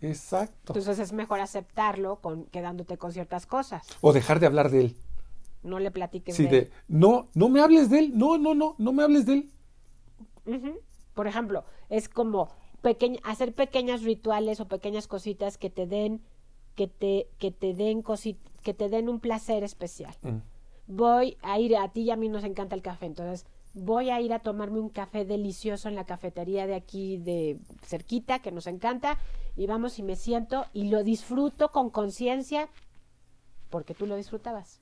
Exacto. 0.00 0.72
Entonces 0.72 0.98
es 0.98 1.12
mejor 1.12 1.40
aceptarlo 1.40 2.16
con 2.20 2.44
quedándote 2.46 2.98
con 2.98 3.12
ciertas 3.12 3.46
cosas. 3.46 3.86
o 4.00 4.12
dejar 4.12 4.40
de 4.40 4.46
hablar 4.46 4.70
de 4.70 4.80
él. 4.80 4.96
No 5.62 5.78
le 5.80 5.90
platiques 5.90 6.36
Sí, 6.36 6.46
de 6.46 6.58
él. 6.58 6.70
no, 6.86 7.28
no 7.34 7.48
me 7.48 7.60
hables 7.60 7.90
de 7.90 7.98
él. 8.00 8.12
No, 8.18 8.38
no, 8.38 8.54
no, 8.54 8.74
no 8.78 8.92
me 8.92 9.02
hables 9.02 9.26
de 9.26 9.32
él. 9.34 9.52
Por 11.14 11.26
ejemplo, 11.26 11.64
es 11.88 12.08
como 12.08 12.48
hacer 13.24 13.52
pequeños 13.52 14.02
rituales 14.02 14.60
o 14.60 14.68
pequeñas 14.68 15.08
cositas 15.08 15.58
que 15.58 15.70
te 15.70 15.86
den, 15.86 16.22
que 16.76 16.86
te, 16.86 17.28
que 17.38 17.50
te 17.50 17.74
den 17.74 18.04
cosi- 18.04 18.36
que 18.62 18.74
te 18.74 18.88
den 18.88 19.08
un 19.08 19.18
placer 19.18 19.64
especial. 19.64 20.14
Mm. 20.22 20.36
Voy 20.88 21.36
a 21.42 21.58
ir, 21.58 21.76
a 21.76 21.88
ti 21.92 22.02
y 22.02 22.10
a 22.12 22.16
mí 22.16 22.28
nos 22.28 22.44
encanta 22.44 22.76
el 22.76 22.82
café, 22.82 23.06
entonces 23.06 23.44
voy 23.76 24.08
a 24.08 24.20
ir 24.22 24.32
a 24.32 24.38
tomarme 24.38 24.80
un 24.80 24.88
café 24.88 25.26
delicioso 25.26 25.88
en 25.88 25.94
la 25.94 26.06
cafetería 26.06 26.66
de 26.66 26.74
aquí 26.74 27.18
de 27.18 27.58
cerquita, 27.82 28.40
que 28.40 28.50
nos 28.50 28.66
encanta, 28.66 29.18
y 29.54 29.66
vamos 29.66 29.98
y 29.98 30.02
me 30.02 30.16
siento 30.16 30.64
y 30.72 30.88
lo 30.88 31.04
disfruto 31.04 31.70
con 31.70 31.90
conciencia 31.90 32.68
porque 33.68 33.94
tú 33.94 34.06
lo 34.06 34.16
disfrutabas. 34.16 34.80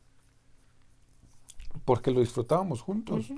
Porque 1.85 2.13
lo 2.13 2.21
disfrutábamos 2.21 2.83
juntos. 2.83 3.33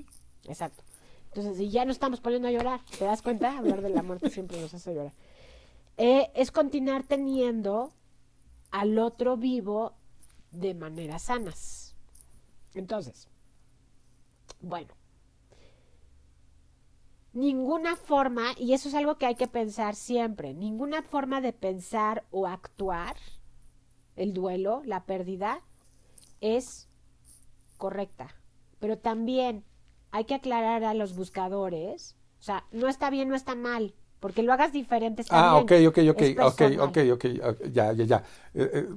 Exacto. 0.45 0.83
Entonces, 1.29 1.57
si 1.57 1.71
ya 1.71 1.85
nos 1.85 1.97
estamos 1.97 2.21
poniendo 2.21 2.49
a 2.49 2.51
llorar, 2.51 2.81
¿te 2.99 3.05
das 3.05 3.23
cuenta? 3.23 3.57
Hablar 3.57 3.81
de 3.81 3.91
la 3.91 4.03
muerte 4.03 4.29
siempre 4.31 4.61
nos 4.61 4.75
hace 4.75 4.95
llorar. 4.95 5.15
Eh, 5.97 6.31
es 6.35 6.51
continuar 6.51 7.05
teniendo 7.05 7.93
al 8.71 8.99
otro 8.99 9.39
vivo 9.39 9.95
de 10.51 10.75
maneras 10.75 11.23
sanas. 11.23 11.95
Entonces, 12.75 13.29
bueno, 14.61 14.89
ninguna 17.37 17.97
forma, 17.97 18.53
y 18.57 18.73
eso 18.73 18.89
es 18.89 18.95
algo 18.95 19.19
que 19.19 19.27
hay 19.27 19.35
que 19.35 19.47
pensar 19.47 19.95
siempre, 19.95 20.55
ninguna 20.55 21.03
forma 21.03 21.43
de 21.43 21.53
pensar 21.53 22.25
o 22.31 22.47
actuar, 22.47 23.15
el 24.17 24.33
duelo, 24.33 24.83
la 24.87 25.05
pérdida, 25.05 25.61
es 26.41 26.89
correcta. 27.77 28.35
Pero 28.79 28.97
también 28.99 29.65
hay 30.11 30.25
que 30.25 30.35
aclarar 30.35 30.83
a 30.85 30.95
los 30.95 31.15
buscadores, 31.15 32.17
o 32.41 32.43
sea, 32.43 32.65
no 32.73 32.89
está 32.89 33.11
bien, 33.11 33.29
no 33.29 33.35
está 33.35 33.55
mal, 33.55 33.95
porque 34.27 34.43
lo 34.43 34.53
hagas 34.53 34.73
diferente 34.73 35.23
está 35.23 35.39
Ah, 35.39 35.61
bien. 35.61 35.87
ok, 35.87 35.89
ok, 35.97 35.99
ok, 36.11 36.23
ok, 36.43 36.63
ok, 36.81 36.99
ok, 37.13 37.25
ya, 37.71 37.93
ya, 37.93 38.05
ya. 38.05 38.25
Eh, 38.55 38.71
eh, 38.75 38.89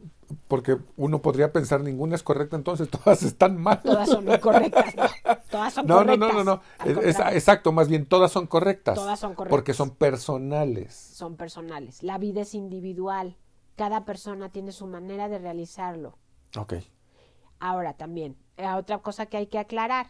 porque 0.47 0.75
uno 0.97 1.21
podría 1.21 1.53
pensar 1.53 1.81
ninguna 1.81 2.15
es 2.15 2.23
correcta, 2.23 2.55
entonces 2.55 2.89
todas 3.05 3.21
están 3.21 3.55
mal. 3.61 3.79
Todas 3.83 4.09
son 4.09 4.27
incorrectas, 4.27 4.95
no, 4.95 5.03
todas 5.51 5.71
son 5.71 5.85
No, 5.85 5.97
no, 6.03 6.17
correctas. 6.17 6.33
no, 6.33 6.33
no, 6.33 6.43
no. 6.55 6.61
Al 6.79 6.87
Es- 6.89 6.97
es- 6.97 7.03
contrario, 7.15 7.37
exacto, 7.37 7.71
más 7.71 7.87
bien 7.89 8.07
todas 8.07 8.31
son 8.31 8.47
correctas. 8.47 8.95
Todas 8.95 9.19
son 9.19 9.35
Porque 9.35 9.49
correctas. 9.51 9.75
son 9.75 9.91
personales. 9.91 10.95
son 10.95 11.35
personales. 11.37 12.01
La 12.01 12.17
vida 12.17 12.41
es 12.41 12.55
individual. 12.55 13.37
Cada 13.75 14.03
persona 14.03 14.49
tiene 14.49 14.71
su 14.71 14.87
manera 14.87 15.29
de 15.29 15.37
realizarlo. 15.37 16.17
Ok. 16.57 16.73
Ahora 17.59 17.93
también, 17.93 18.35
eh, 18.57 18.67
otra 18.73 18.97
cosa 18.97 19.27
que 19.27 19.37
hay 19.37 19.45
que 19.45 19.59
aclarar, 19.59 20.07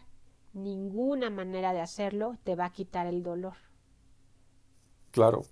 ninguna 0.54 1.28
manera 1.28 1.74
de 1.74 1.82
hacerlo 1.82 2.38
te 2.42 2.54
va 2.56 2.64
a 2.64 2.72
quitar 2.72 3.06
el 3.06 3.22
dolor. 3.22 3.52
Claro, 5.10 5.42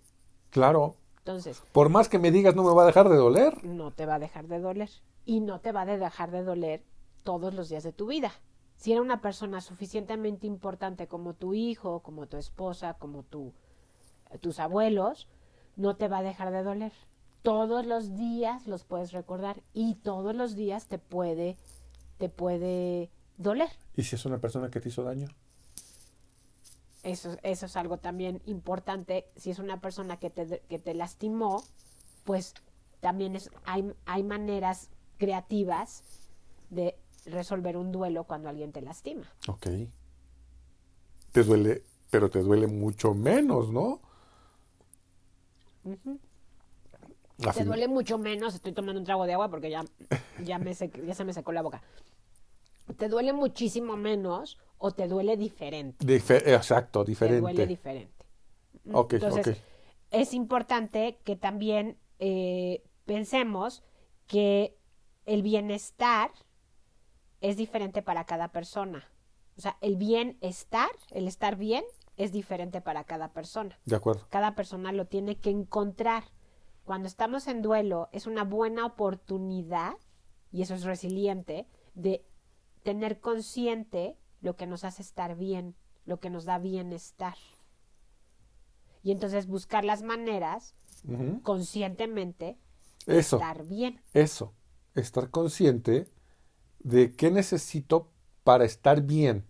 claro. 0.51 0.95
Entonces, 1.19 1.63
Por 1.73 1.89
más 1.91 2.09
que 2.09 2.19
me 2.19 2.31
digas 2.31 2.55
no 2.55 2.63
me 2.65 2.75
va 2.75 2.85
a 2.85 2.87
dejar 2.87 3.09
de 3.09 3.17
doler. 3.17 3.63
no 3.65 3.91
te 3.93 4.07
va 4.07 4.15
a 4.15 4.19
dejar 4.19 4.49
de 4.49 4.59
doler. 4.61 4.89
Y 5.27 5.41
no 5.41 5.61
te 5.61 5.73
va 5.73 5.83
a 5.83 5.87
dejar 5.87 6.31
de 6.31 6.43
doler 6.43 6.83
todos 7.23 7.53
los 7.53 7.69
días 7.69 7.83
de 7.85 7.93
tu 7.93 8.07
vida. 8.07 8.33
Si 8.77 8.93
era 8.93 9.03
una 9.03 9.21
persona 9.21 9.61
suficientemente 9.61 10.47
importante 10.47 11.07
como 11.07 11.35
tu 11.35 11.53
hijo, 11.53 12.01
como 12.01 12.27
tu 12.29 12.37
esposa, 12.39 12.95
como 12.95 13.25
tu, 13.25 13.53
tus 14.41 14.59
abuelos, 14.61 15.29
no 15.77 15.97
te 15.97 16.09
va 16.09 16.19
a 16.19 16.23
dejar 16.23 16.51
de 16.53 16.63
doler. 16.63 16.93
Todos 17.43 17.85
los 17.85 18.15
días 18.17 18.67
los 18.67 18.85
puedes 18.85 19.13
recordar 19.13 19.63
y 19.75 19.97
todos 19.97 20.35
los 20.35 20.55
días 20.55 20.87
te 20.87 20.99
puede, 20.99 21.57
te 22.17 22.29
puede 22.29 23.11
doler. 23.37 23.69
¿Y 23.97 24.03
si 24.05 24.15
es 24.17 24.25
una 24.25 24.39
persona 24.39 24.71
que 24.71 24.81
te 24.81 24.89
hizo 24.89 25.03
daño? 25.03 25.29
Eso, 27.03 27.37
eso 27.43 27.67
es 27.67 27.77
algo 27.77 27.99
también 27.99 28.43
importante. 28.47 29.27
Si 29.37 29.51
es 29.51 29.59
una 29.59 29.81
persona 29.81 30.19
que 30.19 30.31
te, 30.31 30.61
que 30.69 30.79
te 30.79 30.95
lastimó, 30.95 31.63
pues 32.25 32.55
también 33.01 33.37
es, 33.37 33.51
hay, 33.65 33.93
hay 34.07 34.23
maneras 34.23 34.91
creativas 35.17 36.03
de 36.71 36.97
resolver 37.25 37.77
un 37.77 37.93
duelo 37.93 38.25
cuando 38.25 38.49
alguien 38.49 38.73
te 38.73 38.81
lastima. 38.83 39.25
Ok. 39.47 39.67
Te 41.33 41.45
duele, 41.45 41.83
pero 42.11 42.31
te 42.31 42.41
duele 42.41 42.67
mucho 42.67 43.15
menos, 43.15 43.71
¿no? 43.73 44.01
A 47.47 47.53
Te 47.53 47.61
fin- 47.61 47.67
duele 47.67 47.87
mucho 47.89 48.19
menos, 48.19 48.55
estoy 48.55 48.73
tomando 48.73 48.99
un 48.99 49.05
trago 49.07 49.25
de 49.25 49.35
agua 49.35 49.49
porque 49.49 49.71
ya, 49.71 49.85
ya, 50.45 50.59
me 50.59 50.73
sec- 50.73 51.05
ya 51.07 51.15
se 51.15 51.25
me 51.25 51.33
secó 51.33 51.53
la 51.53 51.63
boca. 51.63 51.83
Te 52.97 53.09
duele 53.09 53.33
muchísimo 53.33 53.97
menos 53.97 54.59
o 54.79 54.91
te 54.93 55.09
duele 55.09 55.37
diferente. 55.37 56.05
Dife- 56.07 56.43
exacto, 56.47 57.05
Te 57.05 57.11
diferente. 57.11 57.41
duele 57.41 57.67
diferente. 57.67 58.27
Ok, 58.93 59.15
Entonces, 59.15 59.49
ok. 59.49 59.57
es 60.11 60.35
importante 60.35 61.19
que 61.25 61.37
también 61.37 61.99
eh, 62.19 62.83
pensemos 63.05 63.83
que 64.27 64.77
el 65.27 65.43
bienestar 65.43 66.31
es 67.41 67.57
diferente 67.57 68.03
para 68.03 68.25
cada 68.25 68.49
persona. 68.53 69.09
O 69.57 69.61
sea, 69.61 69.77
el 69.81 69.97
bienestar, 69.97 70.91
el 71.11 71.27
estar 71.29 71.57
bien, 71.57 71.85
es 72.17 72.33
diferente 72.33 72.81
para 72.81 73.05
cada 73.05 73.33
persona. 73.33 73.79
De 73.85 73.97
acuerdo. 73.97 74.27
Cada 74.31 74.55
persona 74.55 74.93
lo 74.93 75.07
tiene 75.07 75.37
que 75.37 75.51
encontrar. 75.51 76.25
Cuando 76.85 77.07
estamos 77.09 77.47
en 77.49 77.61
duelo, 77.63 78.09
es 78.13 78.27
una 78.27 78.45
buena 78.45 78.87
oportunidad, 78.87 79.95
y 80.51 80.63
eso 80.63 80.75
es 80.75 80.85
resiliente, 80.85 81.67
de 81.95 82.25
tener 82.83 83.21
consciente 83.21 84.17
lo 84.41 84.57
que 84.57 84.67
nos 84.67 84.85
hace 84.85 85.03
estar 85.03 85.37
bien, 85.37 85.75
lo 86.05 86.21
que 86.21 86.31
nos 86.31 86.45
da 86.45 86.59
bienestar. 86.59 87.37
Y 89.03 89.13
entonces 89.13 89.47
buscar 89.47 89.85
las 89.85 90.03
maneras 90.03 90.75
conscientemente 91.43 92.59
Eso, 93.07 93.37
estar 93.37 93.65
bien. 93.67 94.01
eso. 94.13 94.55
Estar 94.95 95.31
consciente 95.31 96.11
de 96.81 97.15
qué 97.15 97.31
necesito 97.31 98.11
para 98.43 98.65
estar 98.65 99.03
bien. 99.03 99.47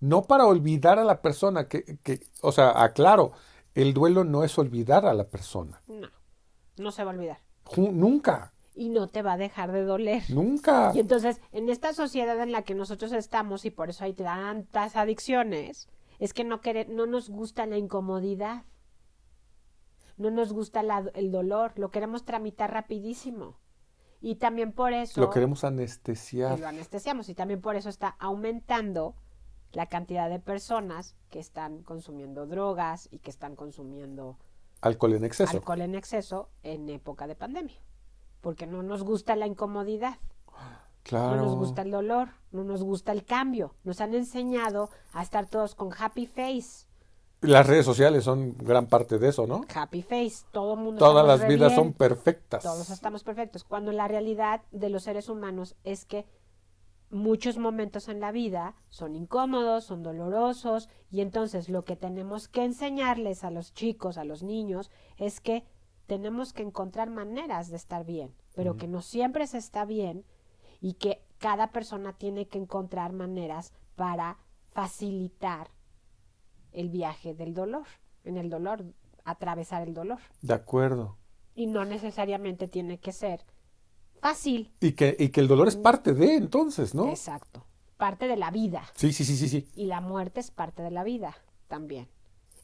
No 0.00 0.22
para 0.22 0.46
olvidar 0.46 0.98
a 0.98 1.04
la 1.04 1.20
persona, 1.22 1.68
que, 1.68 1.98
que, 2.02 2.20
o 2.40 2.52
sea, 2.52 2.82
aclaro, 2.82 3.32
el 3.74 3.94
duelo 3.94 4.24
no 4.24 4.44
es 4.44 4.58
olvidar 4.58 5.06
a 5.06 5.14
la 5.14 5.28
persona. 5.28 5.82
No, 5.86 6.08
no 6.78 6.92
se 6.92 7.04
va 7.04 7.10
a 7.10 7.14
olvidar. 7.14 7.38
Nunca, 7.76 8.52
y 8.74 8.88
no 8.88 9.06
te 9.08 9.22
va 9.22 9.34
a 9.34 9.36
dejar 9.36 9.70
de 9.72 9.82
doler. 9.84 10.22
nunca. 10.30 10.92
Y 10.94 11.00
entonces, 11.00 11.40
en 11.52 11.68
esta 11.68 11.92
sociedad 11.92 12.40
en 12.40 12.52
la 12.52 12.62
que 12.62 12.74
nosotros 12.74 13.12
estamos 13.12 13.64
y 13.64 13.70
por 13.70 13.90
eso 13.90 14.04
hay 14.04 14.14
tantas 14.14 14.96
adicciones, 14.96 15.88
es 16.18 16.32
que 16.32 16.44
no, 16.44 16.60
quere- 16.60 16.86
no 16.88 17.06
nos 17.06 17.28
gusta 17.30 17.66
la 17.66 17.76
incomodidad, 17.78 18.64
no 20.16 20.30
nos 20.30 20.52
gusta 20.52 20.82
la- 20.82 21.10
el 21.14 21.30
dolor, 21.32 21.72
lo 21.76 21.90
queremos 21.90 22.24
tramitar 22.24 22.72
rapidísimo. 22.72 23.58
Y 24.20 24.36
también 24.36 24.72
por 24.72 24.92
eso 24.92 25.20
Lo 25.20 25.30
queremos 25.30 25.62
que 25.62 25.66
anestesiar. 25.66 26.58
lo 26.60 26.68
anestesiamos 26.68 27.28
y 27.28 27.34
también 27.34 27.60
por 27.60 27.74
eso 27.74 27.88
está 27.88 28.08
aumentando 28.20 29.16
la 29.72 29.86
cantidad 29.86 30.30
de 30.30 30.38
personas 30.38 31.16
que 31.30 31.40
están 31.40 31.82
consumiendo 31.82 32.46
drogas 32.46 33.08
y 33.10 33.18
que 33.18 33.30
están 33.30 33.56
consumiendo 33.56 34.38
Alcohol 34.80 35.14
en 35.14 35.24
exceso. 35.24 35.50
alcohol 35.56 35.80
en 35.80 35.94
exceso 35.96 36.50
en 36.62 36.88
época 36.88 37.26
de 37.26 37.34
pandemia. 37.34 37.76
Porque 38.42 38.66
no 38.66 38.82
nos 38.82 39.02
gusta 39.02 39.34
la 39.34 39.46
incomodidad. 39.46 40.18
Claro. 41.02 41.36
No 41.36 41.42
nos 41.46 41.56
gusta 41.56 41.82
el 41.82 41.90
dolor, 41.90 42.28
no 42.50 42.62
nos 42.62 42.82
gusta 42.82 43.12
el 43.12 43.24
cambio. 43.24 43.74
Nos 43.82 44.02
han 44.02 44.14
enseñado 44.14 44.90
a 45.12 45.22
estar 45.22 45.46
todos 45.46 45.74
con 45.74 45.90
happy 45.98 46.26
face. 46.26 46.86
Las 47.40 47.66
redes 47.66 47.84
sociales 47.84 48.22
son 48.22 48.56
gran 48.56 48.86
parte 48.86 49.18
de 49.18 49.30
eso, 49.30 49.48
¿no? 49.48 49.64
Happy 49.74 50.02
face, 50.02 50.44
todo 50.52 50.74
el 50.74 50.80
mundo. 50.80 50.98
Todas 50.98 51.26
las 51.26 51.48
vidas 51.48 51.70
bien, 51.70 51.76
son 51.76 51.92
perfectas. 51.92 52.62
Todos 52.62 52.88
estamos 52.90 53.24
perfectos. 53.24 53.64
Cuando 53.64 53.90
la 53.90 54.06
realidad 54.06 54.62
de 54.70 54.90
los 54.90 55.02
seres 55.02 55.28
humanos 55.28 55.74
es 55.82 56.04
que 56.04 56.24
muchos 57.10 57.58
momentos 57.58 58.08
en 58.08 58.20
la 58.20 58.30
vida 58.30 58.76
son 58.88 59.16
incómodos, 59.16 59.84
son 59.84 60.04
dolorosos, 60.04 60.88
y 61.10 61.20
entonces 61.20 61.68
lo 61.68 61.84
que 61.84 61.96
tenemos 61.96 62.46
que 62.46 62.64
enseñarles 62.64 63.42
a 63.42 63.50
los 63.50 63.74
chicos, 63.74 64.18
a 64.18 64.24
los 64.24 64.44
niños, 64.44 64.90
es 65.16 65.40
que 65.40 65.64
tenemos 66.06 66.52
que 66.52 66.62
encontrar 66.62 67.10
maneras 67.10 67.70
de 67.70 67.76
estar 67.76 68.04
bien, 68.04 68.34
pero 68.54 68.76
que 68.76 68.88
no 68.88 69.00
siempre 69.02 69.46
se 69.46 69.58
está 69.58 69.84
bien 69.84 70.24
y 70.80 70.94
que 70.94 71.24
cada 71.38 71.72
persona 71.72 72.12
tiene 72.12 72.48
que 72.48 72.58
encontrar 72.58 73.12
maneras 73.12 73.72
para 73.96 74.38
facilitar 74.68 75.70
el 76.72 76.88
viaje 76.88 77.34
del 77.34 77.54
dolor, 77.54 77.86
en 78.24 78.36
el 78.36 78.50
dolor, 78.50 78.84
atravesar 79.24 79.86
el 79.86 79.94
dolor. 79.94 80.18
De 80.40 80.54
acuerdo. 80.54 81.18
Y 81.54 81.66
no 81.66 81.84
necesariamente 81.84 82.68
tiene 82.68 82.98
que 82.98 83.12
ser 83.12 83.44
fácil. 84.20 84.72
Y 84.80 84.92
que, 84.92 85.16
y 85.18 85.28
que 85.28 85.40
el 85.40 85.48
dolor 85.48 85.68
es 85.68 85.76
parte 85.76 86.14
de 86.14 86.36
entonces, 86.36 86.94
¿no? 86.94 87.08
Exacto. 87.08 87.66
Parte 87.96 88.26
de 88.26 88.36
la 88.36 88.50
vida. 88.50 88.82
Sí, 88.94 89.12
sí, 89.12 89.24
sí, 89.24 89.36
sí, 89.36 89.48
sí. 89.48 89.68
Y 89.74 89.86
la 89.86 90.00
muerte 90.00 90.40
es 90.40 90.50
parte 90.50 90.82
de 90.82 90.90
la 90.90 91.04
vida 91.04 91.36
también. 91.68 92.08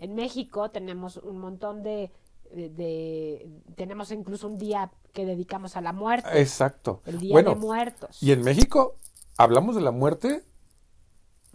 En 0.01 0.15
México 0.15 0.71
tenemos 0.71 1.17
un 1.19 1.39
montón 1.39 1.83
de, 1.83 2.13
de- 2.55 2.69
de- 2.71 3.51
tenemos 3.77 4.11
incluso 4.11 4.47
un 4.49 4.59
día 4.59 4.91
que 5.13 5.25
dedicamos 5.27 5.77
a 5.77 5.81
la 5.81 5.93
muerte, 5.93 6.41
Exacto. 6.41 7.03
el 7.07 7.19
Día 7.19 7.33
bueno, 7.33 7.51
de 7.51 7.57
Muertos. 7.57 8.23
y 8.23 8.33
en 8.33 8.43
México 8.43 8.97
hablamos 9.37 9.75
de 9.75 9.81
la 9.83 9.91
muerte 9.91 10.45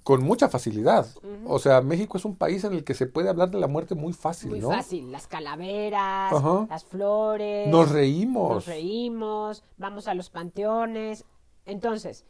con 0.04 0.22
mucha 0.22 0.50
facilidad. 0.50 1.08
O 1.46 1.60
sea, 1.60 1.80
México 1.82 2.18
es 2.18 2.26
un 2.26 2.36
país 2.36 2.64
en 2.66 2.74
el 2.74 2.84
que 2.84 2.94
se 2.94 3.08
puede 3.08 3.30
hablar 3.30 3.52
de 3.52 3.58
la 3.60 3.68
muerte 3.68 3.96
muy 3.96 4.12
fácil, 4.12 4.50
Muy 4.50 4.60
¿no? 4.60 4.70
fácil, 4.70 5.12
las 5.14 5.28
calaveras, 5.28 6.34
las 6.70 6.84
flores. 6.84 7.70
Nos 7.70 7.90
reímos. 7.90 8.50
Nos 8.52 8.66
reímos, 8.66 9.64
vamos 9.78 10.08
a 10.10 10.14
los 10.14 10.30
panteones. 10.30 11.24
Entonces, 11.66 12.26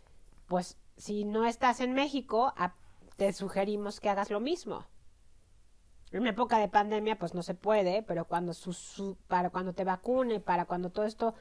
pues 0.47 0.77
si 0.97 1.25
no 1.25 1.45
estás 1.45 1.79
en 1.79 1.93
México, 1.93 2.53
te 3.17 3.33
sugerimos 3.33 3.99
que 3.99 4.09
hagas 4.09 4.29
lo 4.29 4.39
mismo. 4.39 4.85
En 6.13 6.27
época 6.27 6.59
de 6.59 6.67
pandemia, 6.69 7.17
pues 7.17 7.33
no 7.33 7.43
se 7.43 7.55
puede, 7.55 8.03
pero 8.03 8.25
cuando 8.25 8.53
su- 8.53 8.73
su- 8.73 9.17
para 9.27 9.49
cuando 9.49 9.73
te 9.73 9.83
vacune, 9.83 10.39
para 10.39 10.65
cuando 10.65 10.89
todo 10.91 11.05
esto 11.05 11.33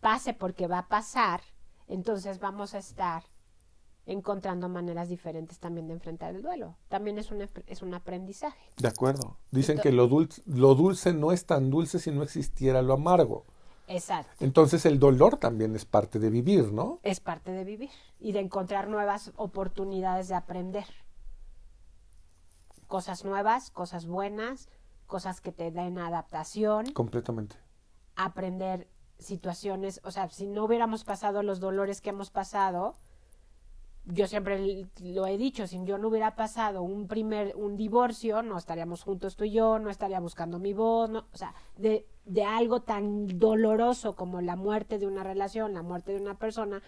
pase, 0.00 0.32
porque 0.34 0.66
va 0.66 0.78
a 0.78 0.88
pasar, 0.88 1.42
entonces 1.86 2.38
vamos 2.40 2.74
a 2.74 2.78
estar 2.78 3.22
encontrando 4.06 4.68
maneras 4.68 5.08
diferentes 5.08 5.58
también 5.60 5.86
de 5.86 5.92
enfrentar 5.94 6.34
el 6.34 6.42
duelo. 6.42 6.76
También 6.88 7.18
es 7.18 7.30
un, 7.30 7.42
es 7.66 7.82
un 7.82 7.94
aprendizaje. 7.94 8.58
De 8.78 8.88
acuerdo. 8.88 9.36
Dicen 9.50 9.78
que 9.78 9.92
lo 9.92 10.08
dulce, 10.08 10.42
lo 10.46 10.74
dulce 10.74 11.12
no 11.12 11.30
es 11.32 11.44
tan 11.46 11.70
dulce 11.70 11.98
si 11.98 12.10
no 12.10 12.22
existiera 12.22 12.82
lo 12.82 12.94
amargo. 12.94 13.44
Exacto. 13.86 14.32
Entonces 14.44 14.86
el 14.86 14.98
dolor 14.98 15.36
también 15.36 15.74
es 15.76 15.84
parte 15.84 16.18
de 16.18 16.30
vivir, 16.30 16.72
¿no? 16.72 17.00
es 17.02 17.20
parte 17.20 17.50
de 17.52 17.64
vivir 17.64 17.90
y 18.18 18.32
de 18.32 18.40
encontrar 18.40 18.88
nuevas 18.88 19.32
oportunidades 19.36 20.28
de 20.28 20.34
aprender. 20.36 20.86
Cosas 22.90 23.24
nuevas, 23.24 23.70
cosas 23.70 24.04
buenas, 24.06 24.68
cosas 25.06 25.40
que 25.40 25.52
te 25.52 25.70
den 25.70 25.96
adaptación, 25.96 26.90
Completamente. 26.92 27.54
aprender 28.16 28.88
situaciones, 29.16 30.00
o 30.02 30.10
sea, 30.10 30.28
si 30.28 30.48
no 30.48 30.64
hubiéramos 30.64 31.04
pasado 31.04 31.44
los 31.44 31.60
dolores 31.60 32.00
que 32.00 32.10
hemos 32.10 32.30
pasado, 32.30 32.94
yo 34.06 34.26
siempre 34.26 34.88
lo 35.00 35.26
he 35.28 35.38
dicho, 35.38 35.68
si 35.68 35.78
yo 35.84 35.98
no 35.98 36.08
hubiera 36.08 36.34
pasado 36.34 36.82
un 36.82 37.06
primer, 37.06 37.54
un 37.54 37.76
divorcio, 37.76 38.42
no 38.42 38.58
estaríamos 38.58 39.04
juntos 39.04 39.36
tú 39.36 39.44
y 39.44 39.52
yo, 39.52 39.78
no 39.78 39.88
estaría 39.88 40.18
buscando 40.18 40.58
mi 40.58 40.72
voz, 40.72 41.08
no, 41.10 41.26
o 41.32 41.36
sea, 41.36 41.54
de, 41.76 42.08
de 42.24 42.44
algo 42.44 42.82
tan 42.82 43.38
doloroso 43.38 44.16
como 44.16 44.40
la 44.40 44.56
muerte 44.56 44.98
de 44.98 45.06
una 45.06 45.22
relación, 45.22 45.74
la 45.74 45.82
muerte 45.82 46.12
de 46.12 46.20
una 46.20 46.38
persona, 46.38 46.82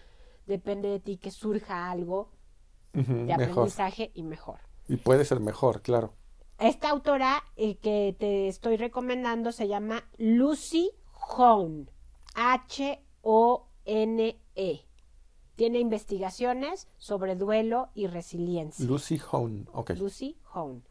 depende 0.46 0.88
de 0.88 0.98
ti 0.98 1.16
que 1.16 1.30
surja 1.30 1.92
algo 1.92 2.32
de 2.92 3.36
mejor. 3.36 3.70
aprendizaje 3.70 4.10
y 4.14 4.24
mejor. 4.24 4.58
Y 4.88 4.96
puede 4.96 5.24
ser 5.24 5.40
mejor, 5.40 5.82
claro. 5.82 6.14
Esta 6.58 6.90
autora 6.90 7.42
eh, 7.56 7.76
que 7.78 8.14
te 8.18 8.48
estoy 8.48 8.76
recomendando 8.76 9.52
se 9.52 9.66
llama 9.68 10.04
Lucy 10.18 10.90
Hone. 11.36 11.86
H-O-N-E. 13.44 14.86
Tiene 15.56 15.78
investigaciones 15.78 16.88
sobre 16.96 17.36
duelo 17.36 17.90
y 17.94 18.06
resiliencia. 18.06 18.84
Lucy 18.86 19.20
Hone. 19.30 19.66
Ok. 19.72 19.90
Lucy 19.90 20.38
Hone. 20.54 20.82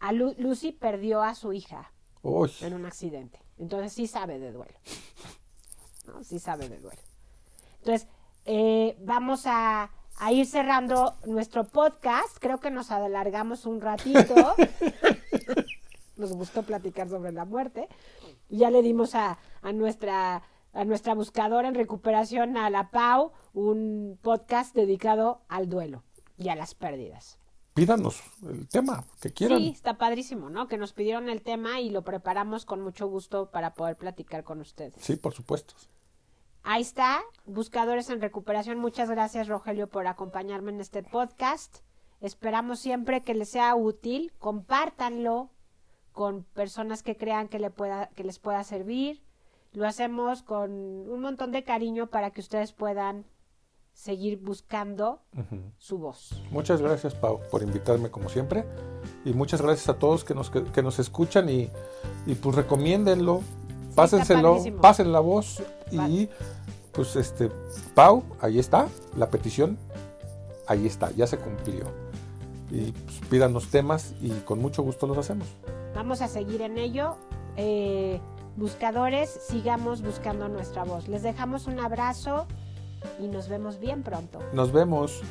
A 0.00 0.12
Lu- 0.12 0.34
Lucy 0.38 0.72
perdió 0.72 1.22
a 1.22 1.34
su 1.34 1.52
hija 1.52 1.92
Uy, 2.22 2.50
en 2.60 2.74
un 2.74 2.84
accidente. 2.84 3.40
Entonces 3.58 3.92
sí 3.92 4.06
sabe 4.06 4.38
de 4.38 4.52
duelo. 4.52 4.74
¿No? 6.06 6.22
Sí 6.22 6.38
sabe 6.38 6.68
de 6.68 6.78
duelo. 6.78 7.00
Entonces, 7.78 8.06
eh, 8.44 8.96
vamos 9.00 9.42
a, 9.46 9.90
a 10.18 10.32
ir 10.32 10.46
cerrando 10.46 11.14
nuestro 11.26 11.64
podcast. 11.64 12.38
Creo 12.40 12.58
que 12.58 12.70
nos 12.70 12.90
alargamos 12.90 13.66
un 13.66 13.80
ratito. 13.80 14.34
nos 16.16 16.32
gustó 16.32 16.62
platicar 16.62 17.08
sobre 17.08 17.32
la 17.32 17.44
muerte. 17.44 17.88
Ya 18.48 18.70
le 18.70 18.82
dimos 18.82 19.14
a, 19.14 19.38
a 19.62 19.72
nuestra 19.72 20.42
a 20.72 20.84
nuestra 20.84 21.14
buscadora 21.14 21.68
en 21.68 21.74
recuperación, 21.74 22.58
a 22.58 22.68
la 22.68 22.90
Pau, 22.90 23.32
un 23.54 24.18
podcast 24.20 24.74
dedicado 24.74 25.40
al 25.48 25.70
duelo 25.70 26.02
y 26.36 26.50
a 26.50 26.54
las 26.54 26.74
pérdidas. 26.74 27.38
pídanos 27.72 28.22
el 28.42 28.68
tema 28.68 29.04
que 29.18 29.32
quieran. 29.32 29.58
Sí, 29.58 29.68
está 29.70 29.96
padrísimo, 29.96 30.50
¿no? 30.50 30.68
Que 30.68 30.76
nos 30.76 30.92
pidieron 30.92 31.30
el 31.30 31.40
tema 31.40 31.80
y 31.80 31.88
lo 31.88 32.02
preparamos 32.02 32.66
con 32.66 32.82
mucho 32.82 33.06
gusto 33.06 33.50
para 33.50 33.72
poder 33.72 33.96
platicar 33.96 34.44
con 34.44 34.60
ustedes. 34.60 34.96
Sí, 35.02 35.16
por 35.16 35.32
supuesto. 35.32 35.74
Ahí 36.68 36.82
está, 36.82 37.22
Buscadores 37.44 38.10
en 38.10 38.20
Recuperación. 38.20 38.80
Muchas 38.80 39.08
gracias, 39.08 39.46
Rogelio, 39.46 39.86
por 39.86 40.08
acompañarme 40.08 40.72
en 40.72 40.80
este 40.80 41.04
podcast. 41.04 41.76
Esperamos 42.20 42.80
siempre 42.80 43.22
que 43.22 43.34
les 43.34 43.50
sea 43.50 43.76
útil. 43.76 44.32
Compártanlo 44.40 45.50
con 46.10 46.42
personas 46.42 47.04
que 47.04 47.16
crean 47.16 47.46
que, 47.46 47.60
le 47.60 47.70
pueda, 47.70 48.08
que 48.16 48.24
les 48.24 48.40
pueda 48.40 48.64
servir. 48.64 49.22
Lo 49.74 49.86
hacemos 49.86 50.42
con 50.42 50.72
un 50.72 51.20
montón 51.20 51.52
de 51.52 51.62
cariño 51.62 52.08
para 52.08 52.32
que 52.32 52.40
ustedes 52.40 52.72
puedan 52.72 53.26
seguir 53.92 54.40
buscando 54.40 55.22
su 55.78 55.98
voz. 55.98 56.42
Muchas 56.50 56.82
gracias, 56.82 57.14
Pau, 57.14 57.38
por 57.48 57.62
invitarme 57.62 58.10
como 58.10 58.28
siempre. 58.28 58.64
Y 59.24 59.34
muchas 59.34 59.62
gracias 59.62 59.88
a 59.88 60.00
todos 60.00 60.24
que 60.24 60.34
nos, 60.34 60.50
que, 60.50 60.64
que 60.64 60.82
nos 60.82 60.98
escuchan 60.98 61.48
y, 61.48 61.70
y 62.26 62.34
pues 62.34 62.56
recomiéndenlo, 62.56 63.42
pásenselo, 63.94 64.58
pasen 64.80 65.12
la 65.12 65.20
voz 65.20 65.62
y 65.92 66.28
pues 66.96 67.14
este, 67.14 67.50
Pau, 67.94 68.24
ahí 68.40 68.58
está, 68.58 68.88
la 69.16 69.30
petición, 69.30 69.78
ahí 70.66 70.86
está, 70.86 71.10
ya 71.12 71.26
se 71.26 71.36
cumplió. 71.36 71.84
Y 72.70 72.90
pues, 72.92 73.20
pídanos 73.30 73.68
temas 73.68 74.14
y 74.20 74.30
con 74.40 74.58
mucho 74.60 74.82
gusto 74.82 75.06
los 75.06 75.18
hacemos. 75.18 75.46
Vamos 75.94 76.22
a 76.22 76.28
seguir 76.28 76.62
en 76.62 76.78
ello. 76.78 77.16
Eh, 77.56 78.18
buscadores, 78.56 79.30
sigamos 79.30 80.02
buscando 80.02 80.48
nuestra 80.48 80.84
voz. 80.84 81.06
Les 81.06 81.22
dejamos 81.22 81.66
un 81.66 81.78
abrazo 81.78 82.46
y 83.20 83.28
nos 83.28 83.48
vemos 83.48 83.78
bien 83.78 84.02
pronto. 84.02 84.40
Nos 84.52 84.72
vemos. 84.72 85.22